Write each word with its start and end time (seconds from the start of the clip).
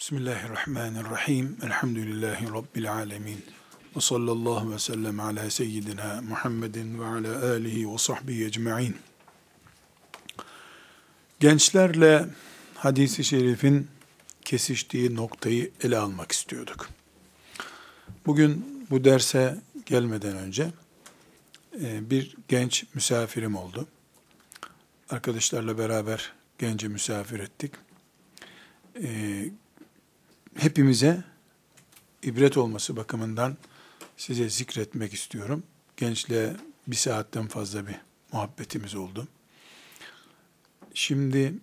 Bismillahirrahmanirrahim. 0.00 1.56
Elhamdülillahi 1.62 2.46
Rabbil 2.48 2.92
alemin. 2.92 3.44
Ve 3.96 4.00
sallallahu 4.00 4.72
ve 4.72 4.78
sellem 4.78 5.20
ala 5.20 5.50
seyyidina 5.50 6.22
Muhammedin 6.22 7.00
ve 7.00 7.04
ala 7.04 7.50
alihi 7.52 7.92
ve 7.92 7.98
sahbihi 7.98 8.44
ecma'in. 8.44 8.96
Gençlerle 11.40 12.26
hadisi 12.74 13.24
şerifin 13.24 13.88
kesiştiği 14.44 15.16
noktayı 15.16 15.70
ele 15.82 15.98
almak 15.98 16.32
istiyorduk. 16.32 16.88
Bugün 18.26 18.86
bu 18.90 19.04
derse 19.04 19.58
gelmeden 19.86 20.36
önce 20.36 20.70
e, 21.80 22.10
bir 22.10 22.36
genç 22.48 22.84
misafirim 22.94 23.56
oldu. 23.56 23.88
Arkadaşlarla 25.10 25.78
beraber 25.78 26.32
genci 26.58 26.88
misafir 26.88 27.40
ettik. 27.40 27.72
Hepimize 30.56 31.24
ibret 32.22 32.56
olması 32.56 32.96
bakımından 32.96 33.56
size 34.16 34.48
zikretmek 34.48 35.14
istiyorum. 35.14 35.62
Gençle 35.96 36.56
bir 36.86 36.96
saatten 36.96 37.46
fazla 37.46 37.86
bir 37.86 37.96
muhabbetimiz 38.32 38.94
oldu. 38.94 39.28
Şimdi 40.94 41.54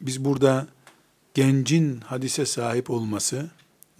biz 0.00 0.24
burada 0.24 0.66
gencin 1.34 2.00
hadise 2.00 2.46
sahip 2.46 2.90
olması 2.90 3.50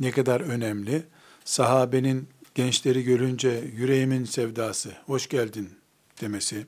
ne 0.00 0.10
kadar 0.10 0.40
önemli. 0.40 1.02
Sahabenin 1.44 2.28
gençleri 2.54 3.04
görünce 3.04 3.64
yüreğimin 3.76 4.24
sevdası, 4.24 4.92
hoş 5.06 5.28
geldin 5.28 5.70
demesi, 6.20 6.66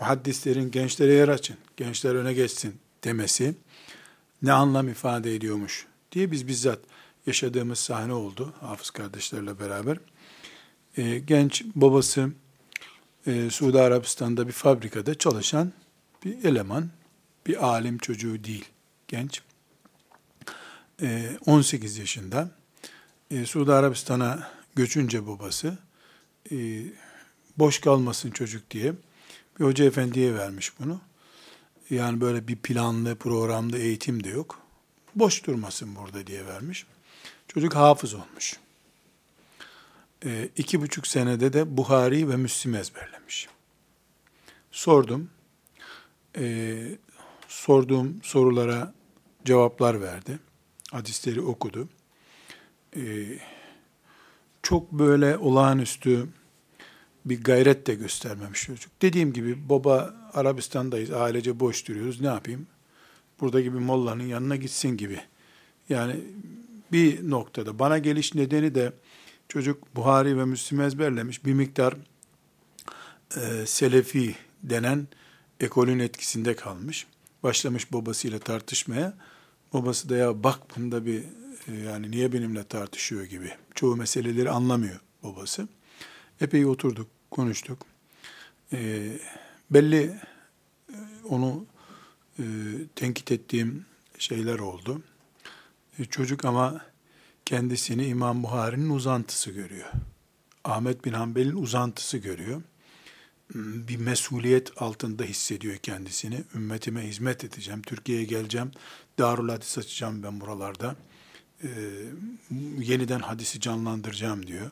muhaddislerin 0.00 0.70
gençlere 0.70 1.12
yer 1.12 1.28
açın, 1.28 1.56
gençler 1.76 2.14
öne 2.14 2.32
geçsin 2.32 2.74
demesi 3.04 3.54
ne 4.42 4.52
anlam 4.52 4.88
ifade 4.88 5.34
ediyormuş 5.34 5.89
diye 6.12 6.30
biz 6.30 6.48
bizzat 6.48 6.78
yaşadığımız 7.26 7.78
sahne 7.78 8.12
oldu 8.12 8.54
hafız 8.60 8.90
kardeşlerle 8.90 9.60
beraber. 9.60 9.98
E, 10.96 11.18
genç 11.18 11.64
babası 11.74 12.30
e, 13.26 13.50
Suudi 13.50 13.80
Arabistan'da 13.80 14.46
bir 14.46 14.52
fabrikada 14.52 15.14
çalışan 15.14 15.72
bir 16.24 16.44
eleman, 16.44 16.90
bir 17.46 17.66
alim 17.66 17.98
çocuğu 17.98 18.44
değil, 18.44 18.64
genç. 19.08 19.42
E, 21.02 21.38
18 21.46 21.98
yaşında 21.98 22.50
e, 23.30 23.46
Suudi 23.46 23.72
Arabistan'a 23.72 24.50
göçünce 24.74 25.26
babası 25.26 25.78
e, 26.52 26.56
boş 27.58 27.80
kalmasın 27.80 28.30
çocuk 28.30 28.70
diye 28.70 28.92
bir 29.58 29.64
hoca 29.64 29.84
efendiye 29.84 30.34
vermiş 30.34 30.72
bunu. 30.78 31.00
Yani 31.90 32.20
böyle 32.20 32.48
bir 32.48 32.56
planlı, 32.56 33.16
programlı 33.16 33.78
eğitim 33.78 34.24
de 34.24 34.28
yok. 34.28 34.69
Boş 35.14 35.46
durmasın 35.46 35.96
burada 35.96 36.26
diye 36.26 36.46
vermiş. 36.46 36.86
Çocuk 37.48 37.74
hafız 37.74 38.14
olmuş. 38.14 38.56
E, 40.24 40.48
iki 40.56 40.80
buçuk 40.80 41.06
senede 41.06 41.52
de 41.52 41.76
Buhari 41.76 42.28
ve 42.28 42.36
Müslim 42.36 42.74
ezberlemiş. 42.74 43.48
Sordum. 44.70 45.30
E, 46.38 46.76
sorduğum 47.48 48.20
sorulara 48.22 48.94
cevaplar 49.44 50.00
verdi. 50.00 50.38
Hadisleri 50.90 51.40
okudu. 51.40 51.88
E, 52.96 53.02
çok 54.62 54.92
böyle 54.92 55.36
olağanüstü 55.38 56.28
bir 57.24 57.42
gayret 57.42 57.86
de 57.86 57.94
göstermemiş 57.94 58.62
çocuk. 58.62 58.92
Dediğim 59.02 59.32
gibi 59.32 59.68
baba 59.68 60.14
Arabistan'dayız, 60.32 61.10
ailece 61.10 61.60
boş 61.60 61.88
duruyoruz. 61.88 62.20
Ne 62.20 62.26
yapayım? 62.26 62.66
Burada 63.40 63.60
gibi 63.60 63.78
mollanın 63.78 64.24
yanına 64.24 64.56
gitsin 64.56 64.96
gibi. 64.96 65.20
Yani 65.88 66.16
bir 66.92 67.30
noktada 67.30 67.78
bana 67.78 67.98
geliş 67.98 68.34
nedeni 68.34 68.74
de 68.74 68.92
çocuk 69.48 69.96
Buhari 69.96 70.38
ve 70.38 70.44
Müslim 70.44 70.80
ezberlemiş 70.80 71.44
bir 71.44 71.54
miktar 71.54 71.96
e, 73.36 73.66
Selefi 73.66 74.34
denen 74.62 75.08
ekolün 75.60 75.98
etkisinde 75.98 76.56
kalmış. 76.56 77.06
Başlamış 77.42 77.92
babasıyla 77.92 78.38
tartışmaya. 78.38 79.14
Babası 79.72 80.08
da 80.08 80.16
ya 80.16 80.44
bak 80.44 80.58
bunda 80.76 81.06
bir 81.06 81.24
e, 81.68 81.74
yani 81.74 82.10
niye 82.10 82.32
benimle 82.32 82.64
tartışıyor 82.64 83.24
gibi. 83.24 83.52
Çoğu 83.74 83.96
meseleleri 83.96 84.50
anlamıyor 84.50 85.00
babası. 85.22 85.68
Epey 86.40 86.66
oturduk, 86.66 87.06
konuştuk. 87.30 87.86
E, 88.72 89.08
belli 89.70 90.02
e, 90.88 90.96
onu 91.28 91.66
e, 92.40 92.44
tenkit 92.96 93.32
ettiğim 93.32 93.86
şeyler 94.18 94.58
oldu. 94.58 95.02
E, 95.98 96.04
çocuk 96.04 96.44
ama 96.44 96.80
kendisini 97.46 98.06
İmam 98.06 98.42
Buhari'nin 98.42 98.90
uzantısı 98.90 99.50
görüyor. 99.50 99.88
Ahmet 100.64 101.04
bin 101.04 101.12
Hanbel'in 101.12 101.56
uzantısı 101.56 102.18
görüyor. 102.18 102.62
Hmm, 103.52 103.88
bir 103.88 103.96
mesuliyet 103.96 104.82
altında 104.82 105.24
hissediyor 105.24 105.76
kendisini. 105.76 106.44
Ümmetime 106.54 107.08
hizmet 107.08 107.44
edeceğim, 107.44 107.82
Türkiye'ye 107.82 108.24
geleceğim, 108.24 108.70
Darul 109.18 109.48
Hadis 109.48 109.78
açacağım 109.78 110.22
ben 110.22 110.40
buralarda. 110.40 110.96
Ee, 111.64 111.68
yeniden 112.78 113.20
hadisi 113.20 113.60
canlandıracağım 113.60 114.46
diyor. 114.46 114.70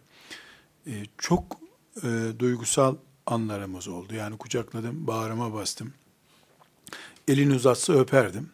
Ee, 0.87 1.05
çok 1.19 1.61
e, 2.03 2.33
duygusal 2.39 2.97
anlarımız 3.27 3.89
oldu. 3.89 4.15
Yani 4.15 4.39
kucakladım, 4.39 5.07
bağrıma 5.07 5.55
bastım. 5.55 5.93
Elini 7.29 7.55
uzatsa 7.55 7.93
öperdim. 7.93 8.51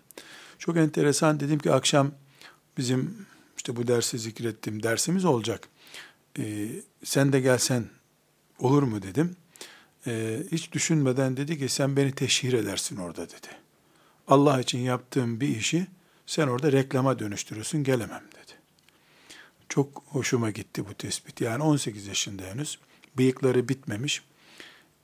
Çok 0.58 0.76
enteresan 0.76 1.40
dedim 1.40 1.58
ki 1.58 1.72
akşam 1.72 2.12
bizim 2.78 3.26
işte 3.56 3.76
bu 3.76 3.86
dersi 3.86 4.18
zikrettim 4.18 4.82
dersimiz 4.82 5.24
olacak. 5.24 5.68
Ee, 6.38 6.68
sen 7.04 7.32
de 7.32 7.40
gelsen 7.40 7.84
olur 8.58 8.82
mu 8.82 9.02
dedim. 9.02 9.36
Ee, 10.06 10.42
hiç 10.52 10.72
düşünmeden 10.72 11.36
dedi 11.36 11.58
ki 11.58 11.68
sen 11.68 11.96
beni 11.96 12.12
teşhir 12.12 12.52
edersin 12.52 12.96
orada 12.96 13.28
dedi. 13.28 13.48
Allah 14.28 14.60
için 14.60 14.78
yaptığım 14.78 15.40
bir 15.40 15.48
işi 15.48 15.86
sen 16.26 16.48
orada 16.48 16.72
reklama 16.72 17.18
dönüştürürsün 17.18 17.84
gelemem 17.84 18.24
dedi. 18.32 18.52
Çok 19.68 20.02
hoşuma 20.06 20.50
gitti 20.50 20.86
bu 20.88 20.94
tespit. 20.94 21.40
Yani 21.40 21.62
18 21.62 22.06
yaşında 22.06 22.42
henüz. 22.42 22.78
Bıyıkları 23.18 23.68
bitmemiş. 23.68 24.22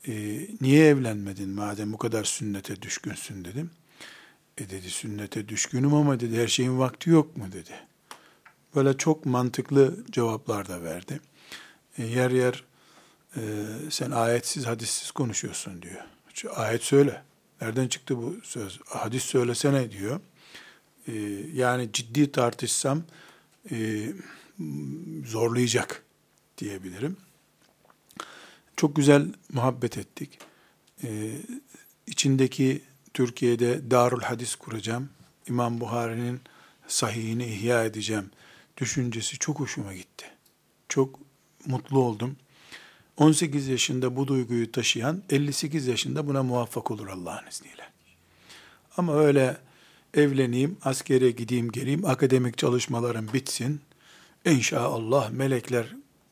Ee, 0.08 0.46
niye 0.60 0.86
evlenmedin 0.86 1.48
madem 1.48 1.92
bu 1.92 1.98
kadar 1.98 2.24
sünnete 2.24 2.82
düşkünsün 2.82 3.44
dedim. 3.44 3.70
E 4.58 4.70
dedi 4.70 4.90
sünnete 4.90 5.48
düşkünüm 5.48 5.94
ama 5.94 6.20
dedi 6.20 6.42
her 6.42 6.48
şeyin 6.48 6.78
vakti 6.78 7.10
yok 7.10 7.36
mu 7.36 7.52
dedi. 7.52 7.74
Böyle 8.74 8.96
çok 8.96 9.26
mantıklı 9.26 10.04
cevaplar 10.10 10.68
da 10.68 10.82
verdi. 10.82 11.20
E, 11.98 12.04
yer 12.04 12.30
yer 12.30 12.64
e, 13.36 13.40
sen 13.90 14.10
ayetsiz 14.10 14.66
hadissiz 14.66 15.10
konuşuyorsun 15.10 15.82
diyor. 15.82 16.04
Ayet 16.56 16.82
söyle. 16.82 17.22
Nereden 17.60 17.88
çıktı 17.88 18.16
bu 18.16 18.36
söz? 18.42 18.80
Hadis 18.86 19.22
söylesene 19.22 19.90
diyor. 19.90 20.20
E, 21.08 21.12
yani 21.54 21.92
ciddi 21.92 22.32
tartışsam 22.32 23.02
e, 23.70 24.06
zorlayacak 25.26 26.02
diyebilirim. 26.58 27.16
Çok 28.80 28.96
güzel 28.96 29.26
muhabbet 29.52 29.98
ettik. 29.98 30.38
E, 31.04 31.32
içindeki 32.06 32.82
Türkiye'de 33.14 33.90
Darul 33.90 34.20
Hadis 34.20 34.54
kuracağım. 34.54 35.08
İmam 35.48 35.80
Buhari'nin 35.80 36.40
sahihini 36.86 37.46
ihya 37.46 37.84
edeceğim 37.84 38.30
düşüncesi 38.76 39.38
çok 39.38 39.60
hoşuma 39.60 39.94
gitti. 39.94 40.26
Çok 40.88 41.18
mutlu 41.66 41.98
oldum. 41.98 42.36
18 43.16 43.68
yaşında 43.68 44.16
bu 44.16 44.28
duyguyu 44.28 44.72
taşıyan 44.72 45.22
58 45.30 45.86
yaşında 45.86 46.26
buna 46.26 46.42
muvaffak 46.42 46.90
olur 46.90 47.08
Allah'ın 47.08 47.46
izniyle. 47.50 47.84
Ama 48.96 49.14
öyle 49.14 49.56
evleneyim, 50.14 50.76
askere 50.84 51.30
gideyim, 51.30 51.72
geleyim, 51.72 52.04
akademik 52.04 52.58
çalışmalarım 52.58 53.32
bitsin. 53.32 53.80
İnşallah 54.44 55.30
melekler 55.30 55.86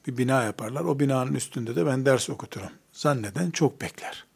bir 0.09 0.19
bina 0.19 0.43
yaparlar. 0.43 0.81
O 0.81 1.01
binanın 1.01 1.35
üstünde 1.35 1.77
de 1.77 1.87
ben 1.87 2.07
ders 2.07 2.31
okuturum. 2.31 2.71
Zanneden 2.93 3.51
çok 3.51 3.81
bekler 3.81 4.29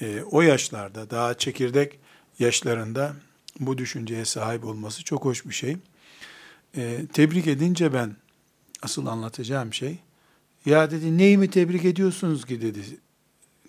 e, 0.00 0.22
o 0.30 0.42
yaşlarda 0.42 1.10
daha 1.10 1.34
çekirdek 1.34 1.98
yaşlarında 2.38 3.12
bu 3.60 3.78
düşünceye 3.78 4.24
sahip 4.24 4.64
olması 4.64 5.04
çok 5.04 5.24
hoş 5.24 5.46
bir 5.46 5.54
şey. 5.54 5.76
E, 6.76 7.06
tebrik 7.12 7.46
edince 7.46 7.94
ben 7.94 8.16
asıl 8.82 9.06
anlatacağım 9.06 9.74
şey 9.74 9.98
ya 10.66 10.90
dedi 10.90 11.18
neyi 11.18 11.38
mi 11.38 11.50
tebrik 11.50 11.84
ediyorsunuz 11.84 12.44
ki 12.44 12.62
dedi. 12.62 12.80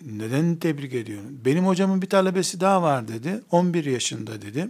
Neden 0.06 0.56
tebrik 0.56 0.94
ediyorsun? 0.94 1.40
Benim 1.44 1.66
hocamın 1.66 2.02
bir 2.02 2.08
talebesi 2.08 2.60
daha 2.60 2.82
var 2.82 3.08
dedi. 3.08 3.40
11 3.50 3.84
yaşında 3.84 4.42
dedi. 4.42 4.68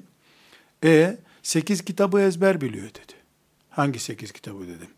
E 0.85 1.19
8 1.43 1.85
kitabı 1.85 2.21
ezber 2.21 2.61
biliyor 2.61 2.89
dedi. 2.89 3.13
Hangi 3.71 3.99
8 3.99 4.33
kitabı 4.33 4.63
dedim. 4.63 4.89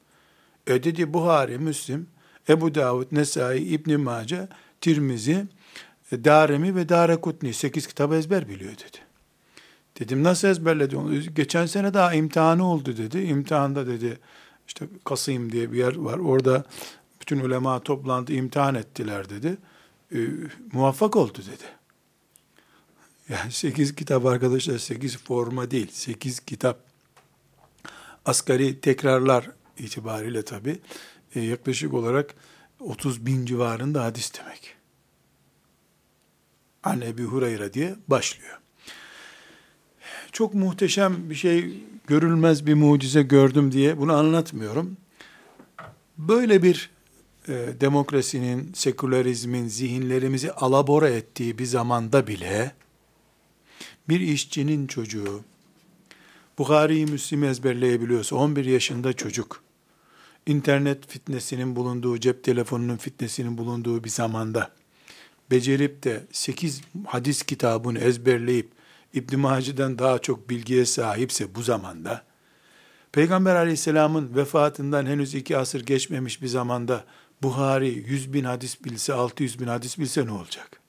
E 0.66 0.84
dedi 0.84 1.12
Buhari, 1.12 1.58
Müslim, 1.58 2.06
Ebu 2.48 2.74
Davud, 2.74 3.06
Nesai, 3.12 3.58
İbn 3.58 4.00
Mace, 4.00 4.48
Tirmizi, 4.80 5.46
e, 6.12 6.24
Daremi 6.24 6.74
ve 6.76 6.88
Darekutni 6.88 7.54
sekiz 7.54 7.86
kitabı 7.86 8.14
ezber 8.14 8.48
biliyor 8.48 8.72
dedi. 8.72 8.98
Dedim 10.00 10.22
nasıl 10.22 10.48
ezberledi 10.48 10.96
onu? 10.96 11.20
Geçen 11.20 11.66
sene 11.66 11.94
daha 11.94 12.14
imtihanı 12.14 12.68
oldu 12.68 12.96
dedi. 12.96 13.18
İmtihanda 13.18 13.86
dedi 13.86 14.18
işte 14.66 14.86
Kasım 15.04 15.52
diye 15.52 15.72
bir 15.72 15.78
yer 15.78 15.96
var. 15.96 16.18
Orada 16.18 16.64
bütün 17.20 17.40
ulema 17.40 17.80
toplantı 17.80 18.32
imtihan 18.32 18.74
ettiler 18.74 19.30
dedi. 19.30 19.56
E, 20.14 20.18
muvaffak 20.72 21.16
oldu 21.16 21.38
dedi. 21.38 21.64
Yani 23.28 23.52
sekiz 23.52 23.94
kitap 23.94 24.26
arkadaşlar 24.26 24.78
sekiz 24.78 25.16
forma 25.18 25.70
değil. 25.70 25.88
Sekiz 25.92 26.40
kitap 26.40 26.78
asgari 28.24 28.80
tekrarlar 28.80 29.50
itibariyle 29.78 30.42
tabi 30.42 30.78
e, 31.34 31.40
yaklaşık 31.40 31.94
olarak 31.94 32.34
30 32.80 33.26
bin 33.26 33.46
civarında 33.46 34.04
hadis 34.04 34.32
demek. 34.38 34.76
An 36.82 37.00
Ebi 37.00 37.22
Hureyre 37.22 37.72
diye 37.72 37.94
başlıyor. 38.08 38.58
Çok 40.32 40.54
muhteşem 40.54 41.30
bir 41.30 41.34
şey, 41.34 41.84
görülmez 42.06 42.66
bir 42.66 42.74
mucize 42.74 43.22
gördüm 43.22 43.72
diye 43.72 43.98
bunu 43.98 44.12
anlatmıyorum. 44.12 44.96
Böyle 46.18 46.62
bir 46.62 46.90
e, 47.48 47.52
demokrasinin, 47.80 48.72
sekülerizmin 48.74 49.68
zihinlerimizi 49.68 50.52
alabora 50.52 51.08
ettiği 51.08 51.58
bir 51.58 51.64
zamanda 51.64 52.26
bile 52.26 52.72
bir 54.08 54.20
işçinin 54.20 54.86
çocuğu 54.86 55.40
Bukhari'yi 56.58 57.06
Müslim'i 57.06 57.46
ezberleyebiliyorsa 57.46 58.36
11 58.36 58.64
yaşında 58.64 59.12
çocuk 59.12 59.63
internet 60.46 61.08
fitnesinin 61.08 61.76
bulunduğu, 61.76 62.18
cep 62.20 62.44
telefonunun 62.44 62.96
fitnesinin 62.96 63.58
bulunduğu 63.58 64.04
bir 64.04 64.08
zamanda 64.08 64.70
becerip 65.50 66.02
de 66.02 66.26
8 66.32 66.80
hadis 67.06 67.42
kitabını 67.42 67.98
ezberleyip 67.98 68.72
İbn 69.14 69.38
Maci'den 69.38 69.98
daha 69.98 70.18
çok 70.18 70.50
bilgiye 70.50 70.86
sahipse 70.86 71.54
bu 71.54 71.62
zamanda 71.62 72.24
Peygamber 73.12 73.54
aleyhisselamın 73.54 74.36
vefatından 74.36 75.06
henüz 75.06 75.34
iki 75.34 75.56
asır 75.56 75.86
geçmemiş 75.86 76.42
bir 76.42 76.46
zamanda 76.46 77.04
Buhari 77.42 77.88
100 77.88 78.32
bin 78.32 78.44
hadis 78.44 78.84
bilse, 78.84 79.14
600 79.14 79.60
bin 79.60 79.66
hadis 79.66 79.98
bilse 79.98 80.26
ne 80.26 80.30
olacak? 80.30 80.80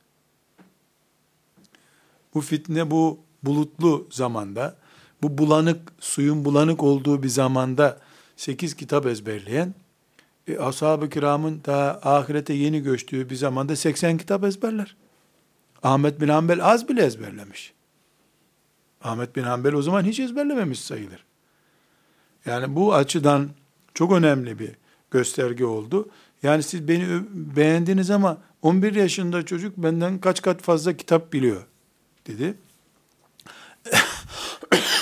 Bu 2.33 2.41
fitne 2.41 2.91
bu 2.91 3.19
bulutlu 3.43 4.07
zamanda, 4.11 4.77
bu 5.21 5.37
bulanık, 5.37 5.93
suyun 5.99 6.45
bulanık 6.45 6.83
olduğu 6.83 7.23
bir 7.23 7.29
zamanda 7.29 7.99
8 8.35 8.75
kitap 8.75 9.05
ezberleyen, 9.05 9.73
e, 10.47 10.57
ashab-ı 10.57 11.09
kiramın 11.09 11.61
daha 11.65 11.99
ahirete 12.03 12.53
yeni 12.53 12.81
göçtüğü 12.81 13.29
bir 13.29 13.35
zamanda 13.35 13.75
80 13.75 14.17
kitap 14.17 14.43
ezberler. 14.43 14.95
Ahmet 15.83 16.21
bin 16.21 16.27
Hanbel 16.27 16.65
az 16.65 16.89
bile 16.89 17.05
ezberlemiş. 17.05 17.73
Ahmet 19.03 19.35
bin 19.35 19.43
Hanbel 19.43 19.73
o 19.73 19.81
zaman 19.81 20.03
hiç 20.03 20.19
ezberlememiş 20.19 20.79
sayılır. 20.79 21.25
Yani 22.45 22.75
bu 22.75 22.93
açıdan 22.93 23.49
çok 23.93 24.11
önemli 24.11 24.59
bir 24.59 24.71
gösterge 25.11 25.65
oldu. 25.65 26.09
Yani 26.43 26.63
siz 26.63 26.87
beni 26.87 27.21
beğendiniz 27.31 28.11
ama 28.11 28.37
11 28.61 28.95
yaşında 28.95 29.45
çocuk 29.45 29.77
benden 29.77 30.19
kaç 30.19 30.41
kat 30.41 30.61
fazla 30.61 30.97
kitap 30.97 31.33
biliyor 31.33 31.65
dedi. 32.27 32.53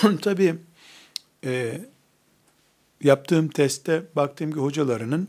Tabii 0.22 0.56
e, 1.46 1.82
yaptığım 3.04 3.48
testte 3.48 4.04
baktım 4.16 4.52
ki 4.52 4.60
hocalarının 4.60 5.28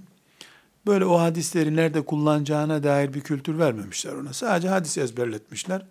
böyle 0.87 1.05
o 1.05 1.21
hadisleri 1.21 1.76
nerede 1.76 2.05
kullanacağına 2.05 2.82
dair 2.82 3.15
bir 3.15 3.21
kültür 3.21 3.59
vermemişler 3.59 4.12
ona. 4.12 4.32
Sadece 4.32 4.69
hadis 4.69 4.99
ezberletmişler. 4.99 5.87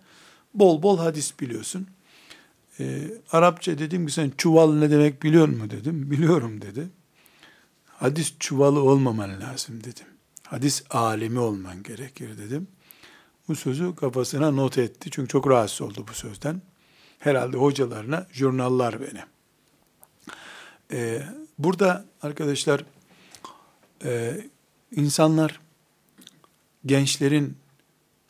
Bol 0.54 0.82
bol 0.82 0.98
hadis 0.98 1.40
biliyorsun. 1.40 1.86
E, 2.80 3.10
Arapça 3.32 3.78
dedim 3.78 4.06
ki 4.06 4.12
sen 4.12 4.32
çuval 4.38 4.74
ne 4.74 4.90
demek 4.90 5.22
biliyor 5.22 5.48
mu 5.48 5.70
dedim. 5.70 6.10
Biliyorum 6.10 6.60
dedi. 6.60 6.88
Hadis 7.86 8.34
çuvalı 8.38 8.82
olmaman 8.82 9.40
lazım 9.40 9.84
dedim. 9.84 10.06
Hadis 10.42 10.82
alemi 10.90 11.38
olman 11.38 11.82
gerekir 11.82 12.38
dedim. 12.38 12.68
Bu 13.48 13.56
sözü 13.56 13.94
kafasına 13.94 14.50
not 14.50 14.78
etti. 14.78 15.10
Çünkü 15.10 15.28
çok 15.28 15.48
rahatsız 15.50 15.82
oldu 15.82 16.04
bu 16.08 16.14
sözden. 16.14 16.62
Herhalde 17.18 17.56
hocalarına 17.56 18.26
jurnallar 18.32 19.00
beni. 19.00 19.22
Ee, 20.92 21.22
burada 21.58 22.04
arkadaşlar 22.22 22.84
e, 24.04 24.40
insanlar 24.96 25.60
gençlerin 26.86 27.56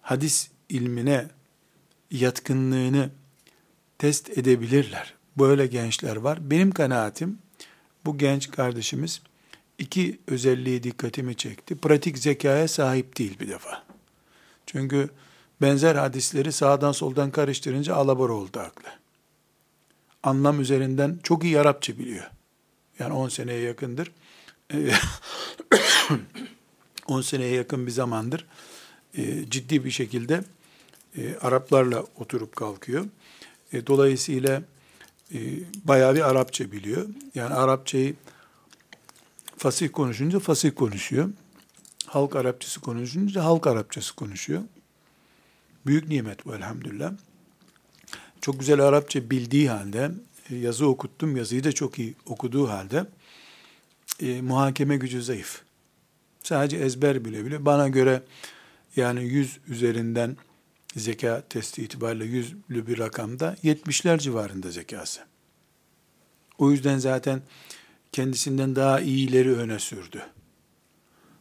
hadis 0.03 0.51
ilmine 0.69 1.29
yatkınlığını 2.11 3.11
test 3.99 4.39
edebilirler. 4.39 5.15
Böyle 5.39 5.67
gençler 5.67 6.17
var. 6.17 6.51
Benim 6.51 6.71
kanaatim 6.71 7.39
bu 8.05 8.19
genç 8.19 8.51
kardeşimiz 8.51 9.21
iki 9.79 10.21
özelliği 10.27 10.83
dikkatimi 10.83 11.35
çekti. 11.35 11.77
Pratik 11.77 12.19
zekaya 12.19 12.69
sahip 12.69 13.19
değil 13.19 13.41
bir 13.41 13.49
defa. 13.49 13.85
Çünkü 14.67 15.11
benzer 15.63 15.95
hadisleri 15.95 16.53
sağdan 16.53 16.93
soldan 16.93 17.31
karıştırınca 17.31 17.95
alabor 17.95 18.31
oldu 18.31 18.61
aklı. 18.61 18.89
Anlam 20.23 20.61
üzerinden 20.61 21.19
çok 21.23 21.45
iyi 21.45 21.61
Arapça 21.61 21.99
biliyor. 21.99 22.31
Yani 22.99 23.13
10 23.13 23.29
seneye 23.29 23.61
yakındır. 23.61 24.13
10 27.07 27.21
seneye 27.21 27.55
yakın 27.55 27.87
bir 27.87 27.93
zamandır 27.93 28.47
e, 29.17 29.51
ciddi 29.51 29.85
bir 29.85 29.91
şekilde 29.91 30.45
e, 31.17 31.37
Araplarla 31.37 32.05
oturup 32.17 32.57
kalkıyor. 32.57 33.07
E, 33.73 33.87
dolayısıyla 33.87 34.63
bayağı 35.85 36.15
bir 36.15 36.31
Arapça 36.31 36.73
biliyor. 36.73 37.09
Yani 37.35 37.55
Arapçayı 37.55 38.15
fasih 39.57 39.93
konuşunca 39.93 40.39
fasih 40.39 40.75
konuşuyor. 40.75 41.31
Halk 42.07 42.37
Arapçası 42.37 42.81
konuşunca 42.81 43.45
halk 43.45 43.67
Arapçası 43.67 44.15
konuşuyor. 44.15 44.63
Büyük 45.87 46.09
nimet 46.09 46.47
bu 46.47 46.55
elhamdülillah. 46.55 47.13
Çok 48.41 48.61
güzel 48.61 48.81
Arapça 48.81 49.31
bildiği 49.31 49.71
halde, 49.71 50.11
yazı 50.51 50.87
okuttum, 50.87 51.37
yazıyı 51.37 51.65
da 51.65 51.73
çok 51.73 51.99
iyi 51.99 52.15
okuduğu 52.27 52.69
halde 52.69 53.07
e, 54.21 54.43
muhakeme 54.43 54.97
gücü 54.97 55.23
zayıf. 55.23 55.63
Sadece 56.43 56.77
ezber 56.77 57.25
bile 57.25 57.45
bile. 57.45 57.65
Bana 57.65 57.89
göre 57.89 58.23
yani 58.97 59.25
100 59.25 59.59
üzerinden 59.69 60.37
zeka 60.97 61.43
testi 61.49 61.83
itibariyle 61.83 62.25
yüzlü 62.25 62.87
bir 62.87 62.99
rakamda 62.99 63.57
70'ler 63.65 64.19
civarında 64.19 64.71
zekası. 64.71 65.21
O 66.59 66.71
yüzden 66.71 66.99
zaten 66.99 67.43
kendisinden 68.13 68.77
daha 68.77 69.01
iyileri 69.01 69.53
öne 69.57 69.79
sürdü. 69.79 70.23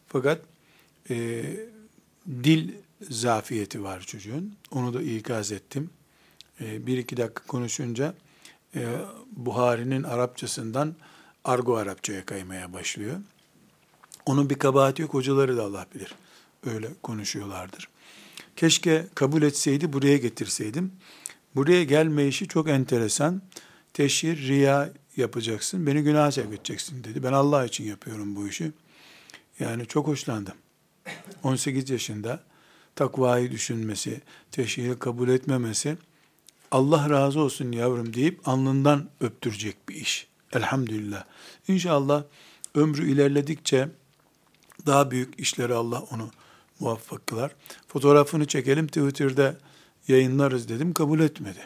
Fakat 0.08 0.42
e, 1.10 1.44
dil 2.28 2.72
zafiyeti 3.10 3.84
var 3.84 4.02
çocuğun. 4.02 4.56
Onu 4.72 4.94
da 4.94 5.02
ikaz 5.02 5.52
ettim. 5.52 5.90
E, 6.62 6.88
bir 6.88 6.98
iki 6.98 7.18
dakika 7.18 7.44
konuşunca 7.48 8.14
e, 8.76 8.82
Buhari'nin 9.32 10.04
Arapçasından 10.04 10.96
argo 11.44 11.76
Arapçaya 11.76 12.26
kaymaya 12.26 12.74
başlıyor. 12.74 13.16
Onun 14.26 14.50
bir 14.50 14.56
kabahati 14.56 15.02
yok, 15.02 15.14
hocaları 15.14 15.58
da 15.58 15.64
Allah 15.64 15.86
bilir. 15.96 16.16
Öyle 16.66 16.88
konuşuyorlardır. 17.04 17.90
Keşke 18.56 19.08
kabul 19.16 19.42
etseydi, 19.42 19.94
buraya 19.94 20.18
getirseydim. 20.18 20.92
Buraya 21.56 21.84
gelme 21.84 22.28
işi 22.28 22.48
çok 22.48 22.70
enteresan. 22.70 23.42
Teşhir, 23.94 24.48
riya 24.48 24.90
yapacaksın, 25.18 25.88
beni 25.88 26.04
günah 26.04 26.32
sevk 26.32 26.54
edeceksin 26.54 27.04
dedi. 27.04 27.24
Ben 27.24 27.34
Allah 27.34 27.66
için 27.66 27.84
yapıyorum 27.84 28.36
bu 28.36 28.48
işi. 28.48 28.72
Yani 29.60 29.86
çok 29.86 30.08
hoşlandım. 30.08 30.54
18 31.44 31.90
yaşında 31.90 32.44
takvayı 32.96 33.52
düşünmesi, 33.52 34.22
teşhiri 34.52 35.00
kabul 35.00 35.30
etmemesi, 35.30 35.98
Allah 36.74 37.10
razı 37.10 37.40
olsun 37.40 37.72
yavrum 37.72 38.14
deyip 38.14 38.48
alnından 38.48 39.10
öptürecek 39.22 39.90
bir 39.90 39.96
iş. 39.96 40.28
Elhamdülillah. 40.54 41.24
İnşallah 41.68 42.24
ömrü 42.76 43.12
ilerledikçe 43.12 43.90
daha 44.86 45.12
büyük 45.12 45.40
işleri 45.40 45.74
Allah 45.74 46.02
onu 46.12 46.30
muvaffak 46.80 47.28
kılar. 47.28 47.56
Fotoğrafını 47.88 48.46
çekelim 48.46 48.88
Twitter'da 48.88 49.58
yayınlarız 50.08 50.70
dedim 50.70 50.94
kabul 50.94 51.20
etmedi. 51.20 51.60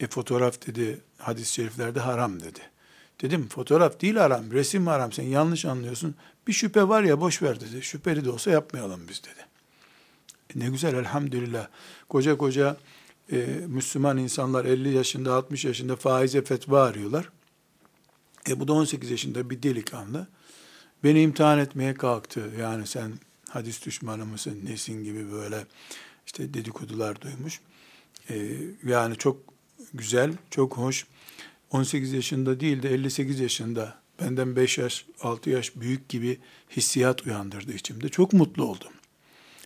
E 0.00 0.06
fotoğraf 0.06 0.66
dedi 0.66 1.00
hadis-i 1.18 1.52
şeriflerde 1.52 2.00
haram 2.00 2.40
dedi. 2.40 2.60
Dedim 3.20 3.48
fotoğraf 3.48 4.00
değil 4.00 4.16
haram, 4.16 4.52
resim 4.52 4.86
haram 4.86 5.12
sen 5.12 5.24
yanlış 5.24 5.64
anlıyorsun. 5.64 6.14
Bir 6.46 6.52
şüphe 6.52 6.88
var 6.88 7.02
ya 7.02 7.20
boş 7.20 7.42
ver 7.42 7.60
dedi. 7.60 7.82
Şüpheli 7.82 8.24
de 8.24 8.30
olsa 8.30 8.50
yapmayalım 8.50 9.00
biz 9.08 9.22
dedi. 9.24 9.46
E 10.56 10.60
ne 10.60 10.70
güzel 10.70 10.94
elhamdülillah. 10.94 11.66
Koca 12.08 12.36
koca 12.36 12.76
e, 13.32 13.46
Müslüman 13.66 14.18
insanlar 14.18 14.64
50 14.64 14.88
yaşında 14.88 15.34
60 15.34 15.64
yaşında 15.64 15.96
faize 15.96 16.42
fetva 16.42 16.82
arıyorlar. 16.82 17.28
E 18.48 18.60
bu 18.60 18.68
da 18.68 18.72
18 18.72 19.10
yaşında 19.10 19.50
bir 19.50 19.62
delikanlı. 19.62 20.28
Beni 21.04 21.22
imtihan 21.22 21.58
etmeye 21.58 21.94
kalktı. 21.94 22.50
Yani 22.60 22.86
sen 22.86 23.12
hadis 23.48 23.86
düşmanı 23.86 24.26
mısın, 24.26 24.60
nesin 24.64 25.04
gibi 25.04 25.32
böyle 25.32 25.66
işte 26.26 26.54
dedikodular 26.54 27.20
duymuş. 27.20 27.60
E, 28.30 28.56
yani 28.86 29.16
çok 29.16 29.36
güzel, 29.94 30.32
çok 30.50 30.76
hoş. 30.76 31.06
18 31.70 32.12
yaşında 32.12 32.60
değil 32.60 32.82
de 32.82 32.94
58 32.94 33.40
yaşında 33.40 33.98
benden 34.20 34.56
5 34.56 34.78
yaş, 34.78 35.06
6 35.20 35.50
yaş 35.50 35.76
büyük 35.76 36.08
gibi 36.08 36.38
hissiyat 36.70 37.26
uyandırdı 37.26 37.72
içimde. 37.72 38.08
Çok 38.08 38.32
mutlu 38.32 38.64
oldum. 38.64 38.92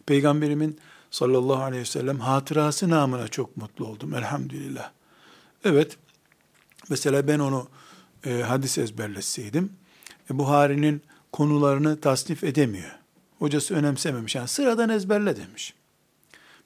Peygamberimin 0.07 0.79
sallallahu 1.11 1.63
aleyhi 1.63 1.81
ve 1.81 1.87
sellem 1.87 2.21
hatırası 2.21 2.91
namına 2.91 3.29
çok 3.29 3.57
mutlu 3.57 3.87
oldum 3.87 4.15
elhamdülillah. 4.15 4.91
Evet, 5.65 5.97
mesela 6.91 7.29
ben 7.29 7.39
onu 7.39 7.69
e, 8.27 8.43
hadis 8.43 8.79
ezberletseydim, 8.79 9.73
e, 10.31 10.39
Buhari'nin 10.39 11.03
konularını 11.33 12.01
tasnif 12.01 12.45
edemiyor. 12.45 12.91
Hocası 13.39 13.75
önemsememiş. 13.75 14.35
Yani 14.35 14.49
sıradan 14.49 14.89
ezberle 14.89 15.37
demiş. 15.37 15.75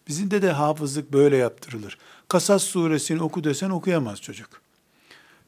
Bizim 0.08 0.30
de 0.30 0.42
de 0.42 0.52
hafızlık 0.52 1.12
böyle 1.12 1.36
yaptırılır. 1.36 1.98
Kasas 2.28 2.62
suresini 2.62 3.22
oku 3.22 3.44
desen 3.44 3.70
okuyamaz 3.70 4.20
çocuk. 4.20 4.48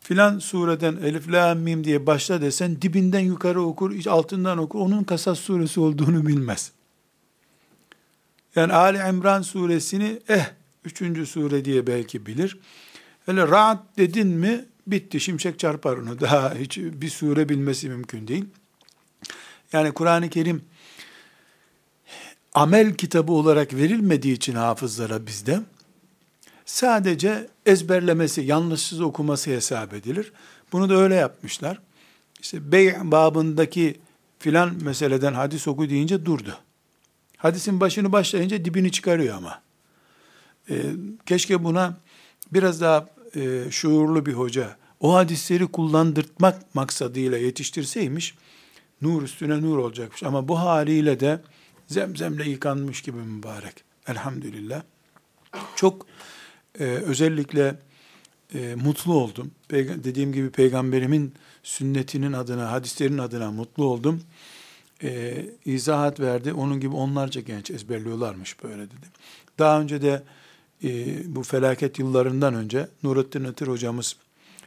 Filan 0.00 0.38
sureden 0.38 0.96
elif 0.96 1.32
la 1.32 1.54
mim 1.54 1.84
diye 1.84 2.06
başla 2.06 2.40
desen 2.40 2.82
dibinden 2.82 3.20
yukarı 3.20 3.62
okur, 3.62 4.06
altından 4.06 4.58
okur. 4.58 4.78
Onun 4.78 5.04
Kasas 5.04 5.38
suresi 5.38 5.80
olduğunu 5.80 6.26
bilmez. 6.26 6.72
Yani 8.56 8.72
Ali 8.72 8.98
İmran 8.98 9.42
suresini 9.42 10.20
eh 10.28 10.50
üçüncü 10.84 11.26
sure 11.26 11.64
diye 11.64 11.86
belki 11.86 12.26
bilir. 12.26 12.58
Öyle 13.26 13.48
rahat 13.48 13.98
dedin 13.98 14.28
mi 14.28 14.64
bitti 14.86 15.20
şimşek 15.20 15.58
çarpar 15.58 15.96
onu. 15.96 16.20
Daha 16.20 16.54
hiç 16.54 16.78
bir 16.78 17.08
sure 17.08 17.48
bilmesi 17.48 17.88
mümkün 17.88 18.28
değil. 18.28 18.44
Yani 19.72 19.92
Kur'an-ı 19.92 20.30
Kerim 20.30 20.62
amel 22.54 22.94
kitabı 22.94 23.32
olarak 23.32 23.74
verilmediği 23.74 24.34
için 24.34 24.54
hafızlara 24.54 25.26
bizde 25.26 25.60
sadece 26.64 27.48
ezberlemesi, 27.66 28.40
yanlışsız 28.40 29.00
okuması 29.00 29.50
hesap 29.50 29.94
edilir. 29.94 30.32
Bunu 30.72 30.88
da 30.88 30.94
öyle 30.94 31.14
yapmışlar. 31.14 31.80
İşte 32.40 32.72
bey 32.72 32.94
babındaki 33.02 34.00
filan 34.38 34.84
meseleden 34.84 35.32
hadis 35.32 35.68
oku 35.68 35.90
deyince 35.90 36.26
durdu. 36.26 36.58
Hadisin 37.42 37.80
başını 37.80 38.12
başlayınca 38.12 38.64
dibini 38.64 38.92
çıkarıyor 38.92 39.36
ama. 39.36 39.62
E, 40.70 40.82
keşke 41.26 41.64
buna 41.64 41.96
biraz 42.52 42.80
daha 42.80 43.08
e, 43.36 43.64
şuurlu 43.70 44.26
bir 44.26 44.32
hoca 44.32 44.76
o 45.00 45.14
hadisleri 45.14 45.66
kullandırtmak 45.66 46.74
maksadıyla 46.74 47.38
yetiştirseymiş, 47.38 48.34
nur 49.00 49.22
üstüne 49.22 49.62
nur 49.62 49.78
olacakmış. 49.78 50.22
Ama 50.22 50.48
bu 50.48 50.58
haliyle 50.58 51.20
de 51.20 51.40
zemzemle 51.86 52.50
yıkanmış 52.50 53.02
gibi 53.02 53.16
mübarek. 53.18 53.74
Elhamdülillah. 54.06 54.82
Çok 55.76 56.06
e, 56.80 56.84
özellikle 56.84 57.74
e, 58.54 58.74
mutlu 58.74 59.14
oldum. 59.14 59.50
Peyg- 59.70 60.04
dediğim 60.04 60.32
gibi 60.32 60.50
peygamberimin 60.50 61.34
sünnetinin 61.62 62.32
adına, 62.32 62.72
hadislerin 62.72 63.18
adına 63.18 63.50
mutlu 63.50 63.84
oldum. 63.84 64.22
E, 65.02 65.44
izahat 65.64 66.20
verdi. 66.20 66.52
Onun 66.52 66.80
gibi 66.80 66.94
onlarca 66.94 67.40
genç 67.40 67.70
ezberliyorlarmış 67.70 68.62
böyle 68.62 68.82
dedi. 68.82 69.06
Daha 69.58 69.80
önce 69.80 70.02
de 70.02 70.22
e, 70.84 70.88
bu 71.34 71.42
felaket 71.42 71.98
yıllarından 71.98 72.54
önce 72.54 72.88
Nurettin 73.02 73.44
Atır 73.44 73.68
hocamız 73.68 74.16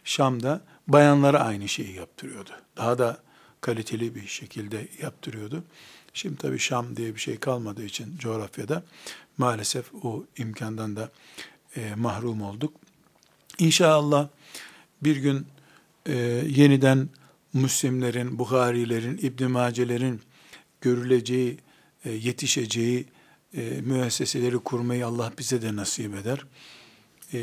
Şam'da 0.03 0.61
bayanlara 0.87 1.39
aynı 1.39 1.67
şeyi 1.67 1.95
yaptırıyordu. 1.95 2.49
Daha 2.77 2.97
da 2.97 3.17
kaliteli 3.61 4.15
bir 4.15 4.27
şekilde 4.27 4.87
yaptırıyordu. 5.01 5.63
Şimdi 6.13 6.37
tabii 6.37 6.59
Şam 6.59 6.97
diye 6.97 7.15
bir 7.15 7.19
şey 7.19 7.37
kalmadığı 7.37 7.85
için 7.85 8.17
coğrafyada 8.17 8.83
maalesef 9.37 9.85
o 10.03 10.23
imkandan 10.37 10.95
da 10.95 11.09
e, 11.75 11.95
mahrum 11.95 12.41
olduk. 12.41 12.73
İnşallah 13.59 14.27
bir 15.01 15.17
gün 15.17 15.47
e, 16.05 16.13
yeniden 16.47 17.09
Müslimlerin, 17.55 18.39
Buharilerin, 18.39 19.19
İbn 19.21 19.51
Macelerin 19.51 20.21
görüleceği, 20.81 21.57
e, 22.05 22.11
yetişeceği 22.11 23.05
e, 23.53 23.81
müesseseleri 23.81 24.57
kurmayı 24.57 25.07
Allah 25.07 25.33
bize 25.37 25.61
de 25.61 25.75
nasip 25.75 26.15
eder. 26.15 26.45
E, 27.33 27.39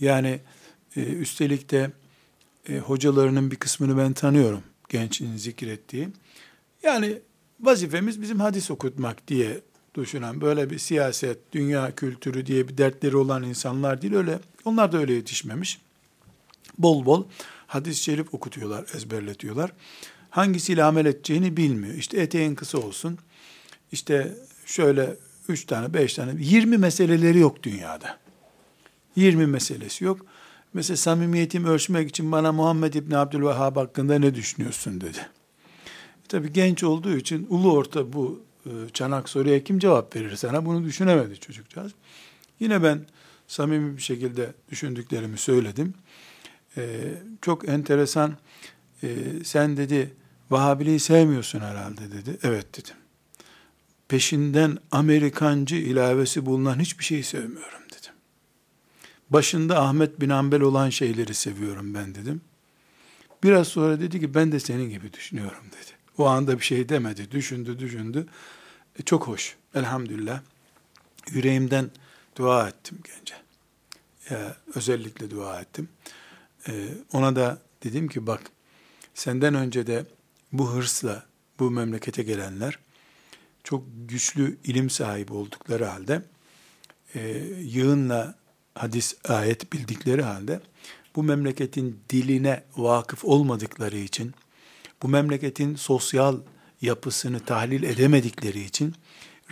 yani 0.00 0.40
üstelik 0.96 1.70
de 1.70 1.90
hocalarının 2.80 3.50
bir 3.50 3.56
kısmını 3.56 3.98
ben 3.98 4.12
tanıyorum, 4.12 4.62
gençin 4.88 5.36
zikrettiği. 5.36 6.08
Yani 6.82 7.18
vazifemiz 7.60 8.22
bizim 8.22 8.40
hadis 8.40 8.70
okutmak 8.70 9.28
diye 9.28 9.60
düşünen, 9.94 10.40
böyle 10.40 10.70
bir 10.70 10.78
siyaset, 10.78 11.38
dünya 11.52 11.94
kültürü 11.94 12.46
diye 12.46 12.68
bir 12.68 12.78
dertleri 12.78 13.16
olan 13.16 13.42
insanlar 13.42 14.02
değil, 14.02 14.14
öyle. 14.14 14.38
Onlar 14.64 14.92
da 14.92 14.98
öyle 14.98 15.12
yetişmemiş. 15.12 15.78
Bol 16.78 17.06
bol 17.06 17.24
hadis-i 17.70 18.02
şerif 18.02 18.34
okutuyorlar, 18.34 18.84
ezberletiyorlar. 18.94 19.72
Hangisiyle 20.30 20.84
amel 20.84 21.06
edeceğini 21.06 21.56
bilmiyor. 21.56 21.94
İşte 21.94 22.20
eteğin 22.20 22.54
kısa 22.54 22.78
olsun, 22.78 23.18
işte 23.92 24.34
şöyle 24.66 25.16
üç 25.48 25.64
tane, 25.64 25.94
beş 25.94 26.14
tane, 26.14 26.34
yirmi 26.38 26.78
meseleleri 26.78 27.38
yok 27.38 27.62
dünyada. 27.62 28.18
Yirmi 29.16 29.46
meselesi 29.46 30.04
yok. 30.04 30.26
Mesela 30.74 30.96
samimiyetimi 30.96 31.68
ölçmek 31.68 32.08
için 32.08 32.32
bana 32.32 32.52
Muhammed 32.52 32.94
İbni 32.94 33.16
Abdülvehhab 33.16 33.76
hakkında 33.76 34.18
ne 34.18 34.34
düşünüyorsun 34.34 35.00
dedi. 35.00 35.26
Tabi 36.28 36.52
genç 36.52 36.84
olduğu 36.84 37.16
için 37.16 37.46
ulu 37.50 37.72
orta 37.72 38.12
bu 38.12 38.42
e, 38.66 38.70
çanak 38.92 39.28
soruya 39.28 39.64
kim 39.64 39.78
cevap 39.78 40.16
verir 40.16 40.36
sana 40.36 40.66
bunu 40.66 40.84
düşünemedi 40.84 41.40
çocukcağız. 41.40 41.92
Yine 42.60 42.82
ben 42.82 43.06
samimi 43.48 43.96
bir 43.96 44.02
şekilde 44.02 44.52
düşündüklerimi 44.70 45.38
söyledim. 45.38 45.94
Ee, 46.76 47.14
çok 47.42 47.68
enteresan 47.68 48.36
e, 49.02 49.08
sen 49.44 49.76
dedi 49.76 50.14
Vahabiliği 50.50 51.00
sevmiyorsun 51.00 51.60
herhalde 51.60 52.12
dedi. 52.12 52.38
Evet 52.42 52.78
dedim. 52.78 52.94
Peşinden 54.08 54.78
Amerikancı 54.90 55.76
ilavesi 55.76 56.46
bulunan 56.46 56.80
hiçbir 56.80 57.04
şeyi 57.04 57.24
sevmiyorum 57.24 57.82
dedim. 57.90 58.12
Başında 59.30 59.82
Ahmet 59.82 60.20
bin 60.20 60.28
Ambel 60.28 60.60
olan 60.60 60.90
şeyleri 60.90 61.34
seviyorum 61.34 61.94
ben 61.94 62.14
dedim. 62.14 62.40
Biraz 63.42 63.68
sonra 63.68 64.00
dedi 64.00 64.20
ki 64.20 64.34
ben 64.34 64.52
de 64.52 64.60
senin 64.60 64.90
gibi 64.90 65.12
düşünüyorum 65.12 65.64
dedi. 65.66 65.90
O 66.18 66.26
anda 66.26 66.58
bir 66.58 66.64
şey 66.64 66.88
demedi. 66.88 67.30
Düşündü, 67.30 67.78
düşündü. 67.78 68.26
E, 68.98 69.02
çok 69.02 69.28
hoş. 69.28 69.56
Elhamdülillah. 69.74 70.40
Yüreğimden 71.30 71.90
dua 72.36 72.68
ettim 72.68 72.98
gence. 73.04 73.34
E, 74.30 74.54
özellikle 74.74 75.30
dua 75.30 75.60
ettim. 75.60 75.88
E, 76.68 76.88
ona 77.12 77.36
da 77.36 77.58
dedim 77.84 78.08
ki 78.08 78.26
bak 78.26 78.42
senden 79.14 79.54
önce 79.54 79.86
de 79.86 80.04
bu 80.52 80.70
hırsla 80.72 81.26
bu 81.58 81.70
memlekete 81.70 82.22
gelenler 82.22 82.78
çok 83.64 83.84
güçlü 84.08 84.58
ilim 84.64 84.90
sahibi 84.90 85.32
oldukları 85.32 85.84
halde 85.84 86.22
e, 87.14 87.20
yığınla 87.60 88.34
hadis 88.74 89.14
ayet 89.28 89.72
bildikleri 89.72 90.22
halde 90.22 90.60
bu 91.16 91.22
memleketin 91.22 92.00
diline 92.10 92.64
vakıf 92.76 93.24
olmadıkları 93.24 93.96
için 93.96 94.34
bu 95.02 95.08
memleketin 95.08 95.76
sosyal 95.76 96.40
yapısını 96.82 97.40
tahlil 97.40 97.82
edemedikleri 97.82 98.60
için 98.60 98.94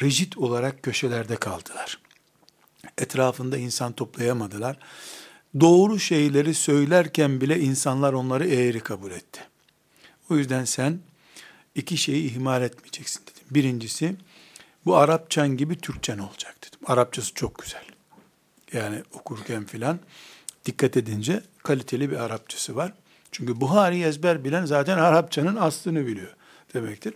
rigid 0.03 0.33
olarak 0.37 0.83
köşelerde 0.83 1.37
kaldılar. 1.37 1.99
Etrafında 2.99 3.57
insan 3.57 3.93
toplayamadılar. 3.93 4.79
Doğru 5.61 5.99
şeyleri 5.99 6.55
söylerken 6.55 7.41
bile 7.41 7.61
insanlar 7.61 8.13
onları 8.13 8.49
eğri 8.49 8.81
kabul 8.81 9.11
etti. 9.11 9.41
O 10.31 10.37
yüzden 10.37 10.65
sen 10.65 10.99
iki 11.75 11.97
şeyi 11.97 12.33
ihmal 12.33 12.63
etmeyeceksin 12.63 13.23
dedim. 13.23 13.43
Birincisi 13.51 14.17
bu 14.85 14.97
Arapçan 14.97 15.57
gibi 15.57 15.79
Türkçen 15.79 16.19
olacak 16.19 16.57
dedim. 16.67 16.81
Arapçası 16.87 17.35
çok 17.35 17.59
güzel. 17.59 17.85
Yani 18.73 19.03
okurken 19.13 19.67
filan 19.67 19.99
dikkat 20.65 20.97
edince 20.97 21.43
kaliteli 21.63 22.11
bir 22.11 22.17
Arapçası 22.17 22.77
var. 22.77 22.93
Çünkü 23.33 23.61
Buhari 23.61 24.03
ezber 24.03 24.45
bilen 24.45 24.67
zaten 24.67 24.99
Arapçanın 24.99 25.57
aslını 25.57 26.07
biliyor 26.07 26.35
demektir. 26.75 27.15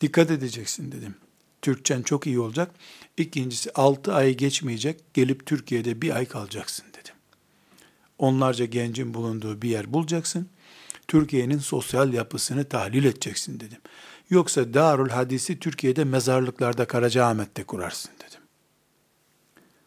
Dikkat 0.00 0.30
edeceksin 0.30 0.92
dedim. 0.92 1.14
Türkçen 1.62 2.02
çok 2.02 2.26
iyi 2.26 2.40
olacak. 2.40 2.70
İkincisi 3.16 3.70
altı 3.72 4.14
ay 4.14 4.34
geçmeyecek. 4.34 5.14
Gelip 5.14 5.46
Türkiye'de 5.46 6.02
bir 6.02 6.16
ay 6.16 6.26
kalacaksın 6.26 6.86
dedim. 6.88 7.14
Onlarca 8.20 8.64
gencin 8.64 9.14
bulunduğu 9.14 9.62
bir 9.62 9.68
yer 9.68 9.92
bulacaksın. 9.92 10.48
Türkiye'nin 11.08 11.58
sosyal 11.58 12.12
yapısını 12.12 12.64
tahlil 12.64 13.04
edeceksin 13.04 13.60
dedim. 13.60 13.78
Yoksa 14.30 14.74
Darul 14.74 15.08
Hadis'i 15.08 15.58
Türkiye'de 15.58 16.04
mezarlıklarda 16.04 16.84
Karacaahmet'te 16.84 17.64
kurarsın 17.64 18.10
dedim. 18.18 18.40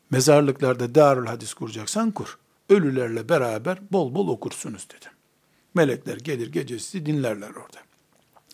Mezarlıklarda 0.09 0.95
Darul 0.95 1.25
Hadis 1.25 1.53
kuracaksan 1.53 2.11
kur. 2.11 2.37
Ölülerle 2.69 3.29
beraber 3.29 3.79
bol 3.91 4.15
bol 4.15 4.27
okursunuz 4.27 4.87
dedim. 4.89 5.11
Melekler 5.73 6.17
gelir 6.17 6.51
gecesi 6.51 7.05
dinlerler 7.05 7.49
orada. 7.49 7.79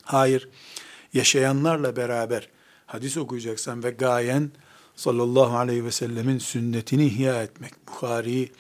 Hayır, 0.04 0.50
yaşayanlarla 1.14 1.96
beraber 1.96 2.50
hadis 2.86 3.18
okuyacaksan 3.18 3.84
ve 3.84 3.90
gayen 3.90 4.52
sallallahu 4.96 5.58
aleyhi 5.58 5.86
ve 5.86 5.92
sellemin 5.92 6.38
sünnetini 6.38 7.06
ihya 7.06 7.44
etmek, 7.44 7.88
Bukhari'yi 7.88 8.52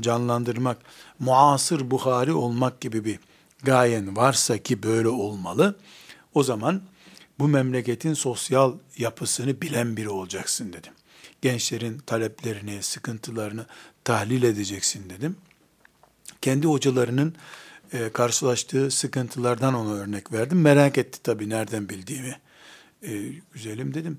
canlandırmak, 0.00 0.78
muasır 1.18 1.90
Buhari 1.90 2.32
olmak 2.32 2.80
gibi 2.80 3.04
bir 3.04 3.18
gayen 3.62 4.16
varsa 4.16 4.58
ki 4.58 4.82
böyle 4.82 5.08
olmalı, 5.08 5.76
o 6.34 6.42
zaman 6.42 6.82
bu 7.38 7.48
memleketin 7.48 8.14
sosyal 8.14 8.74
yapısını 8.98 9.60
bilen 9.60 9.96
biri 9.96 10.08
olacaksın 10.08 10.72
dedim. 10.72 10.92
Gençlerin 11.42 11.98
taleplerini, 11.98 12.82
sıkıntılarını 12.82 13.66
tahlil 14.04 14.42
edeceksin 14.42 15.10
dedim. 15.10 15.36
Kendi 16.42 16.66
hocalarının 16.66 17.34
e, 17.92 18.12
karşılaştığı 18.12 18.90
sıkıntılardan 18.90 19.74
ona 19.74 19.92
örnek 19.92 20.32
verdim. 20.32 20.60
Merak 20.60 20.98
etti 20.98 21.22
tabii 21.22 21.48
nereden 21.48 21.88
bildiğimi. 21.88 22.36
E, 23.02 23.32
güzelim 23.52 23.94
dedim. 23.94 24.18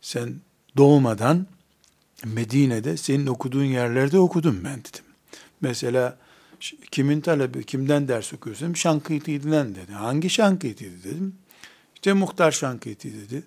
Sen 0.00 0.34
doğmadan 0.76 1.46
Medine'de 2.24 2.96
senin 2.96 3.26
okuduğun 3.26 3.64
yerlerde 3.64 4.18
okudum 4.18 4.60
ben 4.64 4.78
dedim. 4.78 5.04
Mesela 5.60 6.18
kimin 6.90 7.20
talebi, 7.20 7.64
kimden 7.64 8.08
ders 8.08 8.32
okuyorsun? 8.32 8.74
Şankiti'den 8.74 9.74
dedi. 9.74 9.92
Hangi 9.92 10.30
Şankiti 10.30 10.90
dedim. 11.04 11.34
İşte 11.94 12.12
Muhtar 12.12 12.52
Şankiti 12.52 13.12
dedi. 13.14 13.42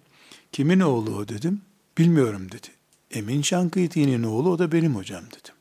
Kimin 0.52 0.80
oğlu 0.80 1.16
o 1.16 1.28
dedim. 1.28 1.62
Bilmiyorum 1.98 2.52
dedi. 2.52 2.68
Emin 3.12 3.42
Şankiti'nin 3.42 4.24
oğlu 4.24 4.50
o 4.50 4.60
da 4.60 4.72
benim 4.72 4.96
hocam 4.96 5.24
dedim. 5.26 5.56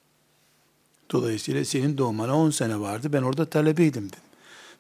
Dolayısıyla 1.11 1.65
senin 1.65 1.99
doğmana 1.99 2.37
10 2.37 2.51
sene 2.51 2.81
vardı. 2.81 3.13
Ben 3.13 3.23
orada 3.23 3.45
talebeydim 3.45 4.09
dedim. 4.09 4.19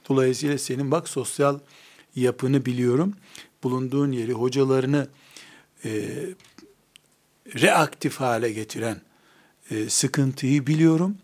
Dolayısıyla 0.08 0.58
senin 0.58 0.90
bak 0.90 1.08
sosyal 1.08 1.58
yapını 2.16 2.66
biliyorum. 2.66 3.14
Bulunduğun 3.62 4.12
yeri, 4.12 4.32
hocalarını 4.32 5.08
e, 5.84 6.12
reaktif 7.46 8.16
hale 8.16 8.52
getiren 8.52 9.00
e, 9.70 9.90
sıkıntıyı 9.90 10.66
biliyorum. 10.66 11.16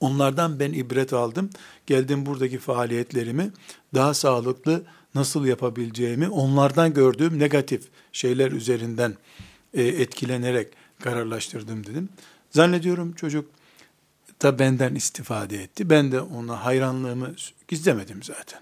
Onlardan 0.00 0.60
ben 0.60 0.72
ibret 0.72 1.12
aldım. 1.12 1.50
Geldim 1.86 2.26
buradaki 2.26 2.58
faaliyetlerimi 2.58 3.50
daha 3.94 4.14
sağlıklı 4.14 4.82
nasıl 5.14 5.46
yapabileceğimi 5.46 6.28
onlardan 6.28 6.94
gördüğüm 6.94 7.38
negatif 7.38 7.88
şeyler 8.12 8.52
üzerinden 8.52 9.16
e, 9.74 9.82
etkilenerek 9.82 10.68
kararlaştırdım 11.00 11.86
dedim. 11.86 12.08
Zannediyorum 12.50 13.12
çocuk 13.12 13.50
da 14.42 14.58
benden 14.58 14.94
istifade 14.94 15.62
etti. 15.62 15.90
Ben 15.90 16.12
de 16.12 16.20
ona 16.20 16.64
hayranlığımı 16.64 17.34
gizlemedim 17.68 18.22
zaten. 18.22 18.60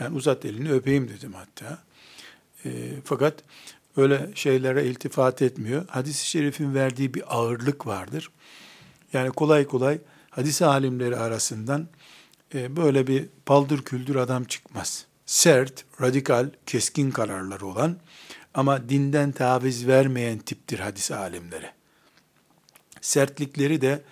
Yani 0.00 0.16
uzat 0.16 0.44
elini 0.44 0.72
öpeyim 0.72 1.08
dedim 1.08 1.32
hatta. 1.32 1.78
E, 2.64 2.70
fakat 3.04 3.34
öyle 3.96 4.30
şeylere 4.34 4.84
iltifat 4.86 5.42
etmiyor. 5.42 5.84
Hadis-i 5.88 6.26
şerifin 6.26 6.74
verdiği 6.74 7.14
bir 7.14 7.36
ağırlık 7.36 7.86
vardır. 7.86 8.30
Yani 9.12 9.30
kolay 9.30 9.66
kolay 9.66 9.98
hadis 10.30 10.62
alimleri 10.62 11.16
arasından 11.16 11.88
e, 12.54 12.76
böyle 12.76 13.06
bir 13.06 13.26
paldır 13.46 13.82
küldür 13.82 14.16
adam 14.16 14.44
çıkmaz. 14.44 15.06
Sert, 15.26 15.84
radikal, 16.00 16.50
keskin 16.66 17.10
kararları 17.10 17.66
olan 17.66 17.96
ama 18.54 18.88
dinden 18.88 19.32
taviz 19.32 19.86
vermeyen 19.86 20.38
tiptir 20.38 20.78
hadis 20.78 21.10
alimleri. 21.10 21.70
Sertlikleri 23.00 23.80
de 23.80 24.02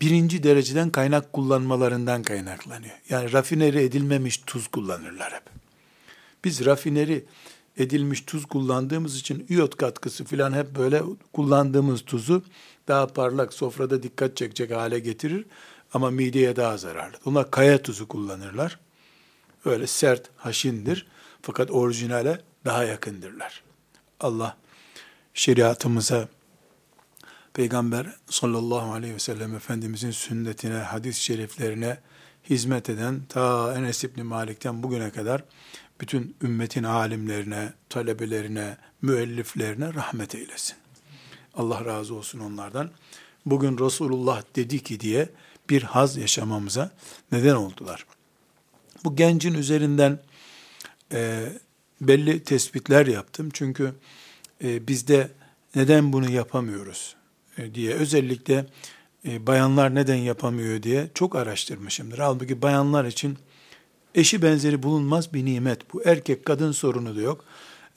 birinci 0.00 0.42
dereceden 0.42 0.90
kaynak 0.90 1.32
kullanmalarından 1.32 2.22
kaynaklanıyor. 2.22 2.94
Yani 3.08 3.32
rafineri 3.32 3.82
edilmemiş 3.82 4.36
tuz 4.46 4.68
kullanırlar 4.68 5.32
hep. 5.32 5.42
Biz 6.44 6.64
rafineri 6.64 7.24
edilmiş 7.76 8.20
tuz 8.20 8.46
kullandığımız 8.46 9.16
için 9.16 9.46
iyot 9.48 9.76
katkısı 9.76 10.24
filan 10.24 10.52
hep 10.52 10.76
böyle 10.76 11.02
kullandığımız 11.32 12.04
tuzu 12.04 12.42
daha 12.88 13.06
parlak 13.06 13.52
sofrada 13.52 14.02
dikkat 14.02 14.36
çekecek 14.36 14.70
hale 14.70 14.98
getirir 14.98 15.44
ama 15.92 16.10
mideye 16.10 16.56
daha 16.56 16.76
zararlı. 16.76 17.16
Onlar 17.24 17.50
kaya 17.50 17.82
tuzu 17.82 18.08
kullanırlar. 18.08 18.80
Öyle 19.64 19.86
sert, 19.86 20.30
haşindir 20.36 21.06
fakat 21.42 21.70
orijinale 21.70 22.40
daha 22.64 22.84
yakındırlar. 22.84 23.62
Allah 24.20 24.56
şeriatımıza 25.34 26.28
Peygamber 27.54 28.06
sallallahu 28.30 28.92
aleyhi 28.92 29.14
ve 29.14 29.18
sellem 29.18 29.54
Efendimizin 29.54 30.10
sünnetine, 30.10 30.74
hadis-i 30.74 31.22
şeriflerine 31.22 31.98
hizmet 32.50 32.90
eden 32.90 33.22
ta 33.28 33.74
Enes 33.76 34.04
İbni 34.04 34.22
Malik'ten 34.22 34.82
bugüne 34.82 35.10
kadar 35.10 35.44
bütün 36.00 36.36
ümmetin 36.42 36.84
alimlerine, 36.84 37.72
talebelerine, 37.88 38.76
müelliflerine 39.02 39.94
rahmet 39.94 40.34
eylesin. 40.34 40.76
Allah 41.54 41.84
razı 41.84 42.14
olsun 42.14 42.40
onlardan. 42.40 42.90
Bugün 43.46 43.78
Resulullah 43.78 44.42
dedi 44.56 44.82
ki 44.82 45.00
diye 45.00 45.28
bir 45.70 45.82
haz 45.82 46.16
yaşamamıza 46.16 46.90
neden 47.32 47.54
oldular. 47.54 48.06
Bu 49.04 49.16
gencin 49.16 49.54
üzerinden 49.54 50.18
e, 51.12 51.52
belli 52.00 52.44
tespitler 52.44 53.06
yaptım. 53.06 53.48
Çünkü 53.52 53.94
e, 54.64 54.88
bizde 54.88 55.30
neden 55.74 56.12
bunu 56.12 56.30
yapamıyoruz 56.30 57.16
e, 57.58 57.74
diye 57.74 57.94
özellikle 57.94 58.66
e, 59.24 59.46
bayanlar 59.46 59.94
neden 59.94 60.16
yapamıyor 60.16 60.82
diye 60.82 61.08
çok 61.14 61.36
araştırmışımdır. 61.36 62.18
Halbuki 62.18 62.62
bayanlar 62.62 63.04
için 63.04 63.38
eşi 64.16 64.42
benzeri 64.42 64.82
bulunmaz 64.82 65.34
bir 65.34 65.44
nimet 65.44 65.94
bu. 65.94 66.02
Erkek 66.04 66.44
kadın 66.44 66.72
sorunu 66.72 67.16
da 67.16 67.20
yok. 67.20 67.44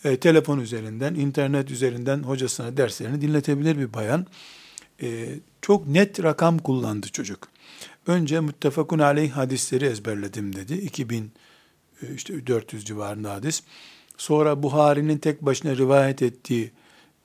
E, 0.04 0.18
telefon 0.18 0.60
üzerinden, 0.60 1.16
internet 1.16 1.72
üzerinden 1.72 2.24
hocasına 2.24 2.78
derslerini 2.78 3.22
dinletebilir 3.22 3.78
bir 3.78 3.94
bayan. 3.94 4.26
E, 5.02 5.30
çok 5.62 5.88
net 5.88 6.24
rakam 6.24 6.58
kullandı 6.58 7.08
çocuk. 7.08 7.48
Önce 8.08 8.40
muttefakun 8.40 9.00
aleyh 9.00 9.32
hadisleri 9.32 9.86
ezberledim 9.86 10.56
dedi. 10.56 10.74
2000 10.74 11.32
e, 12.02 12.14
işte 12.16 12.48
400 12.48 12.86
civarında 12.86 13.34
hadis. 13.34 13.64
Sonra 14.18 14.64
Buhari'nin 14.64 15.18
tek 15.18 15.42
başına 15.42 15.76
rivayet 15.76 16.22
ettiği 16.22 16.72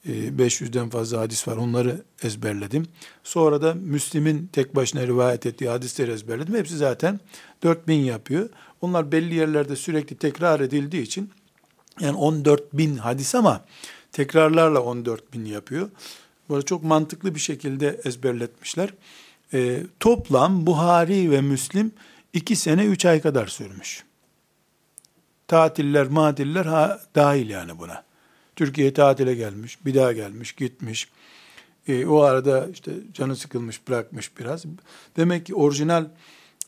500'den 0.07 0.87
e, 0.87 0.91
fazla 0.91 1.21
hadis 1.21 1.49
var. 1.49 1.57
Onları 1.57 2.03
ezberledim. 2.23 2.87
Sonra 3.25 3.63
da 3.63 3.75
Müslim'in 3.75 4.47
tek 4.53 4.77
başına 4.77 5.07
rivayet 5.07 5.47
ettiği 5.47 5.69
hadisleri 5.69 6.11
ezberledim. 6.11 6.55
Hepsi 6.55 6.77
zaten 6.77 7.21
4000 7.63 7.95
yapıyor. 7.95 8.49
Onlar 8.85 9.13
belli 9.13 9.35
yerlerde 9.35 9.77
sürekli 9.77 10.17
tekrar 10.17 10.61
edildiği 10.61 11.03
için 11.03 11.31
yani 12.01 12.17
14 12.17 12.73
bin 12.73 12.97
hadis 12.97 13.35
ama 13.35 13.65
tekrarlarla 14.13 14.81
14 14.81 15.33
bin 15.33 15.45
yapıyor. 15.45 15.91
Böyle 16.51 16.65
çok 16.65 16.85
mantıklı 16.85 17.35
bir 17.35 17.41
şekilde 17.41 18.01
ezberletmişler. 18.05 18.95
E, 19.53 19.83
toplam 20.01 20.67
Buhari 20.67 21.31
ve 21.31 21.41
Müslim 21.41 21.93
iki 22.33 22.57
sene 22.57 22.85
üç 22.85 23.05
ay 23.05 23.21
kadar 23.21 23.47
sürmüş. 23.47 24.05
Tatiller, 25.49 26.07
matiller 26.07 26.67
ha, 26.67 27.01
dahil 27.15 27.51
yani 27.51 27.79
buna. 27.79 28.05
Türkiye 28.57 28.93
tatile 28.95 29.35
gelmiş, 29.35 29.85
bir 29.87 29.95
daha 29.95 30.13
gelmiş, 30.13 30.53
gitmiş. 30.53 31.09
E, 31.89 32.07
o 32.07 32.21
arada 32.21 32.69
işte 32.73 32.93
canı 33.13 33.37
sıkılmış, 33.37 33.89
bırakmış 33.89 34.39
biraz. 34.39 34.65
Demek 35.17 35.47
ki 35.47 35.55
orijinal 35.55 36.07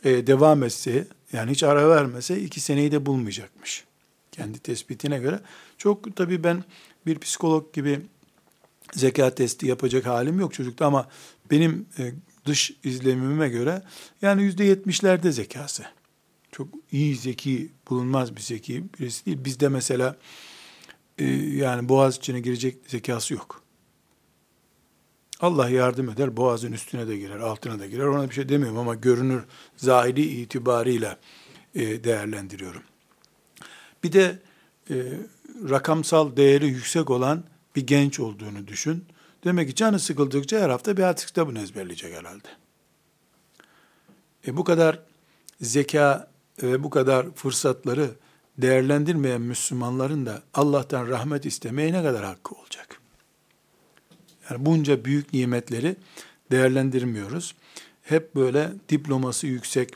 e, 0.04 0.26
devam 0.26 0.62
etse, 0.62 1.06
yani 1.36 1.50
hiç 1.50 1.62
ara 1.62 1.90
vermese 1.90 2.40
iki 2.40 2.60
seneyi 2.60 2.92
de 2.92 3.06
bulmayacakmış. 3.06 3.84
Kendi 4.32 4.58
tespitine 4.58 5.18
göre. 5.18 5.40
Çok 5.78 6.16
tabii 6.16 6.44
ben 6.44 6.64
bir 7.06 7.18
psikolog 7.18 7.74
gibi 7.74 8.00
zeka 8.92 9.34
testi 9.34 9.66
yapacak 9.66 10.06
halim 10.06 10.40
yok 10.40 10.54
çocukta 10.54 10.86
ama 10.86 11.08
benim 11.50 11.86
e, 11.98 12.12
dış 12.46 12.72
izlemime 12.84 13.48
göre 13.48 13.82
yani 14.22 14.42
yüzde 14.42 14.64
yetmişlerde 14.64 15.32
zekası. 15.32 15.84
Çok 16.52 16.68
iyi 16.92 17.16
zeki 17.16 17.72
bulunmaz 17.90 18.36
bir 18.36 18.40
zeki 18.40 18.84
birisi 19.00 19.26
değil. 19.26 19.44
Bizde 19.44 19.68
mesela 19.68 20.16
e, 21.18 21.24
yani 21.34 21.88
boğaz 21.88 22.16
içine 22.16 22.40
girecek 22.40 22.76
zekası 22.86 23.34
yok. 23.34 23.62
Allah 25.40 25.68
yardım 25.68 26.10
eder, 26.10 26.36
boğazın 26.36 26.72
üstüne 26.72 27.08
de 27.08 27.16
girer, 27.16 27.38
altına 27.40 27.78
da 27.78 27.86
girer. 27.86 28.04
Ona 28.04 28.28
bir 28.28 28.34
şey 28.34 28.48
demiyorum 28.48 28.78
ama 28.78 28.94
görünür 28.94 29.42
zahiri 29.76 30.22
itibarıyla 30.22 31.18
e, 31.74 32.04
değerlendiriyorum. 32.04 32.82
Bir 34.04 34.12
de 34.12 34.38
e, 34.90 34.94
rakamsal 35.70 36.36
değeri 36.36 36.66
yüksek 36.66 37.10
olan 37.10 37.44
bir 37.76 37.86
genç 37.86 38.20
olduğunu 38.20 38.66
düşün. 38.66 39.04
Demek 39.44 39.68
ki 39.68 39.74
canı 39.74 39.98
sıkıldıkça 39.98 40.60
her 40.60 40.70
hafta 40.70 40.96
bir 40.96 41.02
hadis 41.02 41.26
kitabını 41.26 41.60
ezberleyecek 41.60 42.14
herhalde. 42.14 42.48
E 44.46 44.56
bu 44.56 44.64
kadar 44.64 45.02
zeka 45.60 46.30
ve 46.62 46.82
bu 46.82 46.90
kadar 46.90 47.34
fırsatları 47.34 48.10
değerlendirmeyen 48.58 49.40
Müslümanların 49.40 50.26
da 50.26 50.42
Allah'tan 50.54 51.08
rahmet 51.08 51.46
istemeye 51.46 51.92
ne 51.92 52.02
kadar 52.02 52.24
hakkı 52.24 52.54
olacak? 52.54 53.00
Yani 54.50 54.66
bunca 54.66 55.04
büyük 55.04 55.32
nimetleri 55.32 55.96
değerlendirmiyoruz. 56.50 57.54
Hep 58.02 58.34
böyle 58.34 58.70
diploması 58.88 59.46
yüksek, 59.46 59.90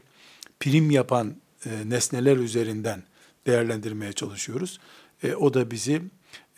prim 0.60 0.90
yapan 0.90 1.36
e, 1.66 1.70
nesneler 1.90 2.36
üzerinden 2.36 3.02
değerlendirmeye 3.46 4.12
çalışıyoruz. 4.12 4.80
E, 5.22 5.34
o 5.34 5.54
da 5.54 5.70
bizi 5.70 6.02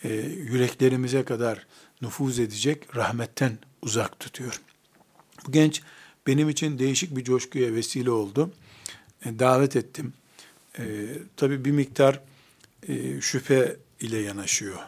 e, 0.05 0.15
yüreklerimize 0.51 1.25
kadar 1.25 1.67
nüfuz 2.03 2.39
edecek 2.39 2.97
rahmetten 2.97 3.59
uzak 3.83 4.21
tutuyor. 4.21 4.61
Bu 5.47 5.53
genç 5.53 5.83
benim 6.27 6.49
için 6.49 6.79
değişik 6.79 7.17
bir 7.17 7.25
coşkuya 7.25 7.75
vesile 7.75 8.11
oldu. 8.11 8.53
E, 9.25 9.39
davet 9.39 9.77
ettim. 9.77 10.13
E, 10.79 10.85
tabii 11.37 11.65
bir 11.65 11.71
miktar 11.71 12.21
e, 12.89 13.21
şüphe 13.21 13.77
ile 14.01 14.19
yanaşıyor. 14.19 14.79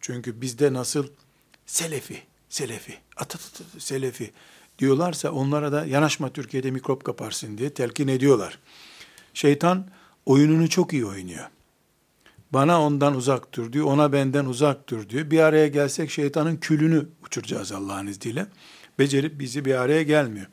Çünkü 0.00 0.40
bizde 0.40 0.72
nasıl 0.72 1.08
selefi, 1.66 2.22
selefi, 2.48 2.94
atat 3.16 3.40
selefi 3.78 4.30
diyorlarsa 4.78 5.30
onlara 5.30 5.72
da 5.72 5.86
yanaşma 5.86 6.32
Türkiye'de 6.32 6.70
mikrop 6.70 7.04
kaparsın 7.04 7.58
diye 7.58 7.70
telkin 7.70 8.08
ediyorlar. 8.08 8.58
Şeytan 9.34 9.86
oyununu 10.26 10.68
çok 10.68 10.92
iyi 10.92 11.06
oynuyor. 11.06 11.48
Bana 12.52 12.82
ondan 12.82 13.16
uzak 13.16 13.54
dur 13.54 13.72
diyor, 13.72 13.86
ona 13.86 14.12
benden 14.12 14.44
uzak 14.44 14.88
dur 14.88 15.08
diyor. 15.08 15.30
Bir 15.30 15.40
araya 15.40 15.68
gelsek 15.68 16.10
şeytanın 16.10 16.56
külünü 16.56 17.06
uçuracağız 17.26 17.72
Allah'ın 17.72 18.06
izniyle. 18.06 18.46
Becerip 18.98 19.40
bizi 19.40 19.64
bir 19.64 19.74
araya 19.74 20.02
gelmiyor. 20.02 20.46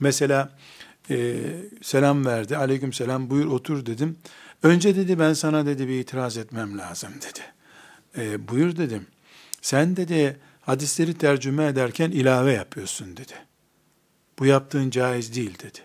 Mesela 0.00 0.56
e, 1.10 1.36
selam 1.82 2.26
verdi, 2.26 2.56
aleyküm 2.56 2.92
selam 2.92 3.30
buyur 3.30 3.46
otur 3.46 3.86
dedim. 3.86 4.16
Önce 4.62 4.96
dedi 4.96 5.18
ben 5.18 5.32
sana 5.32 5.66
dedi 5.66 5.88
bir 5.88 6.00
itiraz 6.00 6.36
etmem 6.36 6.78
lazım 6.78 7.10
dedi. 7.14 7.40
E, 8.18 8.48
buyur 8.48 8.76
dedim. 8.76 9.06
Sen 9.60 9.96
dedi 9.96 10.40
hadisleri 10.66 11.18
tercüme 11.18 11.66
ederken 11.66 12.10
ilave 12.10 12.52
yapıyorsun 12.52 13.16
dedi. 13.16 13.32
Bu 14.38 14.46
yaptığın 14.46 14.90
caiz 14.90 15.34
değil 15.34 15.58
dedi. 15.58 15.78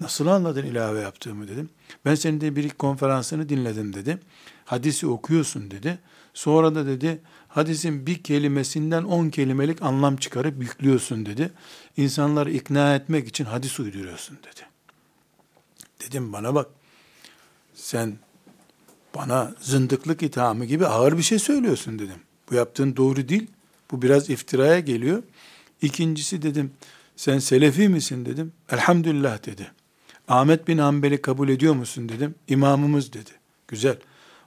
Nasıl 0.00 0.26
anladın 0.26 0.66
ilave 0.66 1.00
yaptığımı 1.00 1.48
dedim. 1.48 1.70
Ben 2.04 2.14
senin 2.14 2.40
de 2.40 2.56
bir 2.56 2.70
konferansını 2.70 3.48
dinledim 3.48 3.92
dedi. 3.92 4.18
Hadisi 4.64 5.06
okuyorsun 5.06 5.70
dedi. 5.70 5.98
Sonra 6.34 6.74
da 6.74 6.86
dedi 6.86 7.20
hadisin 7.48 8.06
bir 8.06 8.22
kelimesinden 8.22 9.04
on 9.04 9.30
kelimelik 9.30 9.82
anlam 9.82 10.16
çıkarıp 10.16 10.62
yüklüyorsun 10.62 11.26
dedi. 11.26 11.52
İnsanları 11.96 12.50
ikna 12.50 12.94
etmek 12.94 13.28
için 13.28 13.44
hadis 13.44 13.80
uyduruyorsun 13.80 14.36
dedi. 14.36 14.66
Dedim 16.00 16.32
bana 16.32 16.54
bak 16.54 16.66
sen 17.74 18.18
bana 19.14 19.54
zındıklık 19.60 20.22
ithamı 20.22 20.64
gibi 20.64 20.86
ağır 20.86 21.18
bir 21.18 21.22
şey 21.22 21.38
söylüyorsun 21.38 21.98
dedim. 21.98 22.20
Bu 22.50 22.54
yaptığın 22.54 22.96
doğru 22.96 23.28
değil. 23.28 23.46
Bu 23.92 24.02
biraz 24.02 24.30
iftiraya 24.30 24.80
geliyor. 24.80 25.22
İkincisi 25.82 26.42
dedim 26.42 26.70
sen 27.16 27.38
selefi 27.38 27.88
misin 27.88 28.26
dedim. 28.26 28.52
Elhamdülillah 28.70 29.46
dedi. 29.46 29.70
Ahmet 30.28 30.68
bin 30.68 30.78
Hanbel'i 30.78 31.22
kabul 31.22 31.48
ediyor 31.48 31.74
musun 31.74 32.08
dedim. 32.08 32.34
İmamımız 32.48 33.12
dedi. 33.12 33.30
Güzel. 33.68 33.96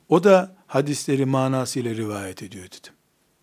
O 0.10 0.24
da 0.24 0.56
hadisleri 0.68 1.26
manasıyla 1.26 1.96
rivayet 1.96 2.44
ediyor 2.44 2.66
dedim. 2.66 2.94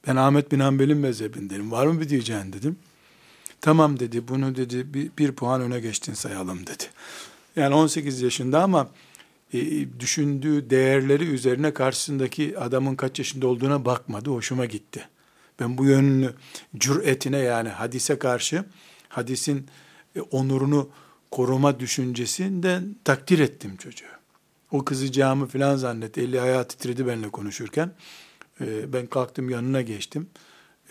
Ben 0.07 0.17
Ahmet 0.17 0.53
bin 0.53 0.61
Hanbel'in 0.61 0.99
mezhebindenim. 0.99 1.73
Var 1.73 1.87
mı 1.87 2.01
bir 2.01 2.09
diyeceğin 2.09 2.53
dedim. 2.53 2.77
Tamam 3.61 4.01
dedi. 4.01 4.29
Bunu 4.29 4.57
dedi 4.57 4.95
bir, 4.95 5.11
bir 5.19 5.33
puan 5.33 5.61
öne 5.61 5.81
geçtin 5.81 6.15
sayalım 6.15 6.67
dedi. 6.67 6.85
Yani 7.57 7.75
18 7.75 8.23
yaşında 8.23 8.63
ama 8.63 8.89
e, 9.55 9.61
düşündüğü 10.01 10.71
değerleri 10.71 11.25
üzerine 11.25 11.75
karşısındaki 11.75 12.59
adamın 12.59 12.97
kaç 12.97 13.19
yaşında 13.19 13.47
olduğuna 13.47 13.85
bakmadı. 13.85 14.31
Hoşuma 14.31 14.65
gitti. 14.67 15.09
Ben 15.63 15.79
bu 15.79 15.85
yönünü 15.85 16.33
cüretine 16.77 17.39
yani 17.39 17.69
hadise 17.69 18.19
karşı 18.19 18.65
hadisin 19.09 19.67
e, 20.17 20.21
onurunu 20.21 20.89
koruma 21.31 21.81
düşüncesinden 21.81 22.97
takdir 23.05 23.39
ettim 23.39 23.77
çocuğu. 23.77 24.07
O 24.71 24.85
kızacağımı 24.85 25.47
filan 25.47 25.77
zannetti. 25.77 26.21
Eli 26.21 26.41
ayağı 26.41 26.69
titredi 26.69 27.07
benimle 27.07 27.29
konuşurken. 27.29 27.93
Ee, 28.61 28.93
ben 28.93 29.07
kalktım 29.07 29.51
yanına 29.51 29.83
geçtim. 29.83 30.27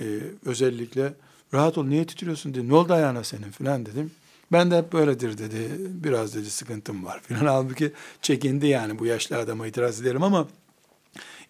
Ee, 0.02 0.20
özellikle 0.46 1.14
rahat 1.54 1.78
ol 1.78 1.86
niye 1.86 2.06
titriyorsun 2.06 2.54
dedi. 2.54 2.70
Ne 2.70 2.74
oldu 2.74 2.94
ayağına 2.94 3.24
senin 3.24 3.52
filan 3.52 3.86
dedim. 3.86 4.12
Ben 4.52 4.72
de 4.72 4.78
hep 4.78 4.94
böyledir 4.94 5.38
dedi. 5.38 5.70
Biraz 5.80 6.36
dedi 6.36 6.50
sıkıntım 6.50 7.06
var 7.06 7.22
filan. 7.24 7.46
Halbuki 7.46 7.94
çekindi 8.22 8.68
yani 8.68 9.00
bu 9.00 9.06
yaşlı 9.06 9.38
adama 9.38 9.68
itiraz 9.68 10.02
ederim 10.02 10.24
ama 10.24 10.48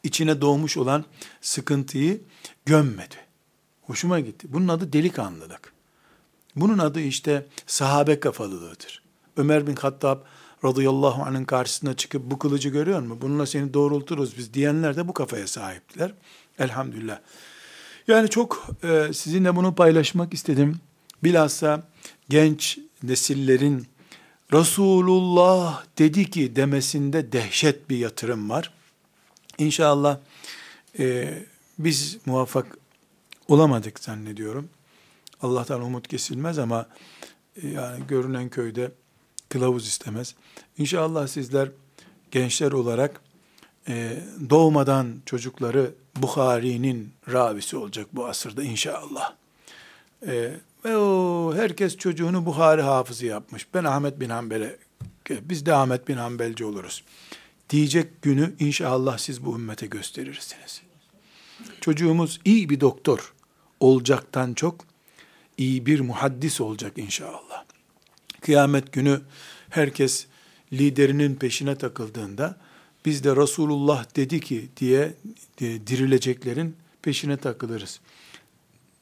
içine 0.03 0.41
doğmuş 0.41 0.77
olan 0.77 1.05
sıkıntıyı 1.41 2.21
gömmedi. 2.65 3.15
Hoşuma 3.81 4.19
gitti. 4.19 4.47
Bunun 4.49 4.67
adı 4.67 4.93
delikanlılık. 4.93 5.73
Bunun 6.55 6.77
adı 6.77 7.01
işte 7.01 7.47
sahabe 7.67 8.19
kafalılığıdır. 8.19 9.03
Ömer 9.37 9.67
bin 9.67 9.75
Hattab 9.75 10.19
radıyallahu 10.63 11.23
anh'ın 11.23 11.45
karşısına 11.45 11.93
çıkıp 11.93 12.31
bu 12.31 12.39
kılıcı 12.39 12.69
görüyor 12.69 12.99
musun? 12.99 13.19
Bununla 13.21 13.45
seni 13.45 13.73
doğrulturuz 13.73 14.37
biz 14.37 14.53
diyenler 14.53 14.95
de 14.95 15.07
bu 15.07 15.13
kafaya 15.13 15.47
sahiptiler. 15.47 16.13
Elhamdülillah. 16.59 17.19
Yani 18.07 18.29
çok 18.29 18.67
e, 18.83 19.13
sizinle 19.13 19.55
bunu 19.55 19.75
paylaşmak 19.75 20.33
istedim. 20.33 20.79
Bilhassa 21.23 21.83
genç 22.29 22.79
nesillerin 23.03 23.87
Resulullah 24.53 25.83
dedi 25.97 26.29
ki 26.29 26.55
demesinde 26.55 27.31
dehşet 27.31 27.89
bir 27.89 27.97
yatırım 27.97 28.49
var. 28.49 28.73
İnşallah 29.57 30.17
e, 30.99 31.33
biz 31.79 32.17
muvaffak 32.25 32.77
olamadık 33.47 33.99
zannediyorum. 33.99 34.69
Allah'tan 35.41 35.81
umut 35.81 36.07
kesilmez 36.07 36.59
ama 36.59 36.87
e, 37.63 37.67
yani 37.67 38.07
görünen 38.07 38.49
köyde 38.49 38.91
kılavuz 39.49 39.87
istemez. 39.87 40.35
İnşallah 40.77 41.27
sizler 41.27 41.69
gençler 42.31 42.71
olarak 42.71 43.21
e, 43.87 44.23
doğmadan 44.49 45.21
çocukları 45.25 45.91
Bukhari'nin 46.15 47.13
ravisi 47.31 47.77
olacak 47.77 48.07
bu 48.13 48.25
asırda 48.25 48.63
inşallah. 48.63 49.33
E, 50.27 50.51
ve 50.85 50.97
o 50.97 51.53
herkes 51.55 51.97
çocuğunu 51.97 52.45
Bukhari 52.45 52.81
hafızı 52.81 53.25
yapmış. 53.25 53.67
Ben 53.73 53.83
Ahmet 53.83 54.19
bin 54.19 54.29
Hanbel'e, 54.29 54.77
biz 55.29 55.65
de 55.65 55.73
Ahmet 55.73 56.07
bin 56.07 56.17
Hanbelci 56.17 56.65
oluruz. 56.65 57.03
Diyecek 57.71 58.21
günü 58.21 58.53
inşallah 58.59 59.17
siz 59.17 59.45
bu 59.45 59.55
ümmete 59.55 59.85
gösterirsiniz. 59.85 60.81
Çocuğumuz 61.81 62.39
iyi 62.45 62.69
bir 62.69 62.79
doktor 62.79 63.33
olacaktan 63.79 64.53
çok 64.53 64.85
iyi 65.57 65.85
bir 65.85 65.99
muhaddis 65.99 66.61
olacak 66.61 66.97
inşallah. 66.97 67.65
Kıyamet 68.41 68.93
günü 68.93 69.21
herkes 69.69 70.25
liderinin 70.73 71.35
peşine 71.35 71.75
takıldığında 71.75 72.57
biz 73.05 73.23
de 73.23 73.35
Resulullah 73.35 74.15
dedi 74.15 74.39
ki 74.39 74.69
diye 74.77 75.13
dirileceklerin 75.59 76.75
peşine 77.01 77.37
takılırız. 77.37 77.99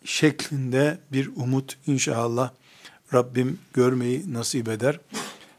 Şeklinde 0.05 0.97
bir 1.11 1.27
umut 1.35 1.77
inşallah 1.87 2.51
Rabbim 3.13 3.59
görmeyi 3.73 4.33
nasip 4.33 4.69
eder. 4.69 4.99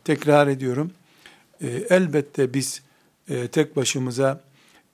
Tekrar 0.05 0.49
ediyorum. 0.49 0.92
E, 1.61 1.66
elbette 1.68 2.55
biz 2.55 2.83
e, 3.31 3.49
tek 3.49 3.77
başımıza 3.77 4.40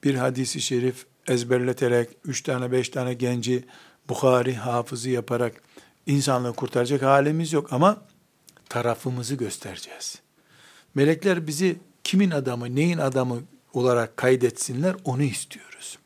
bir 0.05 0.15
hadisi 0.15 0.61
şerif 0.61 1.07
ezberleterek, 1.29 2.09
üç 2.25 2.43
tane 2.43 2.73
beş 2.73 2.89
tane 2.89 3.15
genci 3.15 3.65
Bukhari 4.09 4.55
hafızı 4.55 5.11
yaparak 5.11 5.63
insanlığı 6.07 6.53
kurtaracak 6.53 7.03
halimiz 7.03 7.53
yok 7.53 7.73
ama 7.73 8.03
tarafımızı 8.69 9.35
göstereceğiz. 9.35 10.19
Melekler 10.95 11.47
bizi 11.47 11.77
kimin 12.05 12.31
adamı, 12.31 12.75
neyin 12.75 12.99
adamı 12.99 13.41
olarak 13.73 14.17
kaydetsinler 14.17 14.97
onu 15.05 15.23
istiyoruz. 15.23 15.99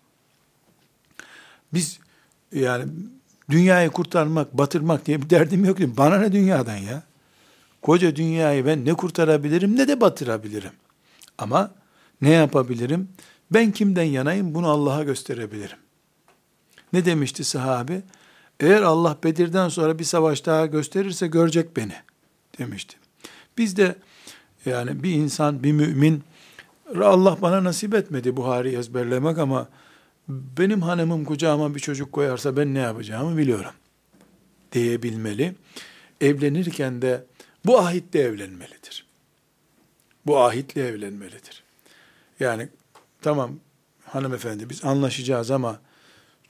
Biz 1.74 1.98
yani 2.52 2.84
dünyayı 3.50 3.90
kurtarmak, 3.90 4.58
batırmak 4.58 5.06
diye 5.06 5.22
bir 5.22 5.30
derdim 5.30 5.64
yok. 5.64 5.78
Bana 5.80 6.18
ne 6.18 6.32
dünyadan 6.32 6.76
ya? 6.76 7.02
Koca 7.82 8.16
dünyayı 8.16 8.66
ben 8.66 8.84
ne 8.84 8.94
kurtarabilirim 8.94 9.76
ne 9.76 9.88
de 9.88 10.00
batırabilirim. 10.00 10.72
Ama 11.38 11.70
ne 12.22 12.30
yapabilirim? 12.30 13.08
Ben 13.50 13.72
kimden 13.72 14.02
yanayım 14.04 14.54
bunu 14.54 14.68
Allah'a 14.68 15.02
gösterebilirim. 15.02 15.78
Ne 16.92 17.04
demişti 17.04 17.44
sahabe? 17.44 18.02
Eğer 18.60 18.82
Allah 18.82 19.18
Bedir'den 19.24 19.68
sonra 19.68 19.98
bir 19.98 20.04
savaş 20.04 20.46
daha 20.46 20.66
gösterirse 20.66 21.26
görecek 21.26 21.76
beni 21.76 21.94
demişti. 22.58 22.96
Biz 23.58 23.76
de 23.76 23.96
yani 24.66 25.02
bir 25.02 25.12
insan, 25.12 25.62
bir 25.62 25.72
mümin 25.72 26.22
Allah 26.96 27.38
bana 27.42 27.64
nasip 27.64 27.94
etmedi 27.94 28.36
Buhari 28.36 28.76
ezberlemek 28.76 29.38
ama 29.38 29.68
benim 30.28 30.82
hanımım 30.82 31.24
kucağıma 31.24 31.74
bir 31.74 31.80
çocuk 31.80 32.12
koyarsa 32.12 32.56
ben 32.56 32.74
ne 32.74 32.78
yapacağımı 32.78 33.36
biliyorum 33.36 33.72
diyebilmeli. 34.72 35.54
Evlenirken 36.20 37.02
de 37.02 37.24
bu 37.66 37.78
ahitle 37.78 38.20
evlenmelidir. 38.20 39.06
Bu 40.26 40.38
ahitle 40.38 40.88
evlenmelidir. 40.88 41.62
Yani 42.40 42.68
tamam 43.22 43.50
hanımefendi 44.04 44.70
biz 44.70 44.84
anlaşacağız 44.84 45.50
ama 45.50 45.80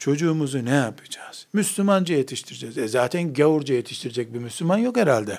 Çocuğumuzu 0.00 0.64
ne 0.64 0.74
yapacağız? 0.74 1.46
Müslümanca 1.52 2.14
yetiştireceğiz. 2.14 2.78
E 2.78 2.88
zaten 2.88 3.34
gavurca 3.34 3.74
yetiştirecek 3.74 4.34
bir 4.34 4.38
Müslüman 4.38 4.78
yok 4.78 4.96
herhalde. 4.96 5.38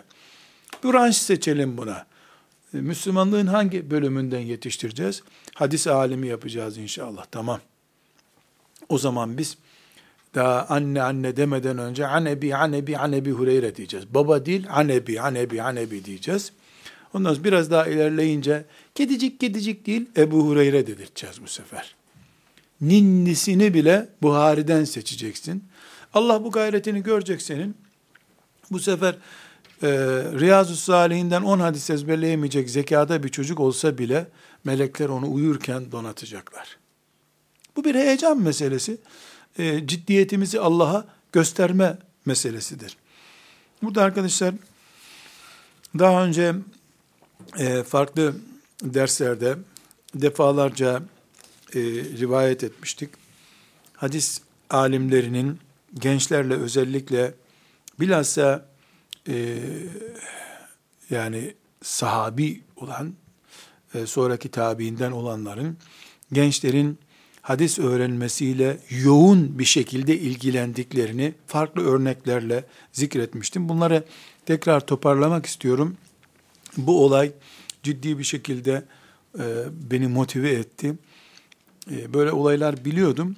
Branş 0.83 1.17
seçelim 1.17 1.77
buna. 1.77 2.05
E, 2.73 2.77
Müslümanlığın 2.77 3.47
hangi 3.47 3.91
bölümünden 3.91 4.39
yetiştireceğiz? 4.39 5.23
Hadis 5.55 5.87
alimi 5.87 6.27
yapacağız 6.27 6.77
inşallah. 6.77 7.25
Tamam. 7.31 7.59
O 8.89 8.97
zaman 8.97 9.37
biz 9.37 9.57
Daha 10.35 10.65
anne 10.69 11.01
anne 11.01 11.37
demeden 11.37 11.77
önce 11.77 12.07
anebi 12.07 12.55
anebi 12.55 12.97
anebi 12.97 13.31
Hureyre 13.31 13.75
diyeceğiz. 13.75 14.13
Baba 14.13 14.45
değil 14.45 14.67
anebi 14.69 15.21
anebi 15.21 15.61
anebi 15.61 16.05
diyeceğiz. 16.05 16.51
Ondan 17.13 17.33
sonra 17.33 17.43
biraz 17.43 17.71
daha 17.71 17.87
ilerleyince 17.87 18.65
kedicik 18.95 19.39
kedicik 19.39 19.85
değil 19.85 20.05
Ebu 20.17 20.47
Hureyre 20.47 20.87
dedirteceğiz 20.87 21.41
bu 21.41 21.47
sefer. 21.47 21.95
Ninnisini 22.81 23.73
bile 23.73 24.09
Buhari'den 24.21 24.83
seçeceksin. 24.83 25.63
Allah 26.13 26.43
bu 26.43 26.51
gayretini 26.51 27.03
görecek 27.03 27.41
senin. 27.41 27.75
Bu 28.71 28.79
sefer 28.79 29.15
e, 29.83 29.89
Riyazu 30.39 30.75
Salihinden 30.75 31.41
10 31.41 31.59
hadis 31.59 31.89
ezberleyemeyecek 31.89 32.69
zekada 32.69 33.23
bir 33.23 33.29
çocuk 33.29 33.59
olsa 33.59 33.97
bile 33.97 34.27
melekler 34.63 35.09
onu 35.09 35.33
uyurken 35.33 35.91
donatacaklar. 35.91 36.77
Bu 37.75 37.83
bir 37.83 37.95
heyecan 37.95 38.41
meselesi. 38.41 38.97
E, 39.57 39.87
ciddiyetimizi 39.87 40.59
Allah'a 40.59 41.05
gösterme 41.31 41.97
meselesidir. 42.25 42.97
Burada 43.83 44.03
arkadaşlar 44.03 44.53
daha 45.99 46.25
önce 46.25 46.55
e, 47.59 47.83
farklı 47.83 48.35
derslerde 48.83 49.57
defalarca 50.15 51.01
e, 51.75 51.79
rivayet 52.19 52.63
etmiştik. 52.63 53.09
Hadis 53.93 54.41
alimlerinin 54.69 55.59
gençlerle 55.99 56.53
özellikle 56.53 57.33
bilhassa 57.99 58.65
e, 59.27 59.59
yani 61.09 61.53
sahabi 61.81 62.61
olan 62.75 63.13
e, 63.93 64.05
sonraki 64.05 64.49
tabiinden 64.49 65.11
olanların 65.11 65.77
gençlerin 66.31 66.99
hadis 67.41 67.79
öğrenmesiyle 67.79 68.77
yoğun 68.89 69.59
bir 69.59 69.65
şekilde 69.65 70.17
ilgilendiklerini 70.17 71.33
farklı 71.47 71.83
örneklerle 71.83 72.65
zikretmiştim. 72.91 73.69
Bunları 73.69 74.03
tekrar 74.45 74.79
toparlamak 74.79 75.45
istiyorum. 75.45 75.97
Bu 76.77 77.05
olay 77.05 77.31
ciddi 77.83 78.19
bir 78.19 78.23
şekilde 78.23 78.85
e, 79.39 79.43
beni 79.91 80.07
motive 80.07 80.49
etti. 80.49 80.95
E, 81.91 82.13
böyle 82.13 82.31
olaylar 82.31 82.85
biliyordum. 82.85 83.35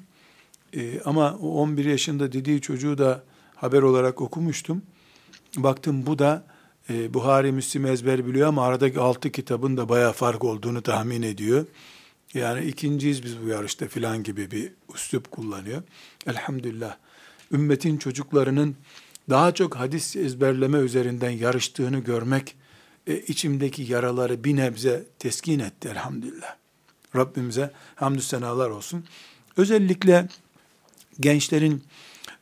E, 0.76 1.02
ama 1.02 1.38
o 1.42 1.48
11 1.48 1.86
yaşında 1.86 2.32
dediği 2.32 2.62
çocuğu 2.62 2.98
da 2.98 3.24
haber 3.56 3.82
olarak 3.82 4.22
okumuştum. 4.22 4.82
Baktım 5.58 6.06
bu 6.06 6.20
da 6.20 6.44
e, 6.90 7.14
Buhari 7.14 7.52
Müslim 7.52 7.86
ezber 7.86 8.28
biliyor 8.28 8.48
ama 8.48 8.66
aradaki 8.66 9.00
altı 9.00 9.32
kitabın 9.32 9.78
da 9.78 9.90
bayağı 9.90 10.14
fark 10.14 10.44
olduğunu 10.44 10.82
tahmin 10.82 11.22
ediyor. 11.22 11.66
Yani 12.34 12.66
ikinciyiz 12.66 13.24
biz 13.24 13.42
bu 13.44 13.48
yarışta 13.48 13.88
filan 13.88 14.24
gibi 14.24 14.52
bir 14.52 14.72
üslup 14.96 15.32
kullanıyor. 15.32 15.84
Elhamdülillah. 16.28 16.98
Ümmetin 17.52 17.98
çocuklarının 17.98 18.76
daha 19.30 19.54
çok 19.54 19.76
hadis 19.76 20.16
ezberleme 20.16 20.78
üzerinden 20.78 21.30
yarıştığını 21.30 22.00
görmek 22.00 22.56
e, 23.08 23.18
içimdeki 23.18 23.84
yaraları 23.84 24.44
bir 24.44 24.56
nebze 24.56 25.04
teskin 25.20 25.60
etti 25.60 25.90
elhamdülillah. 25.90 26.56
Rabbimize 27.16 27.72
hamdü 27.96 28.22
senalar 28.22 28.70
olsun. 28.70 29.06
Özellikle 29.58 30.28
gençlerin 31.20 31.84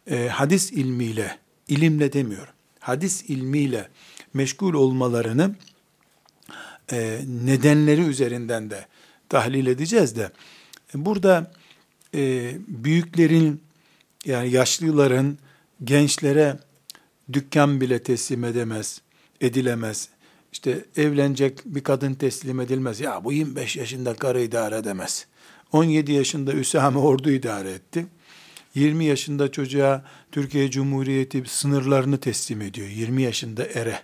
e, 0.08 0.28
hadis 0.28 0.72
ilmiyle, 0.72 1.38
ilimle 1.68 2.14
demiyorum, 2.14 2.54
hadis 2.80 3.24
ilmiyle 3.30 3.90
meşgul 4.34 4.74
olmalarını 4.74 5.56
e, 6.92 7.22
nedenleri 7.28 8.02
üzerinden 8.02 8.70
de 8.70 8.86
tahlil 9.30 9.68
edeceğiz 9.68 10.16
de 10.16 10.32
e, 10.96 11.06
burada 11.06 11.52
e, 12.16 12.54
büyüklerin 12.68 13.62
yani 14.26 14.52
yaşlıların 14.52 15.38
gençlere 15.84 16.60
dükkan 17.34 17.82
bile 17.82 18.04
teslim 18.04 18.44
edemez, 18.44 19.02
edilemez. 19.42 20.10
İşte 20.52 20.86
evlenecek 20.98 21.60
bir 21.66 21.84
kadın 21.84 22.14
teslim 22.14 22.60
edilmez. 22.60 23.00
Ya 23.00 23.24
bu 23.24 23.34
25 23.34 23.78
yaşında 23.78 24.14
karı 24.14 24.42
idare 24.42 24.78
edemez. 24.78 25.26
17 25.72 26.12
yaşında 26.12 26.54
Üsame 26.54 27.00
ordu 27.00 27.32
idare 27.32 27.72
etti. 27.72 28.06
20 28.76 29.06
yaşında 29.06 29.52
çocuğa 29.52 30.06
Türkiye 30.32 30.72
Cumhuriyeti 30.72 31.44
sınırlarını 31.48 32.18
teslim 32.18 32.62
ediyor. 32.62 32.88
20 32.88 33.22
yaşında 33.22 33.66
ere, 33.66 34.00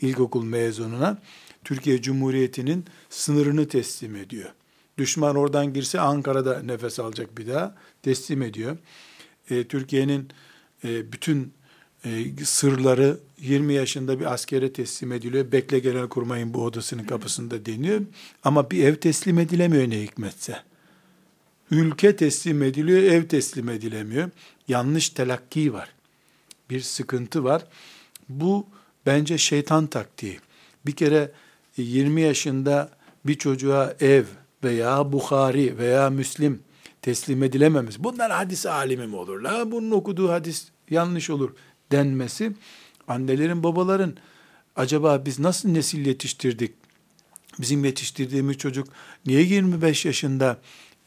ilkokul 0.00 0.44
mezununa 0.44 1.22
Türkiye 1.64 2.02
Cumhuriyeti'nin 2.02 2.84
sınırını 3.10 3.68
teslim 3.68 4.16
ediyor. 4.16 4.50
Düşman 4.98 5.36
oradan 5.36 5.72
girse 5.72 6.00
Ankara'da 6.00 6.62
nefes 6.62 7.00
alacak 7.00 7.38
bir 7.38 7.48
daha 7.48 7.74
teslim 8.02 8.42
ediyor. 8.42 8.78
E, 9.50 9.64
Türkiye'nin 9.64 10.28
e, 10.84 11.12
bütün 11.12 11.52
e, 12.04 12.10
sırları 12.44 13.18
20 13.40 13.74
yaşında 13.74 14.20
bir 14.20 14.32
askere 14.32 14.72
teslim 14.72 15.12
ediliyor. 15.12 15.52
Bekle 15.52 15.78
genel 15.78 16.08
kurmayın 16.08 16.54
bu 16.54 16.64
odasının 16.64 17.04
kapısında 17.04 17.66
deniyor. 17.66 18.00
Ama 18.44 18.70
bir 18.70 18.84
ev 18.84 18.94
teslim 18.96 19.38
edilemiyor 19.38 19.90
ne 19.90 20.02
hikmetse. 20.02 20.56
Ülke 21.70 22.16
teslim 22.16 22.62
ediliyor, 22.62 23.02
ev 23.02 23.28
teslim 23.28 23.68
edilemiyor. 23.68 24.30
Yanlış 24.68 25.08
telakki 25.08 25.72
var. 25.72 25.88
Bir 26.70 26.80
sıkıntı 26.80 27.44
var. 27.44 27.64
Bu 28.28 28.66
bence 29.06 29.38
şeytan 29.38 29.86
taktiği. 29.86 30.38
Bir 30.86 30.92
kere 30.92 31.32
20 31.76 32.20
yaşında 32.20 32.90
bir 33.26 33.34
çocuğa 33.34 33.94
ev 34.00 34.24
veya 34.64 35.12
Bukhari 35.12 35.78
veya 35.78 36.10
Müslim 36.10 36.62
teslim 37.02 37.42
edilememiz. 37.42 38.04
Bunlar 38.04 38.30
hadis 38.30 38.66
alimi 38.66 39.06
mi 39.06 39.16
olur? 39.16 39.40
La 39.40 39.72
bunun 39.72 39.90
okuduğu 39.90 40.30
hadis 40.30 40.68
yanlış 40.90 41.30
olur 41.30 41.50
denmesi. 41.92 42.52
Annelerin, 43.10 43.62
babaların 43.62 44.16
acaba 44.76 45.24
biz 45.26 45.38
nasıl 45.38 45.68
nesil 45.68 46.06
yetiştirdik? 46.06 46.72
Bizim 47.58 47.84
yetiştirdiğimiz 47.84 48.58
çocuk 48.58 48.88
niye 49.26 49.42
25 49.42 50.04
yaşında 50.04 50.58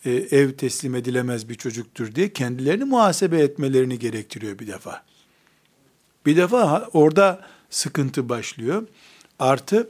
e, 0.05 0.11
ev 0.11 0.51
teslim 0.51 0.95
edilemez 0.95 1.49
bir 1.49 1.55
çocuktur 1.55 2.15
diye 2.15 2.33
kendilerini 2.33 2.83
muhasebe 2.83 3.39
etmelerini 3.39 3.99
gerektiriyor 3.99 4.59
bir 4.59 4.67
defa. 4.67 5.03
Bir 6.25 6.37
defa 6.37 6.89
orada 6.93 7.41
sıkıntı 7.69 8.29
başlıyor. 8.29 8.87
Artı 9.39 9.89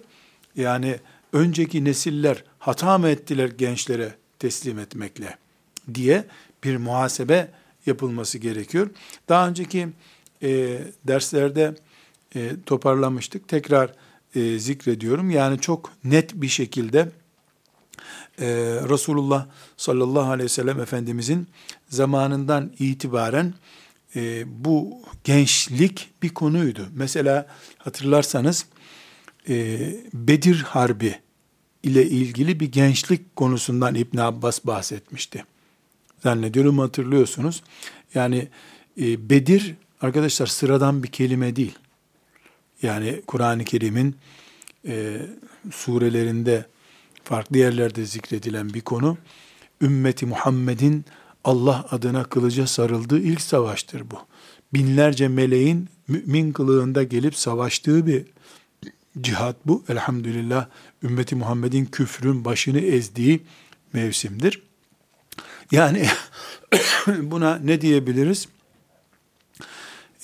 yani 0.55 0.99
önceki 1.33 1.85
nesiller 1.85 2.43
hata 2.59 2.97
mı 2.97 3.09
ettiler 3.09 3.49
gençlere 3.49 4.15
teslim 4.39 4.79
etmekle 4.79 5.37
diye 5.93 6.25
bir 6.63 6.77
muhasebe 6.77 7.51
yapılması 7.85 8.37
gerekiyor. 8.37 8.89
Daha 9.29 9.47
önceki 9.47 9.87
e, 10.43 10.79
derslerde 11.07 11.75
e, 12.35 12.51
toparlamıştık. 12.65 13.47
Tekrar 13.47 13.93
e, 14.35 14.59
zikrediyorum. 14.59 15.31
Yani 15.31 15.59
çok 15.59 15.91
net 16.03 16.33
bir 16.33 16.47
şekilde 16.47 17.11
e, 18.39 18.47
Resulullah 18.89 19.47
sallallahu 19.77 20.31
aleyhi 20.31 20.45
ve 20.45 20.49
sellem 20.49 20.79
Efendimizin 20.79 21.47
zamanından 21.89 22.71
itibaren 22.79 23.53
e, 24.15 24.43
bu 24.65 25.01
gençlik 25.23 26.09
bir 26.23 26.29
konuydu. 26.29 26.87
Mesela 26.93 27.47
hatırlarsanız 27.77 28.65
e, 29.49 29.79
Bedir 30.13 30.61
Harbi 30.61 31.19
ile 31.83 32.05
ilgili 32.05 32.59
bir 32.59 32.71
gençlik 32.71 33.35
konusundan 33.35 33.95
İbn 33.95 34.17
Abbas 34.17 34.65
bahsetmişti. 34.65 35.45
Zannediyorum 36.23 36.79
hatırlıyorsunuz. 36.79 37.63
Yani 38.13 38.47
e, 39.01 39.29
Bedir 39.29 39.75
arkadaşlar 40.01 40.47
sıradan 40.47 41.03
bir 41.03 41.07
kelime 41.07 41.55
değil. 41.55 41.75
Yani 42.83 43.21
Kur'an-ı 43.27 43.63
Kerim'in 43.63 44.15
e, 44.87 45.21
surelerinde 45.71 46.65
farklı 47.23 47.57
yerlerde 47.57 48.05
zikredilen 48.05 48.73
bir 48.73 48.81
konu. 48.81 49.17
Ümmeti 49.81 50.25
Muhammed'in 50.25 51.05
Allah 51.43 51.85
adına 51.91 52.23
kılıca 52.23 52.67
sarıldığı 52.67 53.19
ilk 53.19 53.41
savaştır 53.41 54.11
bu. 54.11 54.17
Binlerce 54.73 55.27
meleğin 55.27 55.89
mümin 56.07 56.51
kılığında 56.51 57.03
gelip 57.03 57.35
savaştığı 57.35 58.07
bir 58.07 58.25
cihat 59.21 59.55
bu. 59.65 59.83
Elhamdülillah 59.89 60.67
ümmeti 61.03 61.35
Muhammed'in 61.35 61.85
küfrün 61.85 62.45
başını 62.45 62.79
ezdiği 62.79 63.43
mevsimdir. 63.93 64.61
Yani 65.71 66.05
buna 67.07 67.55
ne 67.55 67.81
diyebiliriz? 67.81 68.47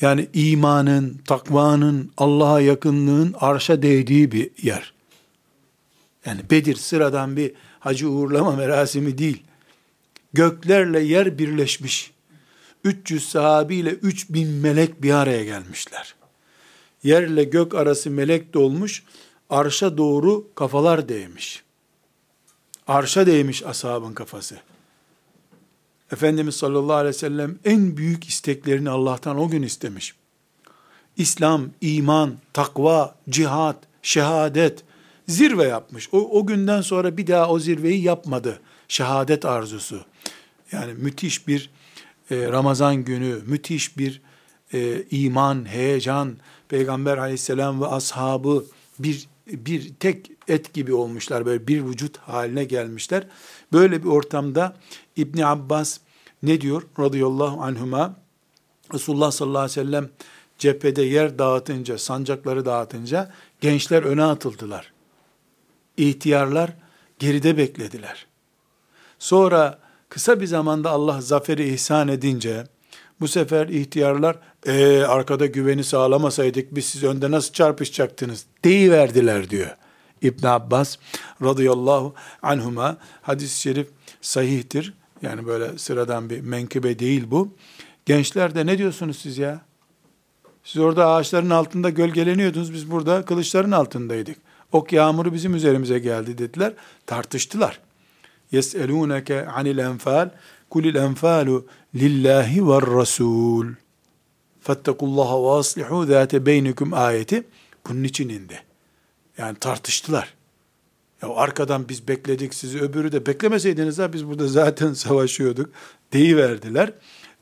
Yani 0.02 0.30
imanın, 0.34 1.22
takvanın, 1.28 2.12
Allah'a 2.18 2.62
yakınlığın 2.62 3.36
arşa 3.40 3.82
değdiği 3.82 4.32
bir 4.32 4.52
yer. 4.62 4.94
Yani 6.26 6.42
Bedir 6.52 6.76
sıradan 6.76 7.38
bir 7.38 7.52
hacı 7.80 8.10
uğurlama 8.10 8.52
merasimi 8.52 9.18
değil. 9.18 9.44
Göklerle 10.34 11.00
yer 11.00 11.40
birleşmiş. 11.40 12.12
300 12.84 13.30
sahabiyle 13.30 13.90
3000 13.90 14.48
melek 14.48 15.02
bir 15.02 15.12
araya 15.12 15.44
gelmişler. 15.44 16.16
Yerle 17.04 17.44
gök 17.44 17.76
arası 17.76 18.10
melek 18.10 18.54
dolmuş, 18.54 19.04
arşa 19.50 19.98
doğru 19.98 20.48
kafalar 20.56 21.10
değmiş. 21.10 21.64
Arşa 22.88 23.26
değmiş 23.26 23.64
ashabın 23.64 24.14
kafası. 24.14 24.58
Efendimiz 26.12 26.56
sallallahu 26.56 26.96
aleyhi 26.96 27.16
ve 27.16 27.20
sellem 27.20 27.60
en 27.66 27.98
büyük 27.98 28.30
isteklerini 28.30 28.90
Allah'tan 28.90 29.38
o 29.38 29.50
gün 29.50 29.62
istemiş. 29.62 30.16
İslam, 31.18 31.70
iman, 31.82 32.38
takva, 32.54 33.16
cihat, 33.30 33.78
şehadet 34.02 34.84
zirve 35.28 35.64
yapmış. 35.64 36.10
O, 36.12 36.40
o 36.40 36.46
günden 36.46 36.82
sonra 36.82 37.18
bir 37.18 37.28
daha 37.28 37.50
o 37.50 37.60
zirveyi 37.60 38.04
yapmadı. 38.04 38.60
Şehadet 38.88 39.46
arzusu. 39.46 40.06
Yani 40.72 40.94
müthiş 40.94 41.48
bir 41.48 41.70
e, 42.32 42.48
Ramazan 42.48 42.96
günü, 42.96 43.40
müthiş 43.46 43.98
bir 43.98 44.22
e, 44.74 45.04
iman, 45.12 45.70
heyecan, 45.70 46.38
Peygamber 46.70 47.18
aleyhisselam 47.18 47.82
ve 47.82 47.86
ashabı 47.86 48.66
bir 49.00 49.28
bir 49.48 49.94
tek 50.00 50.32
et 50.48 50.74
gibi 50.74 50.94
olmuşlar, 50.94 51.46
böyle 51.46 51.68
bir 51.68 51.86
vücut 51.86 52.18
haline 52.18 52.64
gelmişler. 52.64 53.28
Böyle 53.74 54.04
bir 54.04 54.10
ortamda 54.10 54.76
İbni 55.16 55.46
Abbas 55.46 56.00
ne 56.44 56.62
diyor 56.62 56.84
radıyallahu 57.00 57.62
anhuma? 57.62 58.16
Resulullah 58.94 59.32
sallallahu 59.32 59.60
aleyhi 59.60 59.80
ve 59.80 59.84
sellem 59.84 60.10
cephede 60.58 61.02
yer 61.02 61.40
dağıtınca, 61.40 61.98
sancakları 61.98 62.66
dağıtınca 62.66 63.32
gençler 63.62 64.04
öne 64.04 64.24
atıldılar. 64.24 64.94
İhtiyarlar 65.98 66.74
geride 67.20 67.58
beklediler. 67.58 68.26
Sonra 69.20 69.80
kısa 70.10 70.42
bir 70.42 70.46
zamanda 70.46 70.90
Allah 70.90 71.22
zaferi 71.22 71.74
ihsan 71.74 72.08
edince 72.08 72.68
bu 73.20 73.28
sefer 73.28 73.68
ihtiyarlar 73.68 74.38
e, 74.66 75.04
arkada 75.04 75.46
güveni 75.46 75.84
sağlamasaydık 75.84 76.76
biz 76.76 76.86
siz 76.86 77.04
önde 77.04 77.32
nasıl 77.32 77.54
çarpışacaktınız 77.54 78.46
deyiverdiler 78.64 79.50
diyor. 79.50 79.76
İbn 80.22 80.48
Abbas 80.48 80.98
radıyallahu 81.44 82.14
anhuma 82.42 82.98
hadis-i 83.22 83.62
şerif 83.62 83.88
sahihtir. 84.22 84.94
Yani 85.22 85.48
böyle 85.48 85.78
sıradan 85.78 86.30
bir 86.30 86.42
menkıbe 86.42 87.00
değil 87.00 87.24
bu. 87.32 87.54
Gençler 88.06 88.56
de 88.56 88.66
ne 88.66 88.78
diyorsunuz 88.78 89.18
siz 89.18 89.38
ya? 89.38 89.62
Siz 90.64 90.82
orada 90.82 91.08
ağaçların 91.08 91.50
altında 91.50 91.90
gölgeleniyordunuz. 91.90 92.74
Biz 92.74 92.92
burada 92.92 93.26
kılıçların 93.26 93.72
altındaydık. 93.72 94.38
Ok 94.72 94.94
yağmuru 94.94 95.34
bizim 95.34 95.56
üzerimize 95.56 96.00
geldi 96.00 96.38
dediler. 96.38 96.74
Tartıştılar. 97.06 97.80
Anil 99.56 99.78
enfal. 99.78 100.30
Kulil 100.70 100.96
enfalu 100.96 101.66
lillahi 101.96 102.68
ve 102.68 102.82
rasul. 102.82 103.68
Fettekullaha 104.62 105.44
ve 105.44 105.52
aslihu 105.52 106.06
zâte 106.06 106.46
beynikum 106.46 106.94
ayeti. 106.94 107.44
Bunun 107.90 108.04
için 108.04 108.30
indi. 108.30 108.69
Yani 109.40 109.58
tartıştılar. 109.60 110.34
Ya 111.22 111.30
arkadan 111.30 111.90
biz 111.90 112.08
bekledik 112.08 112.54
sizi 112.54 112.82
öbürü 112.82 113.12
de 113.12 113.26
beklemeseydiniz 113.26 114.00
ha 114.00 114.14
biz 114.14 114.28
burada 114.28 114.48
zaten 114.48 114.94
savaşıyorduk 114.94 115.70
deyiverdiler. 116.14 116.94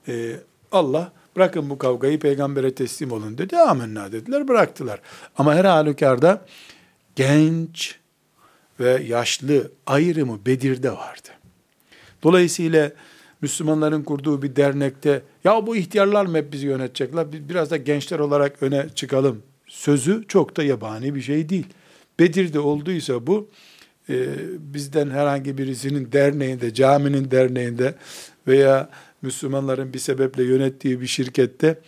Ee, 0.07 0.35
Allah 0.71 1.11
bırakın 1.35 1.69
bu 1.69 1.77
kavgayı 1.77 2.19
peygambere 2.19 2.75
teslim 2.75 3.11
olun 3.11 3.37
dedi. 3.37 3.57
Amenna 3.57 4.11
dediler 4.11 4.47
bıraktılar. 4.47 5.01
Ama 5.37 5.55
her 5.55 5.65
halükarda 5.65 6.45
genç 7.15 7.95
ve 8.79 9.03
yaşlı 9.07 9.71
ayrımı 9.87 10.45
Bedir'de 10.45 10.91
vardı. 10.91 11.29
Dolayısıyla 12.23 12.91
Müslümanların 13.41 14.03
kurduğu 14.03 14.41
bir 14.41 14.55
dernekte 14.55 15.21
ya 15.43 15.67
bu 15.67 15.75
ihtiyarlar 15.75 16.25
mı 16.25 16.37
hep 16.37 16.53
bizi 16.53 16.65
yönetecekler? 16.67 17.31
Biraz 17.31 17.71
da 17.71 17.77
gençler 17.77 18.19
olarak 18.19 18.63
öne 18.63 18.89
çıkalım. 18.95 19.43
Sözü 19.67 20.23
çok 20.27 20.57
da 20.57 20.63
yabani 20.63 21.15
bir 21.15 21.21
şey 21.21 21.49
değil. 21.49 21.67
Bedir'de 22.19 22.59
olduysa 22.59 23.27
bu 23.27 23.49
e, 24.09 24.15
bizden 24.59 25.09
herhangi 25.09 25.57
birisinin 25.57 26.11
derneğinde, 26.11 26.73
caminin 26.73 27.31
derneğinde 27.31 27.95
veya 28.47 28.89
Müslümanların 29.21 29.93
bir 29.93 29.99
sebeple 29.99 30.43
yönettiği 30.43 31.01
bir 31.01 31.07
şirkette, 31.07 31.79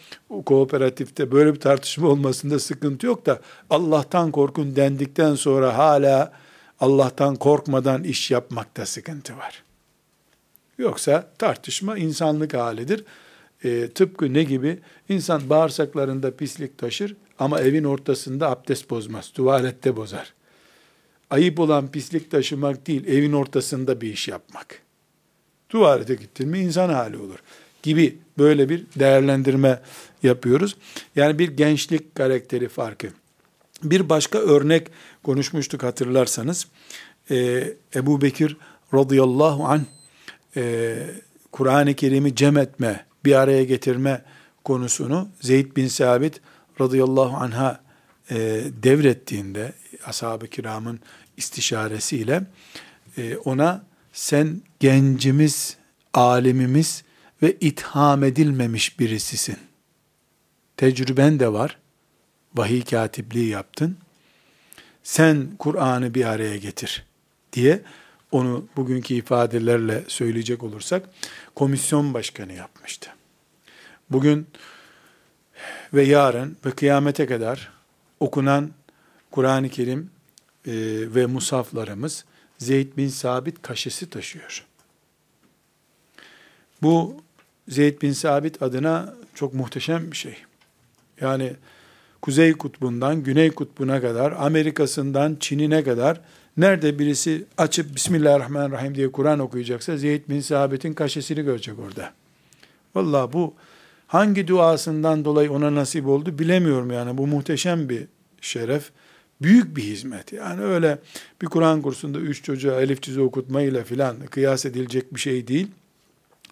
kooperatifte 0.45 1.31
böyle 1.31 1.53
bir 1.53 1.59
tartışma 1.59 2.07
olmasında 2.07 2.59
sıkıntı 2.59 3.05
yok 3.05 3.25
da 3.25 3.41
Allah'tan 3.69 4.31
korkun 4.31 4.75
dendikten 4.75 5.35
sonra 5.35 5.77
hala 5.77 6.31
Allah'tan 6.79 7.35
korkmadan 7.35 8.03
iş 8.03 8.31
yapmakta 8.31 8.85
sıkıntı 8.85 9.37
var. 9.37 9.63
Yoksa 10.77 11.31
tartışma 11.37 11.97
insanlık 11.97 12.53
halidir. 12.53 13.03
E, 13.63 13.89
tıpkı 13.89 14.33
ne 14.33 14.43
gibi? 14.43 14.79
İnsan 15.09 15.49
bağırsaklarında 15.49 16.35
pislik 16.35 16.77
taşır 16.77 17.15
ama 17.39 17.61
evin 17.61 17.83
ortasında 17.83 18.49
abdest 18.49 18.89
bozmaz, 18.89 19.31
tuvalette 19.31 19.95
bozar. 19.95 20.33
Ayıp 21.29 21.59
olan 21.59 21.91
pislik 21.91 22.31
taşımak 22.31 22.87
değil, 22.87 23.07
evin 23.07 23.33
ortasında 23.33 24.01
bir 24.01 24.13
iş 24.13 24.27
yapmak. 24.27 24.81
Tuvalete 25.69 26.15
gittin 26.15 26.49
mi 26.49 26.59
insan 26.59 26.89
hali 26.89 27.17
olur 27.17 27.39
gibi 27.83 28.17
böyle 28.37 28.69
bir 28.69 28.85
değerlendirme 28.95 29.81
yapıyoruz. 30.23 30.75
Yani 31.15 31.39
bir 31.39 31.49
gençlik 31.49 32.15
karakteri 32.15 32.67
farkı. 32.67 33.07
Bir 33.83 34.09
başka 34.09 34.39
örnek 34.39 34.87
konuşmuştuk 35.23 35.83
hatırlarsanız. 35.83 36.67
Ee, 37.31 37.73
Ebu 37.95 38.21
Bekir 38.21 38.57
radıyallahu 38.93 39.65
anh 39.65 39.81
e, 40.55 40.95
Kur'an-ı 41.51 41.93
Kerim'i 41.93 42.35
cem 42.35 42.57
etme, 42.57 43.05
bir 43.25 43.33
araya 43.33 43.63
getirme 43.63 44.21
konusunu 44.63 45.29
Zeyd 45.41 45.75
bin 45.75 45.87
Sabit 45.87 46.41
radıyallahu 46.81 47.37
anh'a 47.37 47.81
e, 48.31 48.35
devrettiğinde 48.83 49.73
ashab-ı 50.05 50.47
kiramın 50.47 50.99
istişaresiyle 51.37 52.43
e, 53.17 53.37
ona 53.37 53.83
sen 54.13 54.61
gencimiz, 54.79 55.77
alimimiz 56.13 57.03
ve 57.41 57.57
itham 57.59 58.23
edilmemiş 58.23 58.99
birisisin. 58.99 59.57
Tecrüben 60.77 61.39
de 61.39 61.53
var. 61.53 61.77
Vahiy 62.55 62.83
katipliği 62.83 63.47
yaptın. 63.47 63.97
Sen 65.03 65.47
Kur'an'ı 65.59 66.13
bir 66.13 66.25
araya 66.25 66.57
getir 66.57 67.05
diye 67.53 67.81
onu 68.31 68.65
bugünkü 68.75 69.13
ifadelerle 69.13 70.03
söyleyecek 70.07 70.63
olursak 70.63 71.09
komisyon 71.55 72.13
başkanı 72.13 72.53
yapmıştı. 72.53 73.09
Bugün 74.09 74.47
ve 75.93 76.03
yarın 76.03 76.57
ve 76.65 76.71
kıyamete 76.71 77.25
kadar 77.25 77.71
okunan 78.19 78.71
Kur'an-ı 79.31 79.69
Kerim 79.69 80.11
e, 80.65 80.71
ve 81.15 81.25
musaflarımız 81.25 82.25
Zeyd 82.57 82.97
bin 82.97 83.07
Sabit 83.07 83.61
kaşesi 83.61 84.09
taşıyor. 84.09 84.65
Bu 86.81 87.15
Zeyd 87.67 88.01
bin 88.01 88.11
Sabit 88.11 88.61
adına 88.61 89.13
çok 89.35 89.53
muhteşem 89.53 90.11
bir 90.11 90.17
şey. 90.17 90.37
Yani 91.21 91.53
Kuzey 92.21 92.53
Kutbu'ndan 92.53 93.23
Güney 93.23 93.51
Kutbu'na 93.51 94.01
kadar, 94.01 94.31
Amerika'sından 94.31 95.37
Çin'ine 95.39 95.83
kadar 95.83 96.21
nerede 96.57 96.99
birisi 96.99 97.45
açıp 97.57 97.95
Bismillahirrahmanirrahim 97.95 98.95
diye 98.95 99.11
Kur'an 99.11 99.39
okuyacaksa 99.39 99.97
Zeyd 99.97 100.29
bin 100.29 100.41
Sabit'in 100.41 100.93
kaşesini 100.93 101.41
görecek 101.41 101.79
orada. 101.79 102.13
Vallahi 102.95 103.33
bu 103.33 103.53
hangi 104.09 104.47
duasından 104.47 105.25
dolayı 105.25 105.51
ona 105.51 105.75
nasip 105.75 106.07
oldu 106.07 106.39
bilemiyorum 106.39 106.91
yani. 106.91 107.17
Bu 107.17 107.27
muhteşem 107.27 107.89
bir 107.89 108.07
şeref. 108.41 108.91
Büyük 109.41 109.77
bir 109.77 109.83
hizmet. 109.83 110.33
Yani 110.33 110.61
öyle 110.61 110.99
bir 111.41 111.47
Kur'an 111.47 111.81
kursunda 111.81 112.19
üç 112.19 112.43
çocuğa 112.43 112.81
elif 112.81 113.01
cüzü 113.01 113.21
okutmayla 113.21 113.83
filan 113.83 114.25
kıyas 114.25 114.65
edilecek 114.65 115.15
bir 115.15 115.19
şey 115.19 115.47
değil. 115.47 115.67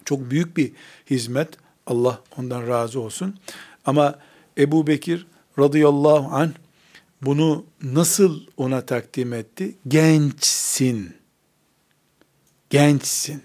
Çok 0.04 0.30
büyük 0.30 0.56
bir 0.56 0.72
hizmet. 1.10 1.48
Allah 1.86 2.20
ondan 2.38 2.68
razı 2.68 3.00
olsun. 3.00 3.36
Ama 3.86 4.18
Ebu 4.58 4.86
Bekir 4.86 5.26
radıyallahu 5.58 6.36
anh 6.36 6.50
bunu 7.22 7.64
nasıl 7.82 8.40
ona 8.56 8.80
takdim 8.80 9.32
etti? 9.32 9.74
Gençsin. 9.88 11.14
Gençsin. 12.70 13.42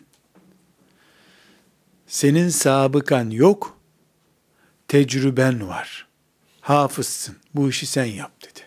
Senin 2.08 2.50
sabıkan 2.50 3.30
yok, 3.30 3.78
tecrüben 4.94 5.68
var. 5.68 6.08
Hafızsın. 6.62 7.36
Bu 7.56 7.70
işi 7.70 7.86
sen 7.86 8.06
yap 8.06 8.32
dedi. 8.42 8.60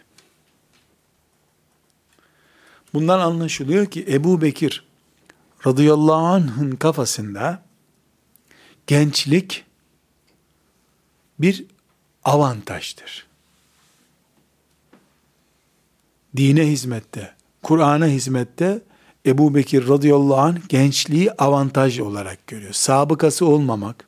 Bundan 2.95 3.19
anlaşılıyor 3.19 3.87
ki 3.87 4.07
Ebu 4.09 4.43
Bekir 4.43 4.85
radıyallahu 5.67 6.27
anh'ın 6.27 6.71
kafasında 6.71 7.63
gençlik 8.87 9.65
bir 11.39 11.65
avantajdır. 12.25 13.27
Dine 16.37 16.67
hizmette, 16.67 17.35
Kur'an'a 17.63 18.07
hizmette 18.07 18.83
Ebu 19.27 19.55
Bekir 19.55 19.89
radıyallahu 19.89 20.41
anh 20.41 20.69
gençliği 20.69 21.33
avantaj 21.33 21.99
olarak 21.99 22.47
görüyor. 22.47 22.73
Sabıkası 22.73 23.47
olmamak, 23.47 24.06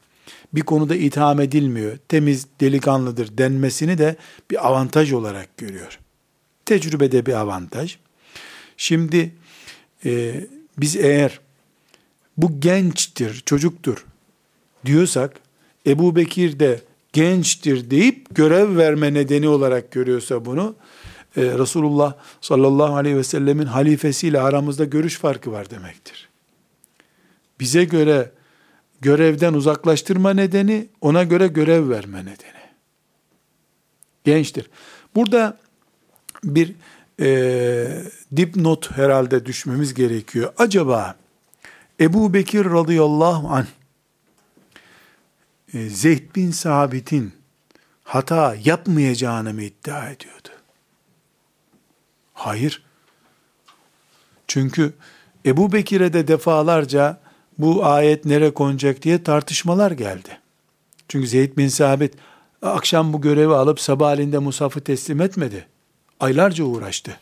bir 0.53 0.61
konuda 0.61 0.97
itham 0.97 1.41
edilmiyor, 1.41 1.99
temiz 2.09 2.47
delikanlıdır 2.61 3.39
denmesini 3.39 3.99
de 3.99 4.17
bir 4.51 4.67
avantaj 4.69 5.13
olarak 5.13 5.57
görüyor. 5.57 5.99
Tecrübede 6.65 7.27
bir 7.27 7.33
avantaj. 7.33 7.99
Şimdi 8.77 9.35
e, 10.05 10.45
biz 10.79 10.97
eğer 10.97 11.41
bu 12.37 12.61
gençtir, 12.61 13.43
çocuktur 13.47 14.07
diyorsak, 14.85 15.41
Ebu 15.87 16.17
Bekir 16.17 16.59
de 16.61 16.81
gençtir 17.13 17.91
deyip 17.91 18.27
görev 18.35 18.77
verme 18.77 19.15
nedeni 19.15 19.49
olarak 19.49 19.91
görüyorsa 19.93 20.45
bunu, 20.45 20.77
e, 21.37 21.43
Resulullah 21.43 22.15
sallallahu 22.41 22.97
aleyhi 22.97 23.17
ve 23.17 23.25
sellemin 23.25 23.67
halifesiyle 23.67 24.41
aramızda 24.41 24.85
görüş 24.85 25.19
farkı 25.19 25.53
var 25.53 25.71
demektir. 25.71 26.29
Bize 27.61 27.85
göre 27.85 28.31
görevden 29.01 29.55
uzaklaştırma 29.55 30.31
nedeni, 30.31 30.89
ona 31.01 31.25
göre 31.25 31.47
görev 31.47 31.91
verme 31.91 32.21
nedeni. 32.21 32.59
Gençtir. 34.25 34.71
Burada 35.15 35.59
bir 36.45 36.75
e, 37.21 38.03
dipnot 38.37 38.91
herhalde 38.91 39.47
düşmemiz 39.47 39.95
gerekiyor. 39.95 40.53
Acaba 40.59 41.17
Ebu 42.01 42.35
Bekir 42.35 42.65
radıyallahu 42.65 43.49
anh 43.49 43.67
e, 45.75 45.89
Zeyd 45.89 46.35
bin 46.37 46.51
Sabit'in 46.51 47.33
hata 48.05 48.57
yapmayacağını 48.65 49.55
mı 49.55 49.63
iddia 49.63 50.11
ediyordu? 50.11 50.49
Hayır. 52.33 52.83
Çünkü 54.47 54.93
Ebu 55.47 55.73
Bekir'e 55.73 56.13
de 56.13 56.29
defalarca 56.29 57.21
bu 57.59 57.85
ayet 57.85 58.25
nere 58.25 58.51
konacak 58.51 59.03
diye 59.03 59.23
tartışmalar 59.23 59.91
geldi. 59.91 60.39
Çünkü 61.09 61.27
Zeyd 61.27 61.57
bin 61.57 61.69
Sabit 61.69 62.15
akşam 62.63 63.13
bu 63.13 63.21
görevi 63.21 63.55
alıp 63.55 63.81
sabahleyin 63.81 64.43
Musaf'ı 64.43 64.81
teslim 64.81 65.21
etmedi. 65.21 65.67
Aylarca 66.21 66.65
uğraştı. 66.65 67.17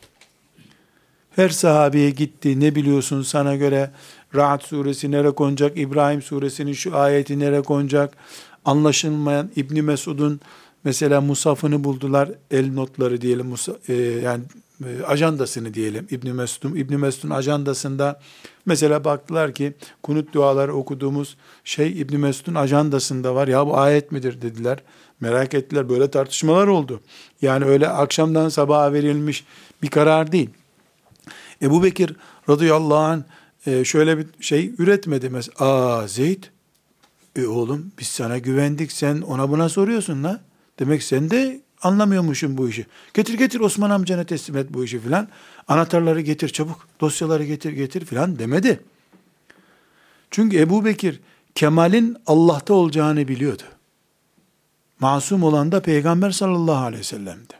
Her 1.35 1.49
sahabeye 1.49 2.09
gitti. 2.09 2.59
Ne 2.59 2.75
biliyorsun 2.75 3.21
sana 3.21 3.55
göre 3.55 3.91
Ra'd 4.35 4.61
suresi 4.61 5.11
nere 5.11 5.31
konacak? 5.31 5.77
İbrahim 5.77 6.21
suresinin 6.21 6.73
şu 6.73 6.97
ayeti 6.97 7.39
nere 7.39 7.61
konacak? 7.61 8.17
Anlaşılmayan 8.65 9.51
İbni 9.55 9.81
Mesud'un 9.81 10.39
mesela 10.87 11.21
Musaf'ını 11.21 11.83
buldular. 11.83 12.29
El 12.51 12.73
notları 12.73 13.21
diyelim. 13.21 13.53
E, 13.87 13.93
yani 13.93 14.43
e, 14.85 15.03
ajandasını 15.03 15.73
diyelim. 15.73 16.07
İbni 16.11 16.33
Mesud'un 16.33 16.75
İbni 16.75 16.97
Mesud'un 16.97 17.29
ajandasında 17.29 18.19
mesela 18.65 19.03
baktılar 19.03 19.53
ki 19.53 19.73
kunut 20.03 20.33
duaları 20.33 20.73
okuduğumuz 20.73 21.37
şey 21.63 22.01
İbni 22.01 22.17
Mesud'un 22.17 22.55
ajandasında 22.55 23.35
var. 23.35 23.47
Ya 23.47 23.67
bu 23.67 23.77
ayet 23.77 24.11
midir 24.11 24.41
dediler. 24.41 24.79
Merak 25.19 25.53
ettiler. 25.53 25.89
Böyle 25.89 26.11
tartışmalar 26.11 26.67
oldu. 26.67 27.01
Yani 27.41 27.65
öyle 27.65 27.89
akşamdan 27.89 28.49
sabaha 28.49 28.93
verilmiş 28.93 29.45
bir 29.81 29.89
karar 29.89 30.31
değil. 30.31 30.49
Ebu 31.61 31.83
Bekir 31.83 32.15
radıyallahu 32.49 32.97
anh 32.97 33.21
e, 33.65 33.85
şöyle 33.85 34.17
bir 34.17 34.27
şey 34.39 34.71
üretmedi. 34.77 35.29
Mesela, 35.29 35.55
aa 35.59 36.07
Zeyd, 36.07 36.43
e 37.35 37.47
oğlum 37.47 37.91
biz 37.99 38.07
sana 38.07 38.37
güvendik 38.37 38.91
sen 38.91 39.21
ona 39.21 39.49
buna 39.49 39.69
soruyorsun 39.69 40.23
la. 40.23 40.47
Demek 40.79 41.03
sen 41.03 41.31
de 41.31 41.61
anlamıyormuşsun 41.81 42.57
bu 42.57 42.69
işi. 42.69 42.85
Getir 43.13 43.33
getir 43.33 43.59
Osman 43.59 43.89
amcana 43.89 44.23
teslim 44.23 44.57
et 44.57 44.67
bu 44.69 44.83
işi 44.83 44.99
filan. 44.99 45.27
Anahtarları 45.67 46.21
getir 46.21 46.49
çabuk, 46.49 46.87
dosyaları 47.01 47.43
getir 47.43 47.73
getir 47.73 48.05
filan 48.05 48.39
demedi. 48.39 48.83
Çünkü 50.31 50.57
Ebu 50.57 50.85
Bekir 50.85 51.19
Kemal'in 51.55 52.17
Allah'ta 52.27 52.73
olacağını 52.73 53.27
biliyordu. 53.27 53.63
Masum 54.99 55.43
olan 55.43 55.71
da 55.71 55.81
Peygamber 55.81 56.31
sallallahu 56.31 56.85
aleyhi 56.85 56.99
ve 56.99 57.03
sellem'di. 57.03 57.53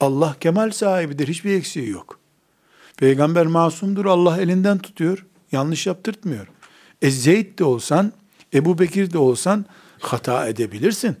Allah 0.00 0.36
kemal 0.40 0.70
sahibidir, 0.70 1.28
hiçbir 1.28 1.54
eksiği 1.54 1.88
yok. 1.88 2.18
Peygamber 2.96 3.46
masumdur, 3.46 4.06
Allah 4.06 4.40
elinden 4.40 4.78
tutuyor, 4.78 5.26
yanlış 5.52 5.86
yaptırtmıyor. 5.86 6.46
E 7.02 7.10
Zeyd 7.10 7.58
de 7.58 7.64
olsan, 7.64 8.12
Ebu 8.54 8.78
Bekir 8.78 9.12
de 9.12 9.18
olsan 9.18 9.64
hata 10.00 10.48
edebilirsin. 10.48 11.16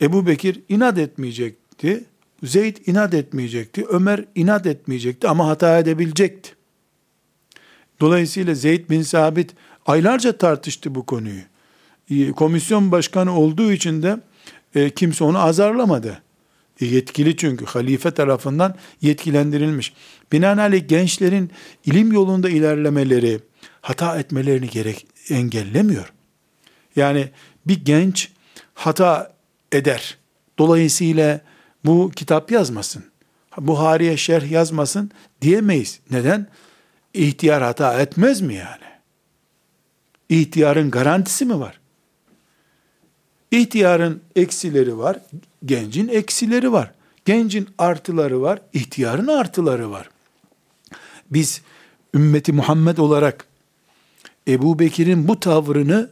Ebu 0.00 0.26
Bekir 0.26 0.60
inat 0.68 0.98
etmeyecekti, 0.98 2.04
Zeyd 2.42 2.76
inat 2.86 3.14
etmeyecekti, 3.14 3.84
Ömer 3.84 4.24
inat 4.34 4.66
etmeyecekti 4.66 5.28
ama 5.28 5.48
hata 5.48 5.78
edebilecekti. 5.78 6.50
Dolayısıyla 8.00 8.54
Zeyd 8.54 8.90
bin 8.90 9.02
Sabit 9.02 9.50
aylarca 9.86 10.32
tartıştı 10.32 10.94
bu 10.94 11.06
konuyu. 11.06 11.40
E, 12.10 12.32
komisyon 12.32 12.92
başkanı 12.92 13.38
olduğu 13.38 13.72
için 13.72 14.02
de 14.02 14.20
e, 14.74 14.90
kimse 14.90 15.24
onu 15.24 15.38
azarlamadı. 15.38 16.22
E, 16.80 16.86
yetkili 16.86 17.36
çünkü 17.36 17.64
halife 17.64 18.10
tarafından 18.10 18.74
yetkilendirilmiş. 19.00 19.92
Binaenaleyh 20.32 20.88
gençlerin 20.88 21.50
ilim 21.84 22.12
yolunda 22.12 22.50
ilerlemeleri, 22.50 23.40
hata 23.80 24.18
etmelerini 24.18 24.68
gerek 24.68 25.06
engellemiyor. 25.28 26.12
Yani 26.96 27.30
bir 27.66 27.84
genç 27.84 28.28
hata 28.74 29.32
eder. 29.72 30.18
Dolayısıyla 30.58 31.40
bu 31.84 32.10
kitap 32.16 32.50
yazmasın. 32.50 33.04
Buhari'ye 33.58 34.16
şerh 34.16 34.50
yazmasın 34.50 35.10
diyemeyiz. 35.40 36.00
Neden? 36.10 36.46
İhtiyar 37.14 37.62
hata 37.62 38.00
etmez 38.00 38.40
mi 38.40 38.54
yani? 38.54 38.92
İhtiyarın 40.28 40.90
garantisi 40.90 41.44
mi 41.44 41.60
var? 41.60 41.80
İhtiyarın 43.50 44.22
eksileri 44.36 44.98
var, 44.98 45.18
gencin 45.64 46.08
eksileri 46.08 46.72
var. 46.72 46.90
Gencin 47.24 47.68
artıları 47.78 48.42
var, 48.42 48.60
ihtiyarın 48.72 49.26
artıları 49.26 49.90
var. 49.90 50.10
Biz 51.30 51.62
ümmeti 52.14 52.52
Muhammed 52.52 52.98
olarak 52.98 53.46
Ebu 54.48 54.78
Bekir'in 54.78 55.28
bu 55.28 55.40
tavrını 55.40 56.10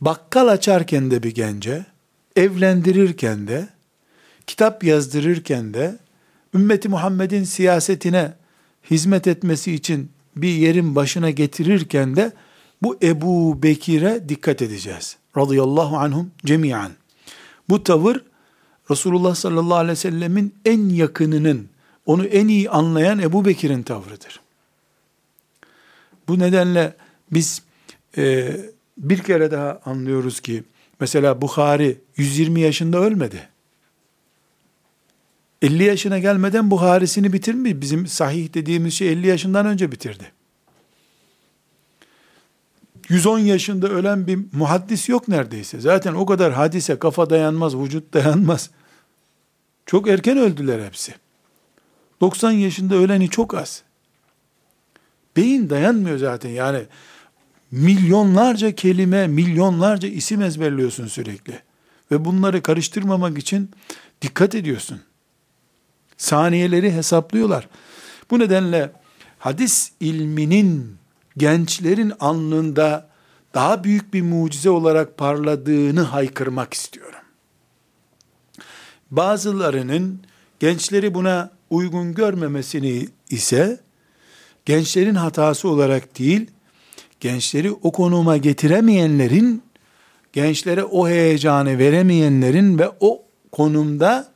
bakkal 0.00 0.48
açarken 0.48 1.10
de 1.10 1.22
bir 1.22 1.34
gence, 1.34 1.86
evlendirirken 2.36 3.48
de, 3.48 3.68
kitap 4.46 4.84
yazdırırken 4.84 5.74
de, 5.74 5.98
ümmeti 6.54 6.88
Muhammed'in 6.88 7.44
siyasetine 7.44 8.32
hizmet 8.90 9.26
etmesi 9.26 9.72
için 9.72 10.10
bir 10.36 10.52
yerin 10.52 10.96
başına 10.96 11.30
getirirken 11.30 12.16
de 12.16 12.32
bu 12.82 12.98
Ebu 13.02 13.62
Bekir'e 13.62 14.28
dikkat 14.28 14.62
edeceğiz. 14.62 15.16
Radıyallahu 15.36 15.96
anhum 15.96 16.30
cemiyen. 16.44 16.90
Bu 17.68 17.84
tavır 17.84 18.22
Resulullah 18.90 19.34
sallallahu 19.34 19.74
aleyhi 19.74 19.92
ve 19.92 19.96
sellemin 19.96 20.54
en 20.64 20.88
yakınının, 20.88 21.68
onu 22.06 22.24
en 22.24 22.48
iyi 22.48 22.70
anlayan 22.70 23.18
Ebu 23.18 23.44
Bekir'in 23.44 23.82
tavrıdır. 23.82 24.40
Bu 26.28 26.38
nedenle 26.38 26.96
biz 27.32 27.62
e, 28.16 28.56
bir 28.98 29.18
kere 29.18 29.50
daha 29.50 29.80
anlıyoruz 29.84 30.40
ki, 30.40 30.64
mesela 31.00 31.42
Bukhari 31.42 32.00
120 32.16 32.60
yaşında 32.60 32.98
ölmedi. 32.98 33.48
50 35.62 35.84
yaşına 35.84 36.18
gelmeden 36.18 36.70
Buharisini 36.70 37.32
bitirmiş. 37.32 37.72
Bizim 37.74 38.06
sahih 38.06 38.54
dediğimiz 38.54 38.94
şey 38.94 39.12
50 39.12 39.26
yaşından 39.26 39.66
önce 39.66 39.92
bitirdi. 39.92 40.32
110 43.08 43.38
yaşında 43.38 43.88
ölen 43.88 44.26
bir 44.26 44.38
muhaddis 44.52 45.08
yok 45.08 45.28
neredeyse. 45.28 45.80
Zaten 45.80 46.14
o 46.14 46.26
kadar 46.26 46.52
hadise 46.52 46.98
kafa 46.98 47.30
dayanmaz, 47.30 47.76
vücut 47.76 48.14
dayanmaz. 48.14 48.70
Çok 49.86 50.08
erken 50.08 50.38
öldüler 50.38 50.86
hepsi. 50.86 51.14
90 52.20 52.50
yaşında 52.50 52.94
öleni 52.94 53.28
çok 53.28 53.54
az. 53.54 53.82
Beyin 55.36 55.70
dayanmıyor 55.70 56.18
zaten 56.18 56.50
yani. 56.50 56.82
Milyonlarca 57.70 58.74
kelime, 58.74 59.26
milyonlarca 59.26 60.08
isim 60.08 60.42
ezberliyorsun 60.42 61.06
sürekli. 61.06 61.60
Ve 62.10 62.24
bunları 62.24 62.62
karıştırmamak 62.62 63.38
için 63.38 63.70
dikkat 64.22 64.54
ediyorsun. 64.54 65.00
Saniyeleri 66.16 66.92
hesaplıyorlar. 66.92 67.68
Bu 68.30 68.38
nedenle 68.38 68.92
hadis 69.38 69.92
ilminin 70.00 70.96
gençlerin 71.36 72.12
alnında 72.20 73.10
daha 73.54 73.84
büyük 73.84 74.14
bir 74.14 74.22
mucize 74.22 74.70
olarak 74.70 75.18
parladığını 75.18 76.00
haykırmak 76.00 76.74
istiyorum. 76.74 77.20
Bazılarının 79.10 80.20
gençleri 80.60 81.14
buna 81.14 81.50
uygun 81.70 82.14
görmemesini 82.14 83.08
ise 83.30 83.80
gençlerin 84.64 85.14
hatası 85.14 85.68
olarak 85.68 86.18
değil, 86.18 86.50
gençleri 87.20 87.72
o 87.72 87.92
konuma 87.92 88.36
getiremeyenlerin, 88.36 89.62
gençlere 90.32 90.84
o 90.84 91.08
heyecanı 91.08 91.78
veremeyenlerin 91.78 92.78
ve 92.78 92.90
o 93.00 93.22
konumda 93.52 94.32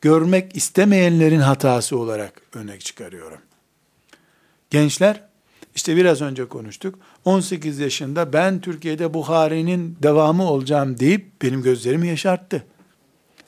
görmek 0.00 0.56
istemeyenlerin 0.56 1.40
hatası 1.40 1.98
olarak 1.98 2.42
örnek 2.54 2.80
çıkarıyorum. 2.80 3.38
Gençler 4.70 5.28
işte 5.74 5.96
biraz 5.96 6.20
önce 6.20 6.48
konuştuk. 6.48 6.98
18 7.24 7.78
yaşında 7.78 8.32
ben 8.32 8.60
Türkiye'de 8.60 9.14
Buhari'nin 9.14 9.96
devamı 10.02 10.50
olacağım 10.50 10.98
deyip 10.98 11.42
benim 11.42 11.62
gözlerimi 11.62 12.08
yaşarttı. 12.08 12.64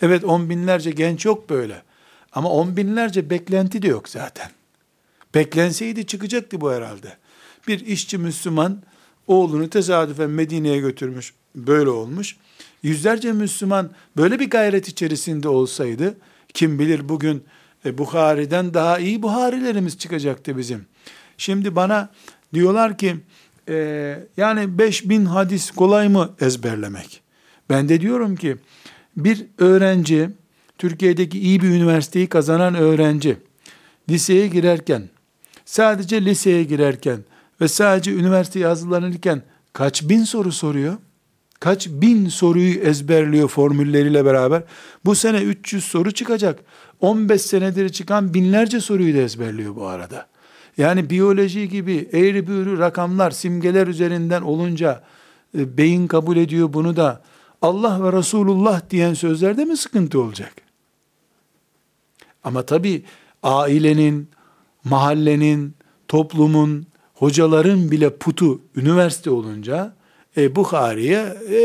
Evet 0.02 0.24
on 0.24 0.50
binlerce 0.50 0.90
genç 0.90 1.24
yok 1.24 1.50
böyle. 1.50 1.82
Ama 2.32 2.50
on 2.50 2.76
binlerce 2.76 3.30
beklenti 3.30 3.82
de 3.82 3.88
yok 3.88 4.08
zaten. 4.08 4.50
Beklenseydi 5.34 6.06
çıkacaktı 6.06 6.60
bu 6.60 6.72
herhalde. 6.72 7.16
Bir 7.68 7.86
işçi 7.86 8.18
Müslüman 8.18 8.82
oğlunu 9.26 9.70
tesadüfen 9.70 10.30
Medine'ye 10.30 10.78
götürmüş. 10.78 11.32
Böyle 11.54 11.90
olmuş. 11.90 12.36
Yüzlerce 12.82 13.32
Müslüman 13.32 13.90
böyle 14.16 14.40
bir 14.40 14.50
gayret 14.50 14.88
içerisinde 14.88 15.48
olsaydı 15.48 16.16
kim 16.54 16.78
bilir 16.78 17.08
bugün 17.08 17.44
e, 17.84 17.98
Bukhari'den 17.98 18.74
daha 18.74 18.98
iyi 18.98 19.22
Buharilerimiz 19.22 19.98
çıkacaktı 19.98 20.58
bizim. 20.58 20.86
Şimdi 21.38 21.76
bana 21.76 22.10
diyorlar 22.54 22.98
ki 22.98 23.16
e, 23.68 24.18
yani 24.36 24.78
5000 24.78 25.24
hadis 25.24 25.70
kolay 25.70 26.08
mı 26.08 26.34
ezberlemek? 26.40 27.20
Ben 27.70 27.88
de 27.88 28.00
diyorum 28.00 28.36
ki 28.36 28.56
bir 29.16 29.46
öğrenci 29.58 30.30
Türkiye'deki 30.78 31.40
iyi 31.40 31.62
bir 31.62 31.68
üniversiteyi 31.68 32.26
kazanan 32.26 32.74
öğrenci 32.74 33.36
liseye 34.08 34.46
girerken 34.46 35.08
sadece 35.64 36.24
liseye 36.24 36.64
girerken 36.64 37.18
ve 37.60 37.68
sadece 37.68 38.14
üniversiteye 38.14 38.66
hazırlanırken 38.66 39.42
kaç 39.72 40.02
bin 40.02 40.24
soru 40.24 40.52
soruyor? 40.52 40.96
Kaç 41.60 41.88
bin 41.88 42.28
soruyu 42.28 42.74
ezberliyor 42.74 43.48
formülleriyle 43.48 44.24
beraber. 44.24 44.62
Bu 45.04 45.14
sene 45.14 45.42
300 45.42 45.84
soru 45.84 46.10
çıkacak. 46.10 46.60
15 47.00 47.42
senedir 47.42 47.88
çıkan 47.88 48.34
binlerce 48.34 48.80
soruyu 48.80 49.14
da 49.14 49.18
ezberliyor 49.18 49.76
bu 49.76 49.86
arada. 49.86 50.26
Yani 50.76 51.10
biyoloji 51.10 51.68
gibi 51.68 52.08
eğri 52.12 52.46
büğrü 52.46 52.78
rakamlar, 52.78 53.30
simgeler 53.30 53.86
üzerinden 53.86 54.42
olunca 54.42 55.04
e, 55.58 55.76
beyin 55.76 56.06
kabul 56.06 56.36
ediyor 56.36 56.72
bunu 56.72 56.96
da 56.96 57.22
Allah 57.62 58.04
ve 58.04 58.18
Resulullah 58.18 58.90
diyen 58.90 59.14
sözlerde 59.14 59.64
mi 59.64 59.76
sıkıntı 59.76 60.20
olacak? 60.20 60.52
Ama 62.44 62.62
tabi 62.62 63.04
ailenin, 63.42 64.28
mahallenin, 64.84 65.74
toplumun, 66.08 66.86
hocaların 67.20 67.90
bile 67.90 68.16
putu 68.16 68.60
üniversite 68.76 69.30
olunca 69.30 69.94
e, 70.36 70.56
Bukhari'ye 70.56 71.36
e, 71.48 71.58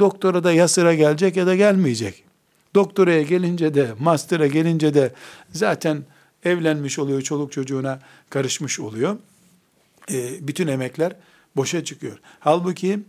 doktora 0.00 0.44
da 0.44 0.52
ya 0.52 0.68
sıra 0.68 0.94
gelecek 0.94 1.36
ya 1.36 1.46
da 1.46 1.56
gelmeyecek. 1.56 2.24
Doktoraya 2.74 3.22
gelince 3.22 3.74
de, 3.74 3.90
master'a 4.00 4.46
gelince 4.46 4.94
de 4.94 5.12
zaten 5.52 6.04
evlenmiş 6.44 6.98
oluyor, 6.98 7.22
çoluk 7.22 7.52
çocuğuna 7.52 8.00
karışmış 8.30 8.80
oluyor. 8.80 9.16
E, 10.12 10.48
bütün 10.48 10.66
emekler 10.66 11.16
boşa 11.56 11.84
çıkıyor. 11.84 12.18
Halbuki 12.40 13.00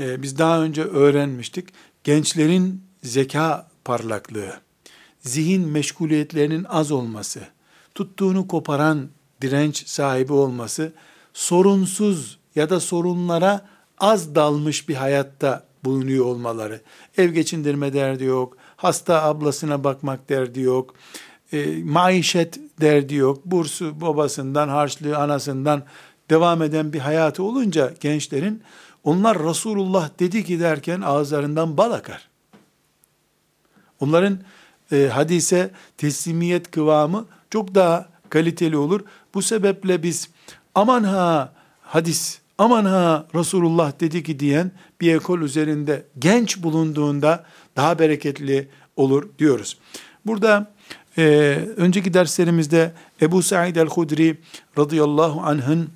e, 0.00 0.22
biz 0.22 0.38
daha 0.38 0.62
önce 0.62 0.82
öğrenmiştik. 0.82 1.68
Gençlerin 2.04 2.82
zeka 3.02 3.68
parlaklığı, 3.84 4.60
zihin 5.20 5.68
meşguliyetlerinin 5.68 6.64
az 6.64 6.90
olması, 6.92 7.40
tuttuğunu 7.94 8.48
koparan 8.48 9.08
direnç 9.40 9.88
sahibi 9.88 10.32
olması, 10.32 10.92
sorunsuz 11.34 12.38
ya 12.54 12.70
da 12.70 12.80
sorunlara 12.80 13.68
az 13.98 14.34
dalmış 14.34 14.88
bir 14.88 14.94
hayatta 14.94 15.66
bulunuyor 15.84 16.24
olmaları. 16.24 16.80
Ev 17.16 17.30
geçindirme 17.30 17.92
derdi 17.92 18.24
yok, 18.24 18.56
hasta 18.76 19.22
ablasına 19.22 19.84
bakmak 19.84 20.28
derdi 20.28 20.60
yok, 20.60 20.94
e, 21.52 21.82
maişet 21.84 22.60
derdi 22.80 23.14
yok, 23.14 23.46
bursu 23.46 24.00
babasından, 24.00 24.68
harçlığı 24.68 25.18
anasından 25.18 25.82
devam 26.30 26.62
eden 26.62 26.92
bir 26.92 26.98
hayatı 26.98 27.42
olunca 27.42 27.94
gençlerin, 28.00 28.62
onlar 29.04 29.42
Resulullah 29.42 30.10
dedi 30.18 30.44
ki 30.44 30.60
derken 30.60 31.00
ağızlarından 31.00 31.76
bal 31.76 31.92
akar. 31.92 32.28
Onların 34.00 34.38
e, 34.92 35.08
hadise 35.12 35.70
teslimiyet 35.98 36.70
kıvamı 36.70 37.26
çok 37.50 37.74
daha 37.74 38.08
kaliteli 38.30 38.76
olur. 38.76 39.00
Bu 39.34 39.42
sebeple 39.42 40.02
biz 40.02 40.28
aman 40.74 41.04
ha 41.04 41.52
hadis, 41.82 42.38
aman 42.58 42.84
ha 42.84 43.26
Resulullah 43.34 44.00
dedi 44.00 44.22
ki 44.22 44.40
diyen 44.40 44.70
bir 45.00 45.14
ekol 45.14 45.40
üzerinde 45.40 46.06
genç 46.18 46.62
bulunduğunda 46.62 47.44
daha 47.76 47.98
bereketli 47.98 48.68
olur 48.96 49.28
diyoruz. 49.38 49.78
Burada 50.26 50.72
e, 51.18 51.22
önceki 51.76 52.14
derslerimizde 52.14 52.92
Ebu 53.22 53.42
Said 53.42 53.76
el-Hudri 53.76 54.36
radıyallahu 54.78 55.40
anh'ın 55.40 55.90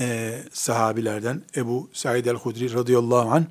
e, 0.00 0.38
sahabilerden 0.52 1.42
Ebu 1.56 1.90
Said 1.92 2.24
el-Hudri 2.24 2.74
radıyallahu 2.74 3.30
anh 3.30 3.44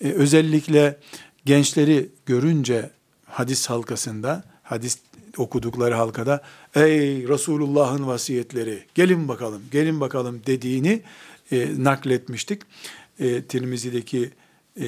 e, 0.00 0.12
özellikle 0.12 0.98
gençleri 1.44 2.08
görünce 2.26 2.90
hadis 3.26 3.66
halkasında 3.66 4.44
hadis 4.62 4.98
okudukları 5.38 5.94
halkada 5.94 6.42
ey 6.74 7.28
Resulullah'ın 7.28 8.06
vasiyetleri 8.06 8.84
gelin 8.94 9.28
bakalım 9.28 9.62
gelin 9.72 10.00
bakalım 10.00 10.42
dediğini 10.46 11.02
e, 11.52 11.84
nakletmiştik. 11.84 12.62
E, 13.18 13.42
Tirmizi'deki 13.42 14.30
e, 14.80 14.86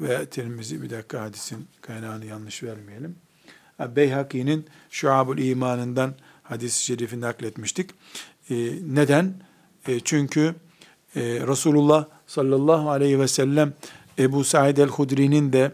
ve 0.00 0.26
Tirmizi 0.26 0.82
bir 0.82 0.90
dakika 0.90 1.20
hadisin 1.20 1.66
kaynağını 1.80 2.24
yanlış 2.26 2.62
vermeyelim. 2.62 3.16
Beyhaki'nin 3.96 4.66
Şuabul 4.90 5.38
İman'ından 5.38 6.14
hadis-i 6.42 6.84
şerifi 6.84 7.20
nakletmiştik. 7.20 7.90
E, 8.50 8.54
neden? 8.86 9.34
E, 9.88 10.00
çünkü 10.00 10.54
e, 11.16 11.20
Resulullah 11.22 12.06
sallallahu 12.26 12.90
aleyhi 12.90 13.20
ve 13.20 13.28
sellem 13.28 13.72
Ebu 14.18 14.44
Said 14.44 14.76
el-Hudri'nin 14.76 15.52
de 15.52 15.72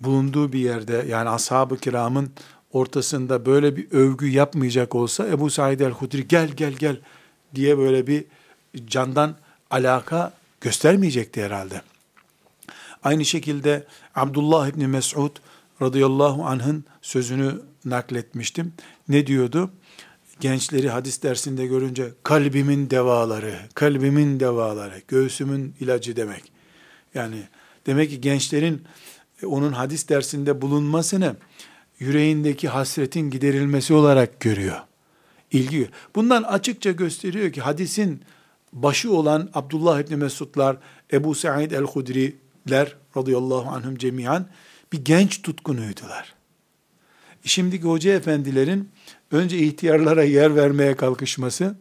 bulunduğu 0.00 0.52
bir 0.52 0.58
yerde 0.58 1.04
yani 1.08 1.28
ashab-ı 1.28 1.76
kiramın 1.76 2.30
ortasında 2.76 3.46
böyle 3.46 3.76
bir 3.76 3.92
övgü 3.92 4.28
yapmayacak 4.28 4.94
olsa 4.94 5.26
Ebu 5.26 5.50
Said 5.50 5.80
el-Hudri 5.80 6.28
gel 6.28 6.48
gel 6.48 6.72
gel 6.72 6.96
diye 7.54 7.78
böyle 7.78 8.06
bir 8.06 8.24
candan 8.86 9.36
alaka 9.70 10.32
göstermeyecekti 10.60 11.44
herhalde. 11.44 11.82
Aynı 13.04 13.24
şekilde 13.24 13.86
Abdullah 14.14 14.68
İbni 14.68 14.86
Mes'ud 14.86 15.36
radıyallahu 15.82 16.44
anh'ın 16.44 16.84
sözünü 17.02 17.60
nakletmiştim. 17.84 18.72
Ne 19.08 19.26
diyordu? 19.26 19.70
Gençleri 20.40 20.88
hadis 20.90 21.22
dersinde 21.22 21.66
görünce 21.66 22.12
kalbimin 22.22 22.90
devaları, 22.90 23.58
kalbimin 23.74 24.40
devaları, 24.40 25.02
göğsümün 25.08 25.74
ilacı 25.80 26.16
demek. 26.16 26.52
Yani 27.14 27.42
demek 27.86 28.10
ki 28.10 28.20
gençlerin 28.20 28.82
onun 29.46 29.72
hadis 29.72 30.08
dersinde 30.08 30.62
bulunmasını 30.62 31.36
yüreğindeki 31.98 32.68
hasretin 32.68 33.30
giderilmesi 33.30 33.94
olarak 33.94 34.40
görüyor. 34.40 34.80
İlgi. 35.52 35.88
Bundan 36.14 36.42
açıkça 36.42 36.92
gösteriyor 36.92 37.52
ki 37.52 37.60
hadisin 37.60 38.22
başı 38.72 39.12
olan 39.12 39.50
Abdullah 39.54 40.00
İbni 40.00 40.16
Mesudlar, 40.16 40.76
Ebu 41.12 41.34
Sa'id 41.34 41.70
el-Hudri'ler 41.70 42.96
radıyallahu 43.16 43.70
anhum 43.70 43.96
cemiyan 43.96 44.46
bir 44.92 45.04
genç 45.04 45.42
tutkunuydular. 45.42 46.34
Şimdiki 47.44 47.84
hoca 47.84 48.12
efendilerin 48.12 48.88
önce 49.30 49.58
ihtiyarlara 49.58 50.22
yer 50.22 50.56
vermeye 50.56 50.96
kalkışması 50.96 51.76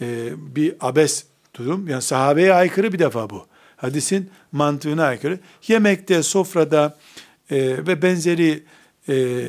e, 0.00 0.32
bir 0.56 0.74
abes 0.80 1.24
durum. 1.54 1.88
Yani 1.88 2.02
sahabeye 2.02 2.54
aykırı 2.54 2.92
bir 2.92 2.98
defa 2.98 3.30
bu. 3.30 3.46
Hadisin 3.76 4.30
mantığına 4.52 5.04
aykırı. 5.04 5.40
Yemekte, 5.68 6.22
sofrada 6.22 6.98
e, 7.50 7.86
ve 7.86 8.02
benzeri 8.02 8.62
e, 9.08 9.46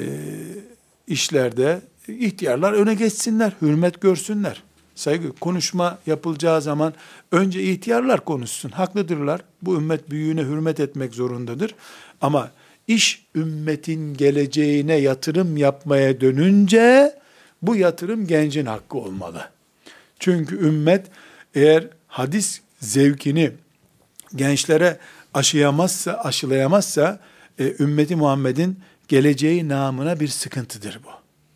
işlerde 1.07 1.81
ihtiyarlar 2.07 2.73
öne 2.73 2.93
geçsinler, 2.93 3.53
hürmet 3.61 4.01
görsünler. 4.01 4.63
Saygı, 4.95 5.31
konuşma 5.31 5.99
yapılacağı 6.05 6.61
zaman 6.61 6.93
önce 7.31 7.63
ihtiyarlar 7.63 8.25
konuşsun. 8.25 8.69
Haklıdırlar. 8.69 9.41
Bu 9.61 9.75
ümmet 9.75 10.09
büyüğüne 10.09 10.41
hürmet 10.41 10.79
etmek 10.79 11.13
zorundadır. 11.13 11.75
Ama 12.21 12.51
iş 12.87 13.25
ümmetin 13.35 14.13
geleceğine 14.13 14.95
yatırım 14.95 15.57
yapmaya 15.57 16.21
dönünce 16.21 17.15
bu 17.61 17.75
yatırım 17.75 18.27
gencin 18.27 18.65
hakkı 18.65 18.97
olmalı. 18.97 19.49
Çünkü 20.19 20.55
ümmet 20.55 21.05
eğer 21.55 21.87
hadis 22.07 22.61
zevkini 22.79 23.51
gençlere 24.35 24.97
aşıyamazsa, 25.33 26.13
aşılayamazsa 26.13 27.19
e, 27.59 27.73
ümmeti 27.79 28.15
Muhammed'in 28.15 28.79
geleceği 29.07 29.69
namına 29.69 30.19
bir 30.19 30.27
sıkıntıdır 30.27 30.99
bu. 31.03 31.09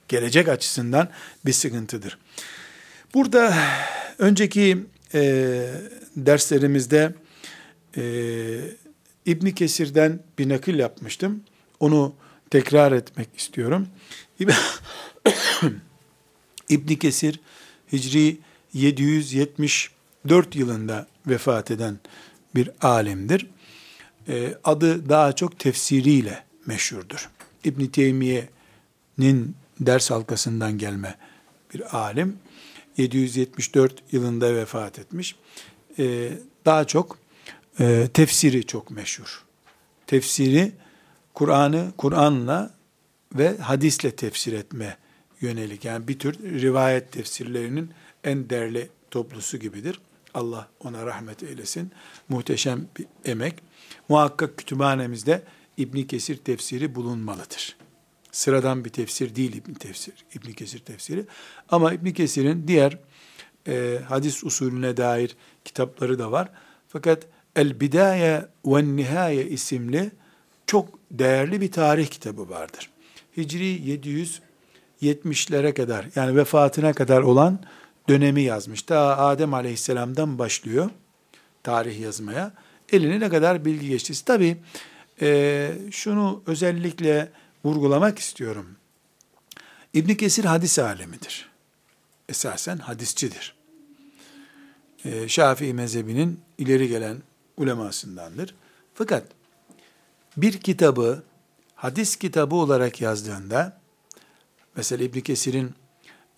Gelecek 0.08 0.48
açısından 0.48 1.10
bir 1.46 1.54
sıkıntıdır. 1.54 2.18
Burada 3.14 3.56
önceki 4.20 4.78
e, 5.14 5.22
derslerimizde 6.16 7.14
e, 7.98 8.04
İbn 9.26 9.50
Kesir'den 9.50 10.20
bir 10.40 10.50
nakil 10.50 10.80
yapmıştım. 10.80 11.44
Onu 11.80 12.16
tekrar 12.50 12.92
etmek 12.92 13.30
istiyorum. 13.38 13.88
İbn 16.70 16.94
Kesir 16.96 17.40
Hicri 17.92 18.38
774 18.74 20.56
yılında 20.56 21.08
vefat 21.28 21.72
eden 21.72 22.00
bir 22.56 22.70
alimdir. 22.82 23.48
E, 24.28 24.54
adı 24.64 25.10
daha 25.10 25.34
çok 25.34 25.60
tefsiriyle 25.60 26.44
meşhurdur. 26.66 27.30
İbn 27.64 27.86
Teymiye'nin 27.86 29.56
ders 29.80 30.12
halkasından 30.12 30.78
gelme 30.78 31.16
bir 31.74 31.98
alim. 31.98 32.38
774 32.98 34.04
yılında 34.12 34.56
vefat 34.56 35.00
etmiş. 35.00 35.36
E, 36.00 36.32
daha 36.66 36.88
çok 36.88 37.18
e, 37.80 38.08
tefsiri 38.14 38.66
çok 38.66 38.92
meşhur. 38.92 39.44
Tefsiri 40.08 40.72
Kur'an'ı 41.34 41.92
Kur'an'la 41.98 42.74
ve 43.36 43.58
hadisle 43.58 44.12
tefsir 44.12 44.54
etme 44.54 44.98
yönelik. 45.42 45.86
Yani 45.86 46.08
bir 46.08 46.20
tür 46.20 46.40
rivayet 46.62 47.12
tefsirlerinin 47.12 47.92
en 48.24 48.50
değerli 48.50 48.90
toplusu 49.12 49.58
gibidir. 49.58 50.00
Allah 50.34 50.68
ona 50.80 51.06
rahmet 51.06 51.44
eylesin. 51.44 51.92
Muhteşem 52.30 52.88
bir 52.98 53.06
emek. 53.26 53.56
Muhakkak 54.10 54.58
kütüphanemizde 54.58 55.42
İbn 55.82 56.02
Kesir 56.02 56.38
tefsiri 56.38 56.96
bulunmalıdır. 56.96 57.76
Sıradan 58.32 58.86
bir 58.86 58.90
tefsir 58.90 59.36
değil 59.36 59.56
İbn 59.56 59.74
Tefsir, 59.74 60.14
İbn 60.36 60.52
Kesir 60.52 60.80
tefsiri. 60.80 61.26
Ama 61.70 61.94
İbn 61.94 62.10
Kesir'in 62.10 62.68
diğer 62.68 62.98
e, 63.68 64.00
hadis 64.08 64.44
usulüne 64.44 64.98
dair 64.98 65.36
kitapları 65.66 66.20
da 66.20 66.32
var. 66.32 66.50
Fakat 66.88 67.28
El 67.56 67.80
Bidaye 67.80 68.46
ve 68.66 68.96
Nihaye 68.96 69.46
isimli 69.46 70.12
çok 70.68 71.00
değerli 71.12 71.62
bir 71.62 71.72
tarih 71.72 72.08
kitabı 72.08 72.50
vardır. 72.50 72.90
Hicri 73.38 74.00
770'lere 75.02 75.74
kadar 75.74 76.06
yani 76.16 76.36
vefatına 76.36 76.94
kadar 76.94 77.22
olan 77.22 77.60
dönemi 78.10 78.42
yazmış. 78.42 78.90
Daha 78.90 79.18
Adem 79.18 79.54
Aleyhisselam'dan 79.54 80.40
başlıyor 80.40 80.90
tarih 81.64 82.00
yazmaya. 82.00 82.54
Eline 82.92 83.20
ne 83.20 83.30
kadar 83.30 83.66
bilgi 83.66 83.90
geçti. 83.90 84.26
Tabi 84.26 84.58
e, 85.22 85.72
şunu 85.92 86.44
özellikle 86.48 87.32
vurgulamak 87.66 88.20
istiyorum. 88.20 88.76
İbn 89.94 90.14
Kesir 90.14 90.46
hadis 90.46 90.80
alemidir. 90.80 91.50
Esasen 92.30 92.78
hadisçidir. 92.78 93.56
E, 95.06 95.28
Şafii 95.28 95.74
mezhebinin 95.74 96.40
ileri 96.58 96.88
gelen 96.88 97.18
ulemasındandır. 97.58 98.56
Fakat 98.94 99.24
bir 100.38 100.54
kitabı 100.54 101.24
hadis 101.76 102.16
kitabı 102.16 102.56
olarak 102.56 103.02
yazdığında 103.02 103.82
mesela 104.76 105.04
İbn 105.04 105.20
Kesir'in 105.20 105.72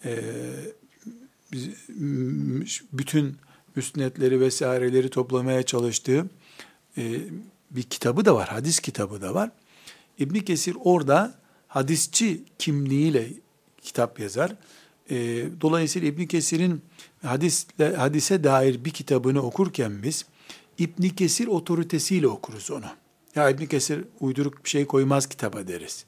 e, 0.06 0.22
bütün 2.94 3.38
müsnetleri 3.76 4.40
vesaireleri 4.40 5.10
toplamaya 5.10 5.64
çalıştığı 5.64 6.30
e, 6.98 7.22
bir 7.76 7.84
kitabı 7.84 8.26
da 8.26 8.36
var, 8.36 8.50
hadis 8.50 8.80
kitabı 8.80 9.22
da 9.22 9.34
var. 9.34 9.52
İbn 10.20 10.40
Kesir 10.40 10.78
orada 10.84 11.34
hadisçi 11.68 12.44
kimliğiyle 12.60 13.28
kitap 13.82 14.20
yazar. 14.20 14.56
E, 15.10 15.16
dolayısıyla 15.62 16.08
İbn 16.08 16.26
Kesir'in 16.26 16.82
hadisle, 17.26 17.96
hadise 17.96 18.44
dair 18.44 18.86
bir 18.86 18.92
kitabını 18.92 19.42
okurken 19.42 20.04
biz 20.04 20.26
İbn 20.78 21.10
Kesir 21.10 21.48
otoritesiyle 21.48 22.28
okuruz 22.28 22.72
onu. 22.72 22.86
Ya 23.36 23.50
İbn 23.50 23.66
Kesir 23.66 24.06
uyduruk 24.20 24.66
bir 24.66 24.70
şey 24.70 24.86
koymaz 24.88 25.28
kitaba 25.28 25.68
deriz. 25.68 26.06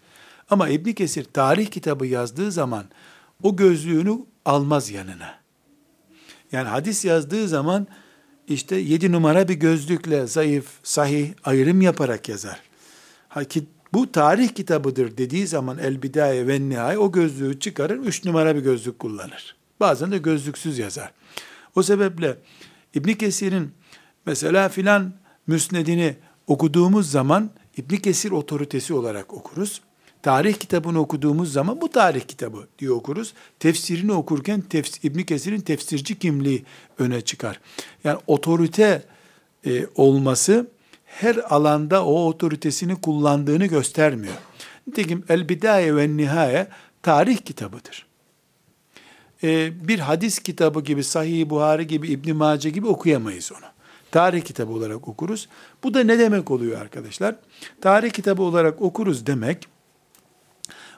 Ama 0.50 0.70
İbn 0.70 0.92
Kesir 0.92 1.24
tarih 1.24 1.68
kitabı 1.68 2.06
yazdığı 2.06 2.52
zaman 2.52 2.86
o 3.44 3.56
gözlüğünü 3.56 4.20
almaz 4.46 4.90
yanına. 4.90 5.40
Yani 6.52 6.68
hadis 6.68 7.06
yazdığı 7.06 7.48
zaman 7.48 7.88
işte 8.48 8.76
yedi 8.76 9.12
numara 9.12 9.48
bir 9.48 9.54
gözlükle 9.54 10.28
zayıf, 10.28 10.66
sahih 10.84 11.34
ayrım 11.44 11.82
yaparak 11.82 12.30
yazar. 12.30 12.60
Ha, 13.30 13.44
ki, 13.44 13.64
bu 13.94 14.12
tarih 14.12 14.50
kitabıdır 14.50 15.18
dediği 15.18 15.48
zaman 15.48 15.78
El 15.78 16.02
Bidaye 16.02 16.48
ve 16.48 16.70
Nihai 16.70 16.98
o 16.98 17.12
gözlüğü 17.12 17.60
çıkarır, 17.60 17.98
üç 17.98 18.26
numara 18.26 18.56
bir 18.56 18.62
gözlük 18.62 19.00
kullanır. 19.00 19.56
Bazen 19.80 20.12
de 20.12 20.18
gözlüksüz 20.18 20.80
yazar. 20.80 21.12
O 21.76 21.84
sebeple 21.84 22.38
İbn 22.94 23.14
Kesir'in 23.14 23.72
mesela 24.26 24.70
filan 24.70 25.14
müsnedini 25.48 26.16
okuduğumuz 26.48 27.12
zaman 27.12 27.52
İbn 27.78 27.96
Kesir 27.96 28.32
otoritesi 28.32 28.94
olarak 28.94 29.34
okuruz. 29.34 29.82
Tarih 30.26 30.54
kitabını 30.54 31.00
okuduğumuz 31.00 31.54
zaman 31.54 31.82
bu 31.82 31.90
tarih 31.90 32.22
kitabı 32.22 32.68
diye 32.80 32.92
okuruz. 32.92 33.34
Tefsirini 33.60 34.14
okurken 34.14 34.62
tefs 34.62 35.04
İbn 35.04 35.20
Kesir'in 35.20 35.62
tefsirci 35.62 36.20
kimliği 36.20 36.66
öne 37.00 37.22
çıkar. 37.22 37.60
Yani 38.04 38.20
otorite 38.28 39.04
e, 39.66 39.86
olması 39.96 40.68
her 41.06 41.36
alanda 41.36 42.06
o 42.06 42.28
otoritesini 42.28 43.02
kullandığını 43.02 43.66
göstermiyor. 43.66 44.34
Nitekim 44.88 45.24
El 45.30 45.50
Bidaye 45.50 45.96
ve 45.96 46.18
Nihaye 46.18 46.68
tarih 47.02 47.38
kitabıdır. 47.38 48.06
E, 49.44 49.72
bir 49.88 50.00
hadis 50.00 50.40
kitabı 50.40 50.82
gibi, 50.82 51.04
Sahih 51.04 51.50
Buhari 51.50 51.88
gibi, 51.88 52.08
İbn 52.08 52.36
Mace 52.36 52.70
gibi 52.70 52.88
okuyamayız 52.88 53.52
onu. 53.52 53.66
Tarih 54.12 54.42
kitabı 54.42 54.74
olarak 54.74 55.08
okuruz. 55.08 55.50
Bu 55.84 55.94
da 55.94 56.04
ne 56.04 56.20
demek 56.20 56.52
oluyor 56.52 56.82
arkadaşlar? 56.82 57.36
Tarih 57.82 58.12
kitabı 58.12 58.42
olarak 58.42 58.82
okuruz 58.82 59.26
demek, 59.26 59.75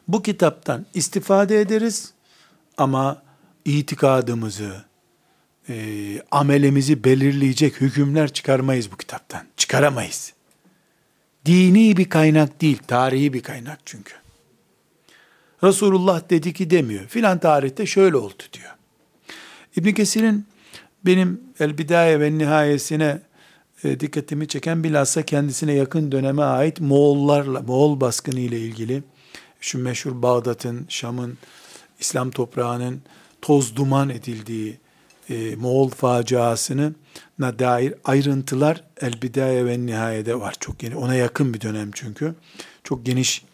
bu 0.07 0.21
kitaptan 0.21 0.85
istifade 0.93 1.61
ederiz 1.61 2.13
ama 2.77 3.21
itikadımızı, 3.65 4.83
e, 5.69 5.75
amelimizi 6.31 7.03
belirleyecek 7.03 7.81
hükümler 7.81 8.33
çıkarmayız 8.33 8.91
bu 8.91 8.97
kitaptan. 8.97 9.41
Çıkaramayız. 9.57 10.33
Dini 11.45 11.97
bir 11.97 12.09
kaynak 12.09 12.61
değil, 12.61 12.77
tarihi 12.87 13.33
bir 13.33 13.43
kaynak 13.43 13.79
çünkü. 13.85 14.13
Resulullah 15.63 16.29
dedi 16.29 16.53
ki 16.53 16.69
demiyor. 16.69 17.07
Filan 17.07 17.39
tarihte 17.39 17.85
şöyle 17.85 18.17
oldu 18.17 18.43
diyor. 18.53 18.75
İbn 19.75 19.91
Kesir'in 19.91 20.45
benim 21.05 21.41
El 21.59 21.77
Bidaye 21.77 22.19
ve 22.19 22.37
Nihayesine 22.37 23.21
e, 23.83 23.99
dikkatimi 23.99 24.47
çeken 24.47 24.83
bilhassa 24.83 25.21
kendisine 25.23 25.73
yakın 25.73 26.11
döneme 26.11 26.41
ait 26.41 26.81
Moğollarla, 26.81 27.61
Moğol 27.61 28.01
baskını 28.01 28.39
ile 28.39 28.59
ilgili 28.59 29.03
şu 29.61 29.79
meşhur 29.79 30.21
Bağdat'ın, 30.21 30.85
Şam'ın, 30.89 31.37
İslam 31.99 32.31
toprağının 32.31 33.01
toz 33.41 33.75
duman 33.75 34.09
edildiği 34.09 34.79
e, 35.29 35.55
Moğol 35.55 35.89
faciasını 35.89 36.93
na 37.39 37.59
dair 37.59 37.93
ayrıntılar 38.05 38.83
El 39.01 39.13
ve 39.65 39.85
Nihaye'de 39.85 40.39
var. 40.39 40.55
Çok 40.59 40.83
yeni, 40.83 40.95
ona 40.95 41.15
yakın 41.15 41.53
bir 41.53 41.61
dönem 41.61 41.91
çünkü. 41.93 42.35
Çok 42.83 43.05
geniş 43.05 43.45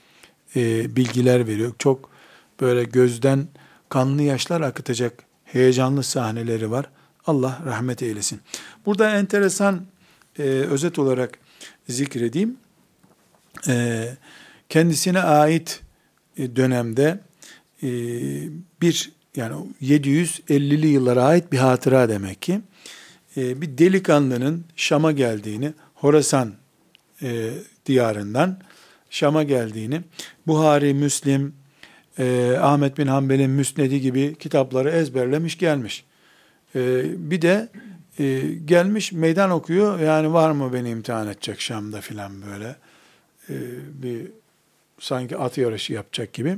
e, 0.56 0.96
bilgiler 0.96 1.48
veriyor. 1.48 1.74
Çok 1.80 2.10
böyle 2.62 2.84
gözden 2.84 3.48
kanlı 3.90 4.22
yaşlar 4.22 4.62
akıtacak 4.62 5.24
heyecanlı 5.46 6.04
sahneleri 6.04 6.72
var. 6.72 6.90
Allah 7.26 7.62
rahmet 7.66 8.04
eylesin. 8.04 8.42
Burada 8.86 9.18
enteresan 9.18 9.86
e, 10.40 10.44
özet 10.44 11.00
olarak 11.00 11.40
zikredeyim. 11.90 12.58
E, 13.68 14.06
kendisine 14.70 15.22
ait 15.22 15.83
dönemde 16.38 17.20
e, 17.84 17.90
bir 18.82 19.12
yani 19.36 19.56
750'li 19.82 20.88
yıllara 20.88 21.24
ait 21.24 21.52
bir 21.52 21.58
hatıra 21.58 22.10
demek 22.10 22.42
ki 22.42 22.62
e, 23.38 23.62
bir 23.62 23.78
delikanlının 23.78 24.66
Şam'a 24.76 25.12
geldiğini 25.12 25.74
Horasan 25.96 26.54
diyarından 27.86 28.60
Şam'a 29.10 29.44
geldiğini 29.44 30.02
Buhari, 30.48 30.94
Müslim, 30.94 31.56
Ahmet 32.60 32.98
bin 32.98 33.08
Hanbel'in 33.08 33.50
Müsnedi 33.50 34.02
gibi 34.02 34.36
kitapları 34.40 34.90
ezberlemiş 34.90 35.58
gelmiş. 35.58 36.06
bir 36.76 37.42
de 37.42 37.70
gelmiş 38.66 39.12
meydan 39.12 39.52
okuyor 39.52 40.00
yani 40.00 40.34
var 40.34 40.52
mı 40.52 40.74
beni 40.74 40.90
imtihan 40.90 41.28
edecek 41.28 41.62
Şam'da 41.62 42.02
filan 42.02 42.32
böyle 42.42 42.76
bir 44.04 44.28
sanki 45.04 45.38
at 45.38 45.58
yarışı 45.58 45.94
yapacak 45.94 46.34
gibi. 46.34 46.58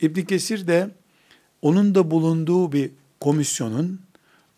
İbn 0.00 0.20
Kesir 0.20 0.66
de 0.66 0.90
onun 1.62 1.94
da 1.94 2.10
bulunduğu 2.10 2.72
bir 2.72 2.90
komisyonun 3.20 4.00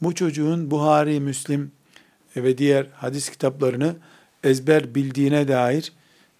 bu 0.02 0.14
çocuğun 0.14 0.70
Buhari, 0.70 1.20
Müslim 1.20 1.72
ve 2.36 2.58
diğer 2.58 2.86
hadis 2.94 3.30
kitaplarını 3.30 3.96
ezber 4.44 4.94
bildiğine 4.94 5.48
dair 5.48 5.92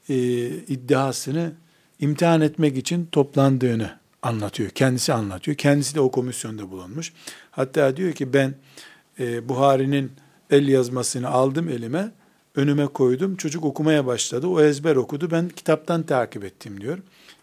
e, 0.09 0.15
iddiasını 0.47 1.53
imtihan 2.01 2.41
etmek 2.41 2.77
için 2.77 3.09
toplandığını 3.13 3.99
anlatıyor. 4.23 4.71
Kendisi 4.71 5.13
anlatıyor. 5.13 5.57
Kendisi 5.57 5.95
de 5.95 6.01
o 6.01 6.11
komisyonda 6.11 6.71
bulunmuş. 6.71 7.13
Hatta 7.51 7.97
diyor 7.97 8.13
ki 8.13 8.33
ben 8.33 8.55
e, 9.19 9.49
Buhari'nin 9.49 10.13
el 10.51 10.69
yazmasını 10.69 11.29
aldım 11.29 11.69
elime 11.69 12.13
önüme 12.57 12.87
koydum. 12.87 13.37
Çocuk 13.37 13.65
okumaya 13.65 14.07
başladı. 14.07 14.47
O 14.47 14.61
ezber 14.61 14.97
okudu. 14.97 15.31
Ben 15.31 15.49
kitaptan 15.49 16.03
takip 16.03 16.45
ettim 16.45 16.81
diyor. 16.81 16.99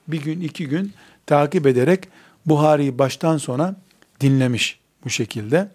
Bir 0.07 0.21
gün, 0.21 0.41
iki 0.41 0.67
gün 0.67 0.93
takip 1.25 1.67
ederek 1.67 2.07
Buhari'yi 2.45 2.99
baştan 2.99 3.37
sona 3.37 3.75
dinlemiş 4.21 4.79
bu 5.05 5.09
şekilde. 5.09 5.71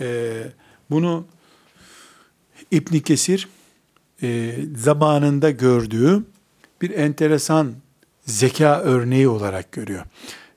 Ee, 0.00 0.42
bunu 0.90 1.24
İbn 2.70 2.98
Kesir 2.98 3.48
e, 4.22 4.56
zamanında 4.76 5.50
gördüğü 5.50 6.24
bir 6.82 6.90
enteresan 6.90 7.74
zeka 8.26 8.80
örneği 8.80 9.28
olarak 9.28 9.72
görüyor. 9.72 10.04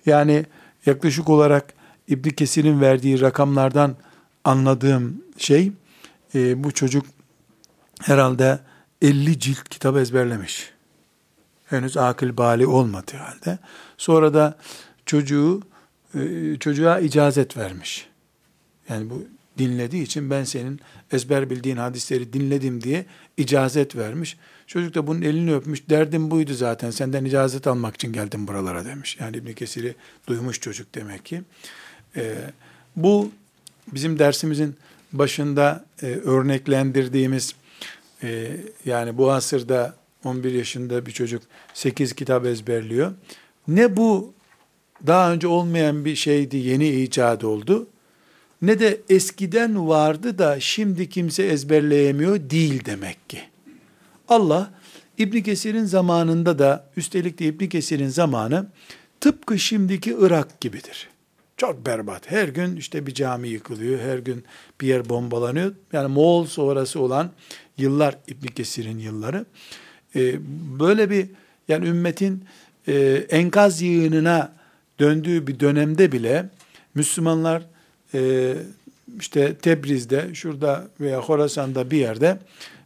Yani 0.05 0.45
yaklaşık 0.85 1.29
olarak 1.29 1.73
İbn 2.07 2.29
Kesir'in 2.29 2.81
verdiği 2.81 3.21
rakamlardan 3.21 3.95
anladığım 4.43 5.23
şey 5.37 5.71
e, 6.35 6.63
bu 6.63 6.71
çocuk 6.71 7.05
herhalde 8.03 8.59
50 9.01 9.39
cilt 9.39 9.69
kitap 9.69 9.97
ezberlemiş. 9.97 10.69
Henüz 11.65 11.97
akıl 11.97 12.37
bali 12.37 12.67
olmadığı 12.67 13.17
halde. 13.17 13.59
Sonra 13.97 14.33
da 14.33 14.57
çocuğu 15.05 15.61
e, 16.15 16.19
çocuğa 16.59 16.99
icazet 16.99 17.57
vermiş. 17.57 18.07
Yani 18.89 19.09
bu 19.09 19.23
dinlediği 19.57 20.03
için 20.03 20.29
ben 20.29 20.43
senin 20.43 20.79
ezber 21.11 21.49
bildiğin 21.49 21.77
hadisleri 21.77 22.33
dinledim 22.33 22.83
diye 22.83 23.05
icazet 23.37 23.95
vermiş. 23.95 24.37
Çocuk 24.67 24.95
da 24.95 25.07
bunun 25.07 25.21
elini 25.21 25.55
öpmüş. 25.55 25.89
Derdim 25.89 26.31
buydu 26.31 26.53
zaten. 26.53 26.91
Senden 26.91 27.25
icazet 27.25 27.67
almak 27.67 27.95
için 27.95 28.13
geldim 28.13 28.47
buralara 28.47 28.85
demiş. 28.85 29.17
Yani 29.19 29.37
İbn 29.37 29.53
Kesir'i 29.53 29.95
duymuş 30.27 30.59
çocuk 30.61 30.95
demek 30.95 31.25
ki. 31.25 31.41
Ee, 32.15 32.35
bu 32.95 33.31
bizim 33.93 34.19
dersimizin 34.19 34.75
başında 35.13 35.85
e, 36.01 36.05
örneklendirdiğimiz 36.05 37.55
e, 38.23 38.57
yani 38.85 39.17
bu 39.17 39.31
asırda 39.31 39.95
11 40.23 40.51
yaşında 40.51 41.05
bir 41.05 41.11
çocuk 41.11 41.43
8 41.73 42.13
kitap 42.13 42.45
ezberliyor. 42.45 43.13
Ne 43.67 43.97
bu 43.97 44.33
daha 45.07 45.33
önce 45.33 45.47
olmayan 45.47 46.05
bir 46.05 46.15
şeydi, 46.15 46.57
yeni 46.57 46.89
icat 46.89 47.43
oldu. 47.43 47.87
Ne 48.61 48.79
de 48.79 49.01
eskiden 49.09 49.87
vardı 49.87 50.37
da 50.37 50.59
şimdi 50.59 51.09
kimse 51.09 51.43
ezberleyemiyor 51.43 52.49
değil 52.49 52.85
demek 52.85 53.29
ki. 53.29 53.39
Allah 54.27 54.73
İbn 55.17 55.41
Kesir'in 55.41 55.85
zamanında 55.85 56.59
da 56.59 56.89
üstelik 56.97 57.39
de 57.39 57.45
İbn 57.45 57.65
Kesir'in 57.65 58.07
zamanı 58.07 58.67
tıpkı 59.21 59.59
şimdiki 59.59 60.15
Irak 60.19 60.61
gibidir. 60.61 61.09
Çok 61.63 61.85
berbat. 61.85 62.31
Her 62.31 62.47
gün 62.47 62.75
işte 62.75 63.07
bir 63.07 63.13
cami 63.13 63.49
yıkılıyor, 63.49 63.99
her 63.99 64.17
gün 64.17 64.43
bir 64.81 64.87
yer 64.87 65.09
bombalanıyor. 65.09 65.73
Yani 65.93 66.07
Moğol 66.07 66.45
sonrası 66.45 66.99
olan 66.99 67.31
yıllar 67.77 68.17
İbn 68.27 68.47
Kesir'in 68.47 68.97
yılları. 68.99 69.45
Ee, 70.15 70.35
böyle 70.79 71.09
bir 71.09 71.27
yani 71.67 71.87
ümmetin 71.87 72.45
e, 72.87 73.25
enkaz 73.29 73.81
yığınına 73.81 74.53
döndüğü 74.99 75.47
bir 75.47 75.59
dönemde 75.59 76.11
bile 76.11 76.49
Müslümanlar 76.95 77.63
e, 78.13 78.53
işte 79.19 79.55
Tebriz'de, 79.55 80.33
şurada 80.33 80.87
veya 80.99 81.19
Horasan'da 81.19 81.91
bir 81.91 81.97
yerde 81.97 82.39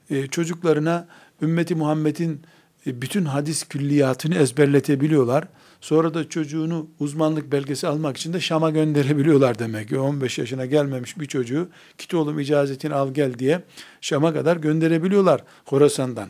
e, 0.09 0.27
çocuklarına 0.27 1.07
ümmeti 1.41 1.75
Muhammed'in 1.75 2.41
e, 2.87 3.01
bütün 3.01 3.25
hadis 3.25 3.63
külliyatını 3.63 4.35
ezberletebiliyorlar. 4.35 5.47
Sonra 5.81 6.13
da 6.13 6.29
çocuğunu 6.29 6.87
uzmanlık 6.99 7.51
belgesi 7.51 7.87
almak 7.87 8.17
için 8.17 8.33
de 8.33 8.39
Şam'a 8.39 8.69
gönderebiliyorlar 8.69 9.59
demek 9.59 9.89
ki. 9.89 9.99
15 9.99 10.37
yaşına 10.37 10.65
gelmemiş 10.65 11.19
bir 11.19 11.25
çocuğu 11.25 11.69
git 11.97 12.13
oğlum 12.13 12.39
icazetini 12.39 12.93
al 12.93 13.13
gel 13.13 13.39
diye 13.39 13.61
Şam'a 14.01 14.33
kadar 14.33 14.57
gönderebiliyorlar 14.57 15.43
Horasan'dan. 15.65 16.29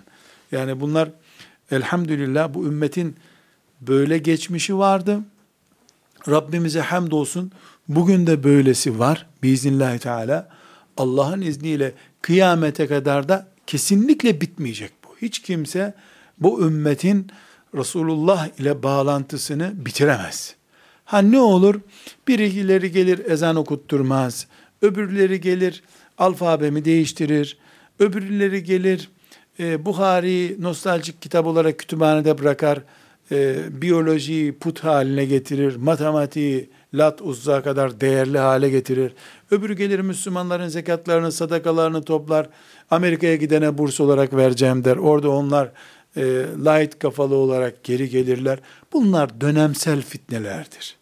Yani 0.52 0.80
bunlar 0.80 1.10
elhamdülillah 1.72 2.54
bu 2.54 2.66
ümmetin 2.66 3.16
böyle 3.82 4.18
geçmişi 4.18 4.78
vardı. 4.78 5.20
Rabbimize 6.28 6.82
hamdolsun 6.82 7.52
bugün 7.88 8.28
de 8.28 8.44
böylesi 8.44 9.00
var 9.00 9.26
biiznillahü 9.44 10.00
teala. 10.00 10.50
Allah'ın 10.98 11.42
izniyle 11.42 11.94
kıyamete 12.22 12.88
kadar 12.88 13.30
da 13.30 13.48
kesinlikle 13.68 14.42
bitmeyecek 14.42 14.92
bu. 15.04 15.16
Hiç 15.22 15.40
kimse 15.40 15.94
bu 16.38 16.62
ümmetin 16.62 17.28
Resulullah 17.76 18.60
ile 18.60 18.84
bağlantısını 18.84 19.74
bitiremez. 19.76 20.56
Ha 21.06 21.20
ne 21.20 21.40
olur? 21.40 21.76
Birileri 22.28 22.92
gelir 22.92 23.26
ezan 23.26 23.56
okutturmaz. 23.56 24.48
Öbürleri 24.82 25.42
gelir 25.42 25.84
alfabemi 26.18 26.86
değiştirir. 26.86 27.58
Öbürleri 28.00 28.64
gelir 28.64 29.10
e, 29.60 29.86
Buhari 29.86 30.56
nostaljik 30.60 31.22
kitap 31.22 31.46
olarak 31.46 31.80
kütüphanede 31.80 32.38
bırakar. 32.38 32.80
E, 33.32 33.56
biyolojiyi 33.82 34.54
put 34.60 34.84
haline 34.84 35.26
getirir. 35.26 35.76
Matematiği 35.76 36.70
lat 36.94 37.22
uzza 37.22 37.64
kadar 37.64 38.02
değerli 38.02 38.38
hale 38.38 38.70
getirir. 38.70 39.14
Öbürü 39.52 39.74
gelir 39.74 40.00
Müslümanların 40.00 40.68
zekatlarını, 40.68 41.32
sadakalarını 41.32 42.04
toplar. 42.04 42.50
Amerika'ya 42.92 43.36
gidene 43.36 43.78
burs 43.78 44.00
olarak 44.00 44.36
vereceğim 44.36 44.84
der. 44.84 44.98
Orada 44.98 45.30
onlar 45.30 45.72
e, 46.18 46.24
light 46.66 47.00
kafalı 47.00 47.36
olarak 47.36 47.84
geri 47.84 48.10
gelirler. 48.10 48.60
Bunlar 48.94 49.42
dönemsel 49.42 50.02
fitnelerdir. 50.02 50.98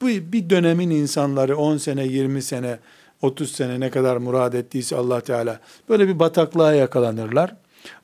Bu 0.00 0.06
bir 0.06 0.50
dönemin 0.50 0.90
insanları 0.90 1.56
10 1.56 1.76
sene, 1.76 2.06
20 2.06 2.42
sene, 2.42 2.78
30 3.22 3.52
sene 3.52 3.80
ne 3.80 3.90
kadar 3.90 4.16
murad 4.16 4.52
ettiyse 4.52 4.96
Allah 4.96 5.20
Teala 5.20 5.60
böyle 5.88 6.08
bir 6.08 6.18
bataklığa 6.18 6.74
yakalanırlar. 6.74 7.56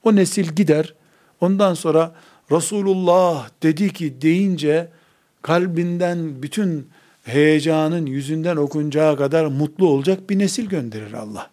O 0.05 0.17
nesil 0.17 0.49
gider. 0.49 0.95
Ondan 1.41 1.75
sonra 1.75 2.15
Resulullah 2.51 3.49
dedi 3.63 3.93
ki 3.93 4.23
deyince 4.23 4.89
kalbinden 5.43 6.43
bütün 6.43 6.89
heyecanın 7.25 8.07
yüzünden 8.07 8.57
okunacağı 8.57 9.17
kadar 9.17 9.47
mutlu 9.47 9.89
olacak 9.89 10.31
bir 10.31 10.39
nesil 10.39 10.67
gönderir 10.69 11.13
Allah. 11.13 11.51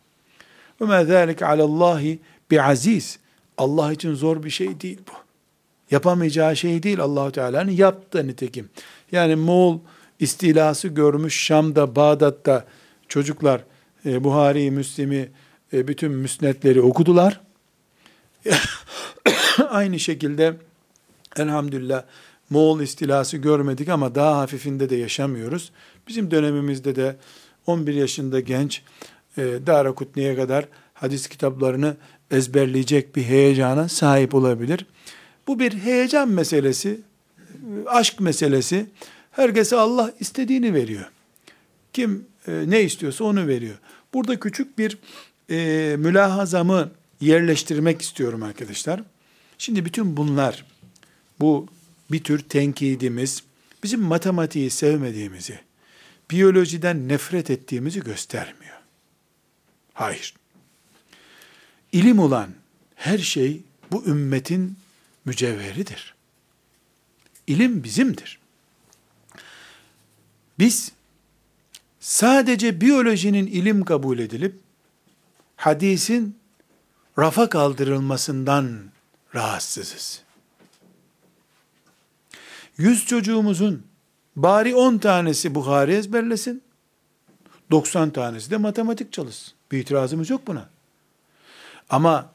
Ve 0.82 0.86
mâ 0.86 1.06
zâlike 1.06 1.46
alallâhi 1.46 2.20
bi 2.52 2.62
aziz. 2.62 3.20
Allah 3.58 3.94
için 3.94 4.14
zor 4.14 4.44
bir 4.44 4.50
şey 4.50 4.82
değil 4.82 5.00
bu. 5.08 5.12
Yapamayacağı 5.92 6.56
şey 6.56 6.84
değil 6.84 7.00
Allahu 7.00 7.32
Teala'nın 7.32 7.72
yaptı 7.72 8.28
nitekim. 8.28 8.70
Yani 9.12 9.36
Moğol 9.36 9.80
istilası 10.20 10.88
görmüş 10.88 11.44
Şam'da, 11.44 11.96
Bağdat'ta 11.96 12.66
çocuklar 13.08 13.64
e, 14.06 14.24
Buhari, 14.24 14.72
Müslim'i, 14.72 15.30
e, 15.74 15.88
bütün 15.88 16.12
müsnetleri 16.12 16.82
okudular. 16.82 17.42
Aynı 19.70 20.00
şekilde 20.00 20.58
elhamdülillah 21.38 22.04
Moğol 22.50 22.82
istilası 22.82 23.38
görmedik 23.38 23.90
ama 23.90 24.16
daha 24.16 24.38
hafifinde 24.38 24.90
de 24.90 24.96
yaşamıyoruz. 24.96 25.72
Bizim 26.08 26.32
dönemimizde 26.32 26.96
de 26.96 27.16
11 27.68 27.94
yaşında 27.94 28.40
genç 28.40 28.82
e, 29.38 29.42
Darakutni'ye 29.68 30.36
kadar 30.36 30.66
hadis 30.94 31.28
kitaplarını 31.28 31.98
ezberleyecek 32.32 33.16
bir 33.16 33.24
heyecana 33.24 33.90
sahip 33.90 34.36
olabilir. 34.36 34.86
Bu 35.48 35.60
bir 35.60 35.74
heyecan 35.74 36.30
meselesi, 36.30 37.00
aşk 37.86 38.20
meselesi. 38.20 38.86
Herkese 39.32 39.76
Allah 39.76 40.14
istediğini 40.20 40.74
veriyor. 40.74 41.06
Kim 41.94 42.26
e, 42.48 42.64
ne 42.68 42.84
istiyorsa 42.84 43.24
onu 43.24 43.48
veriyor. 43.48 43.76
Burada 44.14 44.40
küçük 44.40 44.78
bir 44.78 44.98
e, 45.50 45.96
mülahazamı 45.98 46.92
yerleştirmek 47.22 48.02
istiyorum 48.02 48.44
arkadaşlar. 48.44 49.04
Şimdi 49.58 49.86
bütün 49.86 50.18
bunlar, 50.18 50.66
bu 51.40 51.68
bir 52.12 52.24
tür 52.24 52.40
tenkidimiz, 52.40 53.44
bizim 53.84 54.02
matematiği 54.02 54.70
sevmediğimizi, 54.70 55.60
biyolojiden 56.32 57.08
nefret 57.08 57.50
ettiğimizi 57.50 58.00
göstermiyor. 58.00 58.76
Hayır. 59.94 60.34
İlim 61.92 62.20
olan 62.20 62.50
her 62.96 63.18
şey 63.18 63.62
bu 63.92 64.06
ümmetin 64.06 64.78
mücevheridir. 65.26 66.16
İlim 67.48 67.84
bizimdir. 67.84 68.40
Biz 70.60 70.92
sadece 72.00 72.82
biyolojinin 72.82 73.48
ilim 73.48 73.86
kabul 73.86 74.20
edilip 74.20 74.60
hadisin 75.56 76.38
rafa 77.20 77.50
kaldırılmasından 77.50 78.80
rahatsızız. 79.36 80.22
Yüz 82.78 83.06
çocuğumuzun 83.06 83.84
bari 84.36 84.76
on 84.76 84.98
tanesi 84.98 85.56
Bukhari 85.56 85.94
ezberlesin, 85.94 86.62
90 87.72 88.10
tanesi 88.10 88.52
de 88.52 88.58
matematik 88.58 89.14
çalışsın. 89.14 89.54
Bir 89.72 89.80
itirazımız 89.80 90.30
yok 90.30 90.48
buna. 90.48 90.75
Ama 91.90 92.32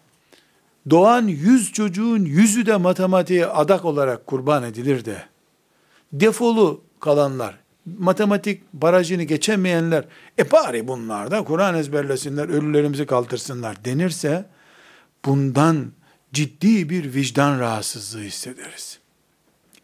doğan 0.90 1.26
yüz 1.26 1.72
çocuğun 1.72 2.24
yüzü 2.24 2.66
de 2.66 2.76
matematiğe 2.76 3.46
adak 3.46 3.84
olarak 3.84 4.26
kurban 4.26 4.62
edilir 4.62 5.04
de, 5.04 5.22
defolu 6.12 6.84
kalanlar, 7.00 7.58
matematik 7.98 8.72
barajını 8.72 9.22
geçemeyenler, 9.22 10.04
e 10.38 10.52
bari 10.52 10.88
bunlar 10.88 11.30
da 11.30 11.44
Kur'an 11.44 11.74
ezberlesinler, 11.74 12.48
ölülerimizi 12.48 13.06
kaldırsınlar 13.06 13.84
denirse, 13.84 14.46
bundan 15.24 15.92
ciddi 16.32 16.90
bir 16.90 17.14
vicdan 17.14 17.60
rahatsızlığı 17.60 18.22
hissederiz. 18.22 18.98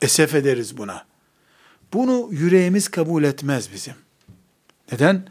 Esef 0.03 0.35
ederiz 0.35 0.79
buna. 0.79 1.05
Bunu 1.93 2.29
yüreğimiz 2.31 2.89
kabul 2.89 3.25
etmez 3.25 3.73
bizim. 3.73 3.95
Neden? 4.93 5.29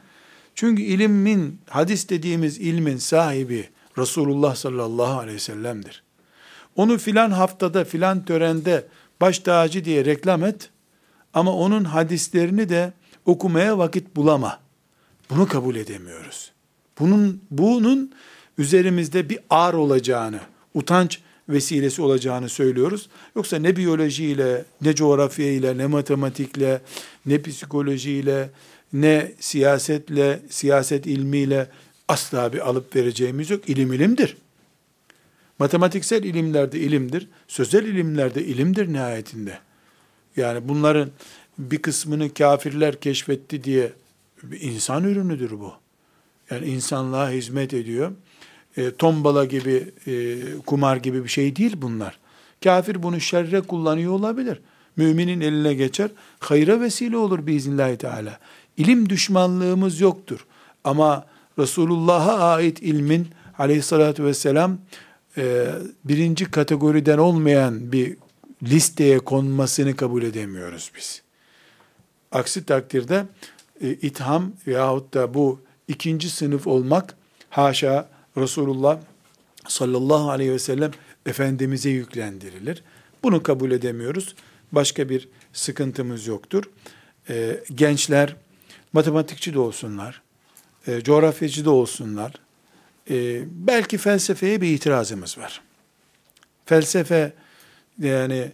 Çünkü 0.56 0.82
ilmin, 0.82 1.62
hadis 1.70 2.10
dediğimiz 2.10 2.58
ilmin 2.58 2.98
sahibi 2.98 3.70
Resulullah 3.98 4.56
sallallahu 4.56 5.20
aleyhi 5.20 5.36
ve 5.36 5.40
sellem'dir. 5.40 6.04
Onu 6.76 6.98
filan 6.98 7.32
haftada, 7.32 7.86
filan 7.86 8.26
törende 8.26 8.88
baş 9.22 9.40
tacı 9.40 9.86
diye 9.86 10.06
reklam 10.06 10.44
et, 10.44 10.70
ama 11.34 11.54
onun 11.54 11.84
hadislerini 11.84 12.70
de 12.70 12.94
okumaya 13.26 13.78
vakit 13.78 14.16
bulama. 14.16 14.60
Bunu 15.30 15.48
kabul 15.48 15.76
edemiyoruz. 15.76 16.52
Bunun 17.00 17.42
bunun 17.52 18.12
üzerimizde 18.58 19.30
bir 19.30 19.40
ağır 19.50 19.74
olacağını, 19.74 20.40
utanç 20.74 21.20
vesilesi 21.50 22.02
olacağını 22.02 22.50
söylüyoruz. 22.50 23.10
Yoksa 23.36 23.58
ne 23.58 23.76
biyolojiyle, 23.76 24.66
ne 24.82 24.96
coğrafyayla, 24.96 25.74
ne 25.74 25.86
matematikle, 25.86 26.82
ne 27.26 27.42
psikolojiyle, 27.42 28.50
ne 28.94 29.32
siyasetle, 29.40 30.40
siyaset 30.50 31.06
ilmiyle 31.06 31.70
asla 32.08 32.54
bir 32.54 32.70
alıp 32.70 32.96
vereceğimiz 32.96 33.50
yok. 33.50 33.70
İlim 33.70 33.94
ilimdir. 33.94 34.38
Matematiksel 35.60 36.24
ilimlerde 36.24 36.80
ilimdir, 36.80 37.28
sözel 37.48 37.86
ilimlerde 37.86 38.46
ilimdir 38.46 38.94
nihayetinde. 38.94 39.60
Yani 40.38 40.68
bunların 40.68 41.10
bir 41.58 41.78
kısmını 41.78 42.34
kafirler 42.34 43.00
keşfetti 43.00 43.64
diye 43.64 43.94
bir 44.44 44.62
insan 44.62 45.04
ürünüdür 45.04 45.52
bu. 45.52 45.74
Yani 46.52 46.66
insanlığa 46.68 47.30
hizmet 47.30 47.74
ediyor. 47.74 48.12
E, 48.78 48.92
tombala 48.92 49.46
gibi, 49.46 49.94
e, 50.08 50.38
kumar 50.66 50.98
gibi 50.98 51.24
bir 51.24 51.30
şey 51.30 51.56
değil 51.56 51.74
bunlar. 51.78 52.20
Kafir 52.64 53.04
bunu 53.04 53.22
şerre 53.22 53.62
kullanıyor 53.62 54.12
olabilir. 54.12 54.60
Müminin 54.96 55.42
eline 55.42 55.74
geçer, 55.74 56.10
hayra 56.40 56.82
vesile 56.82 57.18
olur 57.18 57.48
biiznillahü 57.48 57.98
teala. 57.98 58.40
İlim 58.78 59.10
düşmanlığımız 59.10 60.00
yoktur. 60.00 60.46
Ama 60.84 61.26
Resulullah'a 61.60 62.56
ait 62.56 62.82
ilmin 62.82 63.28
aleyhissalatü 63.58 64.24
vesselam 64.24 64.78
e, 65.38 65.66
birinci 66.04 66.52
kategoriden 66.52 67.18
olmayan 67.18 67.92
bir 67.92 68.18
listeye 68.64 69.20
konmasını 69.20 69.96
kabul 69.96 70.24
edemiyoruz 70.24 70.92
biz. 70.98 71.22
Aksi 72.32 72.66
takdirde 72.66 73.26
e, 73.82 73.90
itham 73.90 74.54
yahut 74.66 75.14
da 75.14 75.34
bu 75.34 75.62
ikinci 75.88 76.30
sınıf 76.30 76.68
olmak 76.68 77.16
haşa 77.50 78.10
Resulullah 78.38 79.00
sallallahu 79.68 80.30
aleyhi 80.30 80.52
ve 80.52 80.60
sellem 80.60 80.92
Efendimiz'e 81.26 81.90
yüklendirilir. 81.90 82.84
Bunu 83.24 83.44
kabul 83.44 83.72
edemiyoruz. 83.72 84.36
Başka 84.72 85.10
bir 85.10 85.30
sıkıntımız 85.54 86.28
yoktur. 86.28 86.64
E, 87.30 87.64
gençler 87.76 88.36
matematikçi 88.94 89.54
de 89.54 89.60
olsunlar, 89.60 90.22
e, 90.88 91.02
coğrafyacı 91.02 91.66
da 91.66 91.72
olsunlar, 91.72 92.34
e, 93.10 93.44
belki 93.68 93.98
felsefeye 93.98 94.62
bir 94.62 94.70
itirazımız 94.70 95.38
var. 95.38 95.62
Felsefe 96.66 97.34
yani 98.00 98.52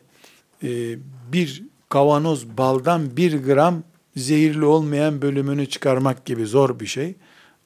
e, 0.64 0.98
bir 1.32 1.64
kavanoz 1.90 2.48
baldan 2.58 3.18
bir 3.18 3.44
gram 3.44 3.84
zehirli 4.16 4.66
olmayan 4.66 5.22
bölümünü 5.22 5.70
çıkarmak 5.70 6.26
gibi 6.26 6.46
zor 6.46 6.80
bir 6.80 6.86
şey. 6.86 7.16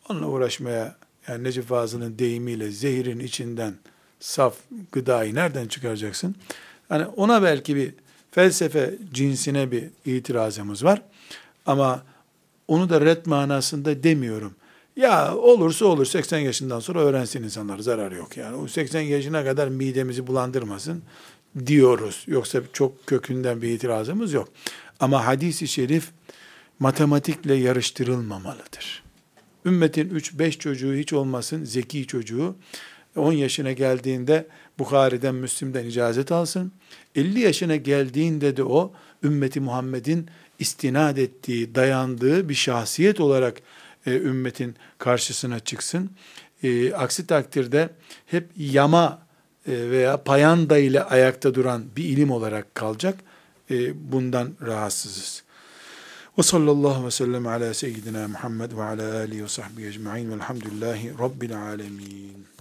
Onunla 0.10 0.28
uğraşmaya 0.28 0.96
yani 1.28 1.44
Necip 1.44 1.68
Fazıl'ın 1.68 2.20
deyimiyle 2.20 2.72
zehirin 2.72 3.20
içinden 3.20 3.74
saf 4.20 4.56
gıdayı 4.92 5.36
nereden 5.36 5.68
çıkaracaksın? 5.68 6.36
Yani 6.90 7.06
ona 7.06 7.44
belki 7.44 7.76
bir 7.76 7.94
felsefe 8.32 8.96
cinsine 9.14 9.72
bir 9.72 9.84
itirazımız 10.06 10.84
var. 10.84 11.02
Ama 11.66 12.04
onu 12.68 12.90
da 12.90 13.02
red 13.02 13.26
manasında 13.26 14.04
demiyorum. 14.04 14.56
Ya 14.96 15.36
olursa 15.36 15.86
olur 15.86 16.06
80 16.06 16.40
yaşından 16.40 16.80
sonra 16.80 17.00
öğrensin 17.00 17.44
insanlar 17.44 17.80
zarar 17.80 18.12
yok 18.12 18.38
yani. 18.38 18.56
O 18.56 18.68
80 18.68 19.02
yaşına 19.02 19.44
kadar 19.44 19.68
midemizi 19.68 20.28
bulandırmasın 20.28 21.04
diyoruz. 21.66 22.24
Yoksa 22.28 22.62
çok 22.74 23.08
kökünden 23.08 23.62
bir 23.62 23.70
itirazımız 23.70 24.34
yok. 24.34 24.50
Ama 25.00 25.26
hadisi 25.26 25.68
şerif 25.68 26.12
matematikle 26.80 27.54
yarıştırılmamalıdır. 27.54 29.04
Ümmetin 29.66 30.10
3-5 30.10 30.52
çocuğu 30.52 30.94
hiç 30.94 31.14
olmasın, 31.14 31.64
zeki 31.64 32.08
çocuğu 32.08 32.56
10 33.16 33.32
yaşına 33.32 33.72
geldiğinde 33.72 34.48
Bukhari'den, 34.80 35.36
Müslim'den 35.36 35.86
icazet 35.86 36.32
alsın. 36.32 36.72
50 37.16 37.40
yaşına 37.40 37.76
geldiğinde 37.76 38.58
de 38.58 38.64
o 38.64 38.94
ümmeti 39.24 39.60
Muhammed'in 39.60 40.30
istinad 40.60 41.18
ettiği, 41.18 41.76
dayandığı 41.76 42.50
bir 42.50 42.54
şahsiyet 42.54 43.20
olarak 43.20 43.58
e, 44.06 44.12
ümmetin 44.12 44.76
karşısına 44.98 45.60
çıksın. 45.60 46.10
E, 46.64 46.94
aksi 46.94 47.28
takdirde 47.28 47.90
hep 48.26 48.50
yama 48.58 49.22
e, 49.68 49.90
veya 49.90 50.24
payanda 50.24 50.78
ile 50.78 51.04
ayakta 51.04 51.56
duran 51.56 51.84
bir 51.96 52.04
ilim 52.04 52.32
olarak 52.32 52.76
kalacak. 52.76 53.20
E, 53.72 54.12
bundan 54.12 54.52
rahatsızız. 54.62 55.44
Ve 56.38 56.44
sallallahu 56.44 57.06
ve 57.06 57.12
sellem 57.12 57.48
ala 57.48 57.74
seyyidina 57.74 58.28
Muhammed 58.28 58.72
ve 58.72 58.84
ala 58.84 59.18
alihi 59.18 59.44
ve 59.44 59.48
sahbihi 59.48 59.88
ecma'in 59.88 60.32
velhamdülillahi 60.32 61.14
rabbil 61.20 61.62
alemin. 61.62 62.55